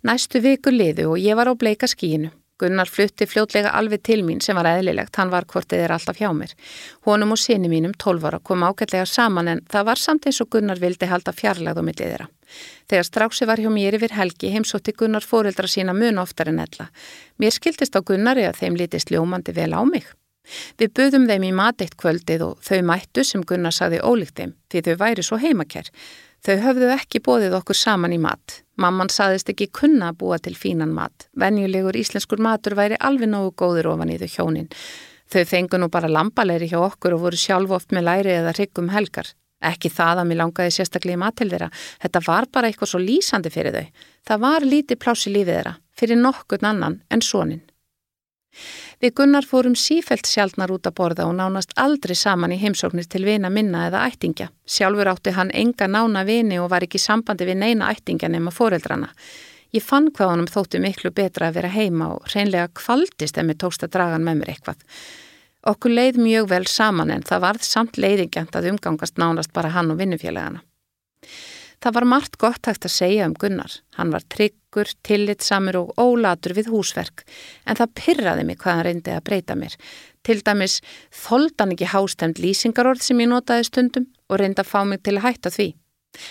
Næstu 0.05 0.43
viku 0.45 0.73
liðu 0.75 1.15
og 1.15 1.23
ég 1.23 1.39
var 1.39 1.49
á 1.49 1.55
bleika 1.57 1.89
skíinu. 1.89 2.29
Gunnar 2.59 2.89
flutti 2.89 3.27
fljótlega 3.29 3.73
alveg 3.77 4.01
til 4.09 4.23
mín 4.25 4.41
sem 4.41 4.57
var 4.57 4.69
eðlilegt, 4.71 5.17
hann 5.21 5.33
var 5.33 5.45
hvortið 5.45 5.83
er 5.85 5.93
alltaf 5.93 6.17
hjá 6.17 6.31
mér. 6.33 6.55
Honum 7.05 7.35
og 7.37 7.41
sinni 7.41 7.69
mínum, 7.69 7.93
12 8.01 8.25
ára, 8.25 8.41
kom 8.41 8.65
ágætlega 8.65 9.05
saman 9.07 9.51
en 9.53 9.61
það 9.69 9.89
var 9.91 10.01
samt 10.01 10.27
eins 10.27 10.41
og 10.41 10.49
Gunnar 10.55 10.81
vildi 10.81 11.11
halda 11.11 11.37
fjarlæð 11.37 11.81
á 11.81 11.83
millið 11.85 12.13
þeirra. 12.13 12.29
Þegar 12.89 13.09
stráksi 13.11 13.49
var 13.51 13.61
hjá 13.61 13.69
mér 13.73 13.99
yfir 13.99 14.15
helgi 14.17 14.53
heimsótti 14.55 14.95
Gunnar 14.97 15.27
fóreldra 15.27 15.69
sína 15.69 15.93
mun 15.93 16.23
oftar 16.23 16.49
en 16.49 16.63
ella. 16.65 16.89
Mér 17.37 17.53
skildist 17.53 17.99
á 17.99 18.01
Gunnari 18.01 18.47
að 18.49 18.63
þeim 18.63 18.79
litist 18.81 19.13
ljómandi 19.13 19.53
vel 19.53 19.75
á 19.77 19.83
mig. 19.85 20.07
Við 20.79 20.93
buðum 20.95 21.27
þeim 21.29 21.49
í 21.49 21.53
mateitt 21.59 21.97
kvöldið 21.99 22.45
og 22.47 22.63
þau 22.63 22.81
mættu 22.87 23.25
sem 23.27 23.43
Gunnar 23.43 23.75
saði 23.75 23.99
ólíkt 24.01 24.39
þeim 24.39 24.55
því 24.71 24.83
þau 24.87 24.97
væri 25.03 25.27
svo 25.27 25.41
heimakær. 25.43 25.91
Þau 26.47 26.61
höfðu 26.63 26.89
ekki 26.95 27.19
bóðið 27.27 27.57
okkur 27.59 27.75
saman 27.75 28.13
í 28.15 28.21
mat. 28.23 28.61
Mamman 28.79 29.09
saðist 29.11 29.49
ekki 29.51 29.67
kunna 29.75 30.13
að 30.13 30.19
búa 30.21 30.37
til 30.39 30.53
fínan 30.55 30.93
mat. 30.95 31.25
Venjulegur 31.35 31.97
íslenskur 31.99 32.39
matur 32.39 32.77
væri 32.79 32.95
alveg 33.03 33.33
nógu 33.33 33.51
góður 33.59 33.89
ofan 33.97 34.13
í 34.15 34.19
þau 34.21 34.29
hjónin. 34.37 34.69
Þau 35.27 35.43
fengu 35.51 35.81
nú 35.83 35.89
bara 35.91 36.07
lampalegri 36.07 36.69
hjá 36.71 36.79
okkur 36.85 37.17
og 37.17 37.25
voru 37.25 37.41
sjálf 37.41 37.75
oft 37.75 37.91
með 37.91 38.07
læri 38.07 38.37
eða 38.37 38.55
ryggum 38.61 38.93
helgar. 38.95 39.33
Ekki 39.59 39.91
það 39.91 40.23
að 40.23 40.29
mér 40.31 40.41
langaði 40.45 40.77
sérstaklega 40.77 41.19
í 41.19 41.23
mat 41.25 41.35
til 41.41 41.51
þeirra. 41.51 41.73
Þetta 42.05 42.23
var 42.29 42.47
bara 42.55 42.71
eitthvað 42.71 42.93
svo 42.93 43.03
lýsandi 43.03 43.51
fyrir 43.51 43.75
þau. 43.75 44.05
Það 44.31 44.45
var 44.47 44.71
lítið 44.71 45.03
plási 45.03 45.35
lífið 45.35 45.57
þeirra, 45.57 45.75
fyrir 45.99 46.23
nokkurn 46.23 46.71
annan 46.71 47.01
en 47.11 47.27
sonin. 47.27 47.65
Við 49.03 49.15
Gunnar 49.19 49.45
fórum 49.45 49.75
sífelt 49.77 50.29
sjálfnar 50.29 50.73
út 50.73 50.89
að 50.89 50.97
borða 51.01 51.27
og 51.29 51.35
nánast 51.37 51.75
aldrei 51.77 52.15
saman 52.17 52.55
í 52.55 52.61
heimsóknir 52.63 53.09
til 53.11 53.25
vina 53.27 53.51
minna 53.53 53.87
eða 53.91 54.07
ættingja. 54.09 54.49
Sjálfur 54.65 55.11
átti 55.13 55.35
hann 55.37 55.53
enga 55.53 55.89
nána 55.91 56.25
vini 56.25 56.61
og 56.63 56.71
var 56.73 56.87
ekki 56.87 57.01
sambandi 57.03 57.49
við 57.49 57.61
neina 57.61 57.91
ættingja 57.93 58.31
nema 58.33 58.55
foreldrana. 58.55 59.13
Ég 59.75 59.85
fann 59.85 60.09
hvað 60.15 60.33
honum 60.33 60.49
þótti 60.49 60.81
miklu 60.81 61.13
betra 61.13 61.51
að 61.51 61.59
vera 61.59 61.73
heima 61.75 62.13
og 62.15 62.31
reynlega 62.33 62.73
kvaldist 62.81 63.37
ef 63.37 63.45
mér 63.45 63.59
tókst 63.61 63.85
að 63.85 63.93
draga 63.99 64.17
hann 64.17 64.25
með 64.25 64.41
mér 64.41 64.53
eitthvað. 64.55 64.85
Okkur 65.67 65.93
leið 65.93 66.21
mjög 66.23 66.49
vel 66.53 66.65
saman 66.71 67.11
en 67.11 67.27
það 67.27 67.43
varð 67.43 67.67
samt 67.67 67.99
leiðingjant 67.99 68.57
að 68.57 68.71
umgangast 68.73 69.19
nánast 69.19 69.53
bara 69.53 69.75
hann 69.75 69.91
og 69.91 69.99
vinnufélagana. 70.01 70.63
Það 71.85 71.97
var 71.99 72.07
margt 72.09 72.37
gott 72.41 72.67
hægt 72.67 72.87
að 72.89 72.95
segja 72.95 73.27
um 73.29 73.35
Gunnar. 73.37 73.73
Hann 73.99 74.13
var 74.15 74.25
tryggur, 74.33 74.91
tillitsamur 75.07 75.79
og 75.83 75.93
ólatur 76.01 76.57
við 76.57 76.71
húsverk 76.73 77.25
en 77.67 77.79
það 77.79 77.95
pyrraði 78.01 78.47
mig 78.49 78.61
hvað 78.63 78.79
hann 78.79 78.87
reyndi 78.89 79.15
að 79.15 79.25
breyta 79.29 79.57
mér. 79.59 79.77
Til 80.27 80.41
dæmis 80.43 80.81
þóldan 81.15 81.75
ekki 81.77 81.91
hástemt 81.93 82.41
lýsingarorð 82.43 83.05
sem 83.05 83.21
ég 83.23 83.31
notaði 83.31 83.69
stundum 83.69 84.09
og 84.31 84.41
reyndi 84.41 84.65
að 84.65 84.73
fá 84.73 84.81
mig 84.89 85.05
til 85.05 85.19
að 85.19 85.29
hætta 85.29 85.53
því. 85.53 85.69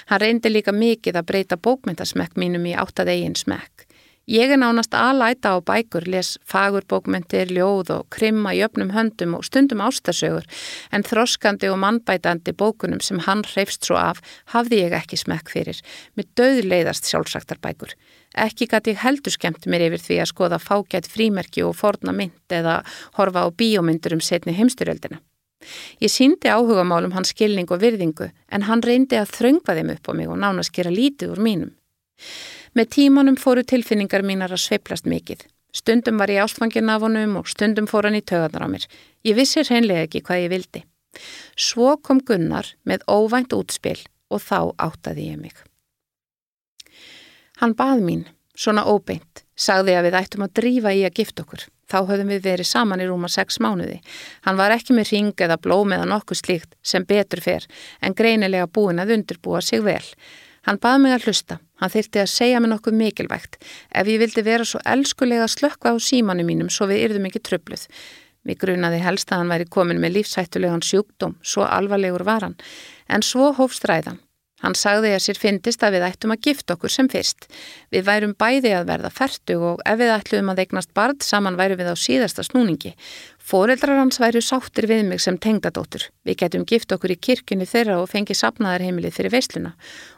Hann 0.09 0.23
reyndi 0.23 0.51
líka 0.51 0.73
mikið 0.73 1.21
að 1.21 1.29
breyta 1.29 1.61
bókmyndasmekk 1.61 2.39
mínum 2.41 2.65
í 2.65 2.73
áttað 2.73 3.13
eigin 3.13 3.37
smekk. 3.37 3.84
Ég 4.25 4.49
er 4.49 4.57
nánast 4.57 4.95
aðlæta 4.97 5.51
á 5.53 5.61
bækur, 5.61 6.07
les 6.09 6.31
fagurbókmyndir, 6.49 7.51
ljóð 7.53 7.91
og 7.93 8.07
krimma 8.09 8.55
í 8.57 8.63
öfnum 8.65 8.89
höndum 8.95 9.35
og 9.37 9.43
stundum 9.45 9.83
ástasögur 9.85 10.47
en 10.89 11.05
þroskandi 11.05 11.69
og 11.69 11.77
mannbætandi 11.83 12.55
bókunum 12.57 13.03
sem 13.05 13.21
hann 13.21 13.43
hreifst 13.45 13.85
svo 13.85 13.99
af 14.01 14.23
hafði 14.55 14.79
ég 14.81 14.95
ekki 14.97 15.19
smekk 15.21 15.53
fyrir, 15.53 15.77
með 16.17 16.31
döðleiðast 16.41 17.05
sjálfsagtar 17.05 17.61
bækur. 17.61 17.93
Ekki 18.33 18.65
gæti 18.65 18.95
ég 18.95 19.03
heldur 19.05 19.35
skemmt 19.37 19.69
mér 19.69 19.85
yfir 19.91 20.01
því 20.07 20.19
að 20.23 20.31
skoða 20.33 20.61
fágætt 20.63 21.11
frímerki 21.13 21.61
og 21.61 21.77
forna 21.77 22.09
mynd 22.09 22.49
eða 22.49 22.79
horfa 23.19 23.45
á 23.45 23.53
bíómyndur 23.53 24.17
um 24.17 24.25
setni 24.25 24.57
heimsturöldina. 24.57 25.21
Ég 26.01 26.09
síndi 26.09 26.49
áhugamálum 26.49 27.13
hans 27.13 27.29
skilning 27.29 27.69
og 27.69 27.85
virðingu 27.85 28.31
en 28.49 28.65
hann 28.65 28.81
reyndi 28.81 29.21
að 29.21 29.37
þröngva 29.37 29.77
þeim 29.77 29.93
upp 29.93 30.09
á 30.09 30.13
mig 30.17 30.33
og 30.33 30.41
nánast 30.41 30.73
gera 30.73 30.89
lítið 30.89 31.37
úr 31.37 31.45
mínum. 31.45 31.71
Með 32.75 32.89
tímanum 32.91 33.37
fóru 33.39 33.63
tilfinningar 33.63 34.25
mínar 34.27 34.51
að 34.51 34.65
sveiplast 34.65 35.05
mikið. 35.07 35.45
Stundum 35.75 36.17
var 36.19 36.31
ég 36.31 36.43
ástfangin 36.43 36.91
af 36.91 37.05
honum 37.05 37.37
og 37.39 37.47
stundum 37.47 37.87
fór 37.87 38.09
hann 38.09 38.17
í 38.19 38.23
töðanar 38.23 38.65
á 38.67 38.69
mér. 38.71 38.83
Ég 39.23 39.37
vissi 39.37 39.63
hreinlega 39.63 40.03
ekki 40.07 40.21
hvað 40.27 40.41
ég 40.43 40.51
vildi. 40.51 40.81
Svo 41.55 41.95
kom 42.03 42.19
Gunnar 42.19 42.73
með 42.83 43.05
óvænt 43.07 43.55
útspil 43.55 44.01
og 44.27 44.43
þá 44.43 44.75
áttaði 44.75 45.29
ég 45.29 45.39
mig. 45.39 45.55
Hann 47.61 47.75
bað 47.79 48.03
mín, 48.03 48.25
svona 48.51 48.83
óbeint, 48.83 49.45
sagði 49.55 49.95
að 49.95 50.09
við 50.09 50.19
ættum 50.19 50.43
að 50.43 50.55
drífa 50.59 50.91
í 50.91 51.05
að 51.07 51.15
gifta 51.21 51.45
okkur. 51.45 51.63
Þá 51.87 51.97
höfðum 52.09 52.31
við 52.33 52.41
verið 52.43 52.67
saman 52.67 53.03
í 53.03 53.07
rúma 53.07 53.29
sex 53.31 53.61
mánuði. 53.63 54.01
Hann 54.43 54.59
var 54.59 54.73
ekki 54.75 54.95
með 54.97 55.13
ring 55.13 55.43
eða 55.47 55.61
blóm 55.61 55.93
eða 55.95 56.09
nokkuð 56.11 56.41
slíkt 56.41 56.75
sem 56.83 57.05
betur 57.07 57.39
fer 57.45 57.67
en 58.01 58.17
greinilega 58.17 58.67
búin 58.67 58.99
að 58.99 59.15
undirbúa 59.15 59.61
sig 59.63 59.85
vel. 59.85 60.03
Hann 60.65 60.81
baði 60.81 61.01
mig 61.03 61.15
að 61.15 61.27
hlusta. 61.27 61.59
Hann 61.81 61.91
þyrti 61.93 62.21
að 62.23 62.31
segja 62.31 62.59
mig 62.61 62.71
nokkuð 62.71 62.97
mikilvægt 62.97 63.57
ef 63.61 64.07
ég 64.09 64.21
vildi 64.21 64.43
vera 64.45 64.65
svo 64.65 64.81
elskulega 64.85 65.47
slökkva 65.51 65.93
á 65.93 65.95
símanu 66.01 66.45
mínum 66.47 66.71
svo 66.73 66.87
við 66.89 67.03
yrðum 67.09 67.27
ekki 67.29 67.43
tröfluð. 67.45 67.87
Við 68.45 68.59
grunaði 68.61 69.01
helst 69.01 69.31
að 69.31 69.41
hann 69.41 69.53
væri 69.53 69.65
komin 69.69 70.01
með 70.01 70.19
lífsættulegan 70.19 70.85
sjúkdóm, 70.85 71.37
svo 71.41 71.65
alvarlegur 71.65 72.25
var 72.25 72.45
hann. 72.45 72.59
En 73.09 73.25
svo 73.25 73.51
hófst 73.57 73.85
ræðan. 73.89 74.21
Hann 74.65 74.73
sagði 74.73 75.11
að 75.13 75.21
sér 75.21 75.37
fyndist 75.37 75.83
að 75.85 75.99
við 75.99 76.03
ættum 76.07 76.31
að 76.33 76.47
gifta 76.47 76.73
okkur 76.73 76.89
sem 76.89 77.07
fyrst. 77.11 77.45
Við 77.93 78.07
værum 78.07 78.31
bæði 78.33 78.71
að 78.73 78.87
verða 78.89 79.11
færtug 79.13 79.65
og 79.69 79.81
ef 79.85 79.99
við 79.99 80.13
ætluðum 80.15 80.51
að 80.55 80.61
eignast 80.63 80.93
barð 80.97 81.21
saman 81.21 81.59
væru 81.59 81.77
við 81.77 81.91
á 81.93 81.95
síðasta 82.01 82.45
snúningi. 82.47 82.95
Fóreldrar 83.45 83.99
hans 83.99 84.17
væru 84.17 84.41
sáttir 84.41 84.87
við 84.89 85.03
mig 85.05 85.21
sem 85.21 85.37
tengdadóttur. 85.37 86.07
Við 86.25 86.39
getum 86.41 86.65
gift 86.65 86.95
okkur 86.95 87.13
í 87.13 87.19
kirkjunni 87.27 87.67
þeirra 87.69 87.99
og 88.01 88.09
fengið 88.09 88.39
sapnaðarheimilið 88.39 89.13
fyrir 89.19 89.35
veisluna. 89.35 89.75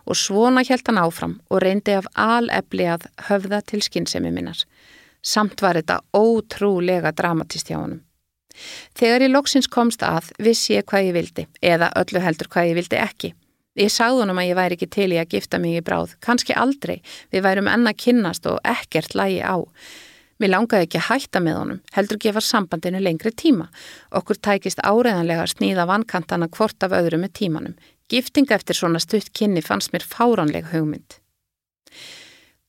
Og 0.07 0.15
svona 0.15 0.63
held 0.63 0.87
hann 0.87 1.01
áfram 1.01 1.33
og 1.51 1.59
reyndi 1.65 1.97
af 1.97 2.07
alefli 2.15 2.87
að 2.87 3.09
höfða 3.27 3.59
til 3.67 3.81
skinnsemi 3.83 4.31
minnar. 4.31 4.61
Samt 5.19 5.59
var 5.59 5.75
þetta 5.75 5.99
ótrúlega 6.15 7.11
dramatist 7.11 7.67
hjá 7.67 7.81
honum. 7.81 7.99
Þegar 8.95 9.27
ég 9.27 9.33
loksins 9.33 9.67
komst 9.67 10.07
að 10.07 10.31
vissi 10.39 10.77
ég 10.77 10.87
hvað 10.87 11.09
ég 11.09 11.17
vildi 11.19 11.45
eða 11.59 11.91
öllu 11.99 12.23
heldur 12.23 12.47
hvað 12.53 12.71
ég 12.71 12.79
vildi 12.79 13.01
ekki. 13.01 13.33
Ég 13.78 13.91
sagði 13.93 14.23
honum 14.23 14.39
að 14.41 14.49
ég 14.49 14.57
væri 14.57 14.78
ekki 14.78 14.89
til 14.89 15.11
í 15.13 15.19
að 15.21 15.34
gifta 15.36 15.59
mig 15.61 15.78
í 15.78 15.86
bráð, 15.86 16.15
kannski 16.25 16.55
aldrei, 16.57 16.97
við 17.30 17.43
værum 17.45 17.69
enna 17.69 17.93
kynnast 17.93 18.47
og 18.49 18.57
ekkert 18.65 19.13
lægi 19.13 19.43
á. 19.45 19.61
Mér 20.41 20.51
langaði 20.53 20.86
ekki 20.86 20.99
að 20.99 21.07
hætta 21.07 21.41
með 21.41 21.55
honum, 21.57 21.84
heldur 21.93 22.19
gefa 22.21 22.41
sambandinu 22.45 22.99
lengri 23.01 23.32
tíma. 23.34 23.67
Okkur 24.17 24.38
tækist 24.38 24.82
áreðanlega 24.86 25.45
að 25.45 25.53
sníða 25.55 25.88
vankantana 25.89 26.49
hvort 26.53 26.86
af 26.86 26.93
öðru 26.93 27.21
með 27.21 27.34
tímanum. 27.39 27.78
Gifting 28.09 28.51
eftir 28.53 28.78
svona 28.78 29.01
stutt 29.01 29.32
kynni 29.34 29.63
fannst 29.65 29.93
mér 29.93 30.05
fáránleg 30.05 30.69
hugmynd. 30.71 31.17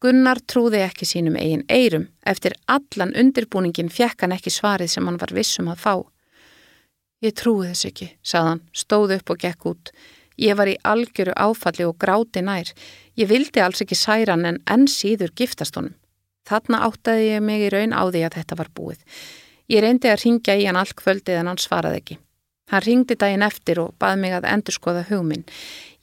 Gunnar 0.01 0.41
trúði 0.47 0.81
ekki 0.85 1.09
sínum 1.09 1.37
eigin 1.37 1.65
eirum. 1.69 2.07
Eftir 2.23 2.55
allan 2.71 3.13
undirbúningin 3.19 3.91
fjekk 3.93 4.25
hann 4.25 4.37
ekki 4.37 4.53
svarið 4.55 4.93
sem 4.93 5.09
hann 5.09 5.19
var 5.21 5.35
vissum 5.35 5.69
að 5.73 5.83
fá. 5.83 5.95
Ég 7.25 7.35
trúi 7.35 7.67
þess 7.67 7.89
ekki, 7.89 8.13
sagðan, 8.23 8.63
stóð 8.73 9.17
upp 9.19 9.33
og 9.35 9.41
gekk 9.43 9.69
út. 9.73 9.93
Ég 10.39 10.55
var 10.55 10.71
í 10.71 10.77
algjöru 10.87 11.35
áfalli 11.35 11.87
og 11.89 11.97
gráti 11.99 12.45
nær. 12.47 12.71
Ég 13.19 13.27
vildi 13.27 13.63
alls 13.63 13.83
ekki 13.83 13.99
særan 13.99 14.47
en 14.47 14.61
enn 14.71 14.87
síður 14.87 15.35
giftast 15.35 15.75
honum. 15.75 15.97
Þarna 16.47 16.85
áttaði 16.87 17.27
ég 17.33 17.43
mig 17.45 17.67
í 17.67 17.73
raun 17.75 17.93
á 17.93 18.07
því 18.07 18.23
að 18.29 18.39
þetta 18.39 18.59
var 18.61 18.71
búið. 18.73 19.03
Ég 19.69 19.83
reyndi 19.85 20.09
að 20.09 20.23
ringja 20.23 20.57
í 20.57 20.65
hann 20.69 20.79
all 20.79 20.95
kvöldið 20.97 21.41
en 21.43 21.51
hann 21.51 21.61
svaraði 21.61 22.01
ekki. 22.01 22.19
Hann 22.69 22.85
ringdi 22.85 23.17
daginn 23.17 23.45
eftir 23.45 23.81
og 23.81 23.95
baði 24.01 24.21
mig 24.23 24.35
að 24.37 24.47
endurskoða 24.53 25.05
hugminn. 25.09 25.45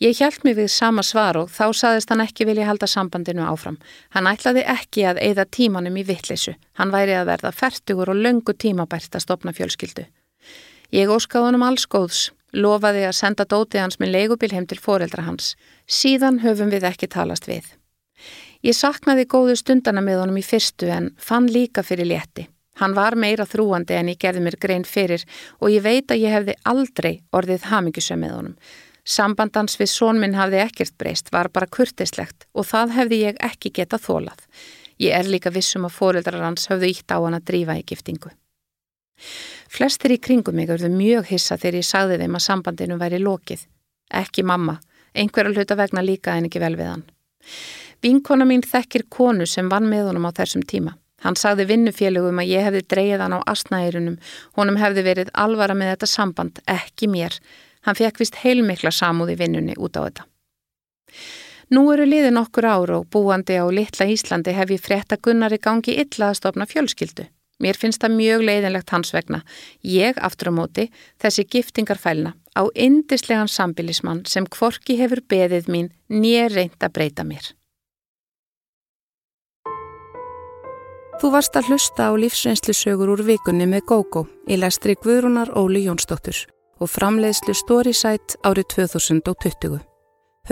Ég 0.01 0.17
hjælt 0.17 0.43
mig 0.43 0.57
við 0.57 0.71
sama 0.73 1.03
svar 1.05 1.37
og 1.39 1.51
þá 1.53 1.65
saðist 1.77 2.11
hann 2.11 2.23
ekki 2.25 2.47
vilja 2.49 2.67
halda 2.67 2.89
sambandinu 2.89 3.45
áfram. 3.45 3.77
Hann 4.11 4.27
ætlaði 4.27 4.65
ekki 4.67 5.05
að 5.07 5.21
eigða 5.23 5.45
tímanum 5.45 5.97
í 6.01 6.05
vittleysu. 6.05 6.55
Hann 6.75 6.93
væri 6.93 7.15
að 7.15 7.29
verða 7.31 7.53
færtugur 7.55 8.11
og 8.11 8.19
löngu 8.19 8.57
tímabært 8.57 9.15
að 9.15 9.27
stopna 9.27 9.53
fjölskyldu. 9.55 10.09
Ég 10.91 11.09
óskaði 11.09 11.47
honum 11.47 11.65
alls 11.65 11.85
góðs 11.87 12.31
lofaði 12.55 13.05
að 13.07 13.17
senda 13.19 13.45
dótið 13.45 13.83
hans 13.83 13.99
með 13.99 14.13
leigubil 14.15 14.51
heim 14.55 14.67
til 14.69 14.79
foreldra 14.81 15.25
hans. 15.27 15.53
Síðan 15.85 16.41
höfum 16.43 16.71
við 16.73 16.87
ekki 16.89 17.11
talast 17.11 17.49
við. 17.49 17.67
Ég 18.65 18.73
saknaði 18.73 19.27
góðu 19.29 19.55
stundana 19.59 20.01
með 20.01 20.23
honum 20.23 20.39
í 20.41 20.45
fyrstu 20.45 20.89
en 20.89 21.11
fann 21.21 21.47
líka 21.51 21.83
fyrir 21.85 22.09
létti. 22.09 22.47
Hann 22.79 22.95
var 22.95 23.15
meira 23.15 23.45
þrúandi 23.47 23.95
en 23.95 24.09
ég 24.11 24.19
gerði 24.19 24.41
mér 24.43 24.57
grein 24.59 24.87
fyrir 24.87 25.23
og 25.61 25.71
ég 25.71 25.83
veit 25.85 26.11
að 26.11 26.23
ég 26.23 26.33
hefði 26.33 26.55
aldrei 26.67 27.11
orðið 27.31 27.69
hamingjusum 27.71 28.19
með 28.23 28.33
honum. 28.35 28.55
Sambandans 29.05 29.77
við 29.79 29.91
sónminn 29.93 30.35
hafði 30.35 30.63
ekkert 30.63 30.95
breyst, 30.97 31.29
var 31.31 31.51
bara 31.53 31.69
kurtislegt 31.69 32.47
og 32.53 32.65
það 32.71 32.95
hefði 32.97 33.21
ég 33.21 33.43
ekki 33.47 33.71
getað 33.79 34.07
þólað. 34.07 34.41
Ég 34.97 35.13
er 35.13 35.29
líka 35.29 35.53
vissum 35.53 35.85
að 35.85 35.95
foreldrar 35.99 36.41
hans 36.47 36.67
höfðu 36.71 36.89
ítt 36.89 37.13
á 37.13 37.19
hann 37.21 37.37
að 37.37 37.47
drífa 37.51 37.77
í 37.77 37.85
giftingu. 37.85 38.33
Flestir 39.71 40.15
í 40.15 40.19
kringum 40.21 40.55
mig 40.55 40.67
verðu 40.69 40.89
mjög 40.91 41.31
hissa 41.31 41.57
þegar 41.57 41.79
ég 41.79 41.87
sagði 41.87 42.19
þeim 42.21 42.37
að 42.37 42.45
sambandinu 42.45 42.99
væri 42.99 43.21
lokið. 43.21 43.65
Ekki 44.13 44.43
mamma, 44.43 44.77
einhverja 45.15 45.55
hluta 45.55 45.77
vegna 45.79 46.03
líka 46.05 46.35
en 46.35 46.49
ekki 46.49 46.61
vel 46.63 46.75
við 46.77 46.91
hann. 46.91 47.07
Vinkona 48.03 48.45
mín 48.45 48.63
þekkir 48.65 49.07
konu 49.09 49.47
sem 49.49 49.69
vann 49.71 49.89
með 49.89 50.11
honum 50.11 50.27
á 50.29 50.31
þessum 50.37 50.65
tíma. 50.67 50.95
Hann 51.25 51.37
sagði 51.39 51.65
vinnufélögum 51.71 52.41
að 52.43 52.51
ég 52.51 52.65
hefði 52.67 52.83
dreyið 52.91 53.23
hann 53.23 53.37
á 53.39 53.47
asnæðirunum, 53.49 54.19
honum 54.59 54.77
hefði 54.77 55.05
verið 55.07 55.31
alvara 55.33 55.73
með 55.73 55.95
þetta 55.95 56.09
samband, 56.11 56.59
ekki 56.69 57.09
mér. 57.09 57.39
Hann 57.87 57.97
fekk 57.97 58.21
vist 58.21 58.41
heilmikla 58.43 58.91
samúð 58.93 59.33
í 59.33 59.39
vinnunni 59.39 59.77
út 59.77 59.97
á 59.97 60.05
þetta. 60.05 60.27
Nú 61.73 61.87
eru 61.93 62.05
liðin 62.05 62.37
okkur 62.37 62.67
ára 62.69 62.99
og 62.99 63.07
búandi 63.09 63.57
á 63.57 63.65
litla 63.73 64.05
Íslandi 64.05 64.53
hef 64.53 64.69
ég 64.75 64.83
frétta 64.83 65.17
Gunnar 65.17 65.55
í 65.55 65.57
gangi 65.57 65.95
illa 65.97 66.29
að 66.29 66.37
stopna 66.41 66.67
fjölskyldu. 66.69 67.25
Mér 67.63 67.77
finnst 67.79 68.03
það 68.03 68.17
mjög 68.19 68.41
leiðinlegt 68.49 68.91
hans 68.91 69.13
vegna. 69.15 69.41
Ég, 69.79 70.17
aftur 70.19 70.51
á 70.51 70.53
móti, 70.57 70.89
þessi 71.21 71.45
giftingarfælna 71.47 72.35
á 72.55 72.63
indislegan 72.75 73.51
sambilismann 73.51 74.25
sem 74.27 74.47
kvorki 74.47 74.97
hefur 74.99 75.23
beðið 75.29 75.69
mín 75.71 75.93
nýja 76.11 76.49
reynd 76.51 76.81
að 76.83 76.95
breyta 76.97 77.23
mér. 77.27 77.53
Þú 81.15 81.31
varst 81.31 81.55
að 81.55 81.69
hlusta 81.71 82.09
á 82.11 82.13
lífsreynslusögur 82.19 83.13
úr 83.13 83.23
vikunni 83.23 83.67
með 83.71 83.85
GóGó 83.87 84.25
í 84.51 84.59
lestri 84.59 84.97
Guðrúnar 84.99 85.53
Óli 85.55 85.85
Jónsdóttur 85.87 86.41
og 86.83 86.91
framleiðslu 86.91 87.55
Storysight 87.55 88.35
árið 88.43 88.67
2020. 88.75 89.79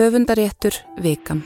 Höfundaréttur 0.00 0.80
Vikan. 1.04 1.44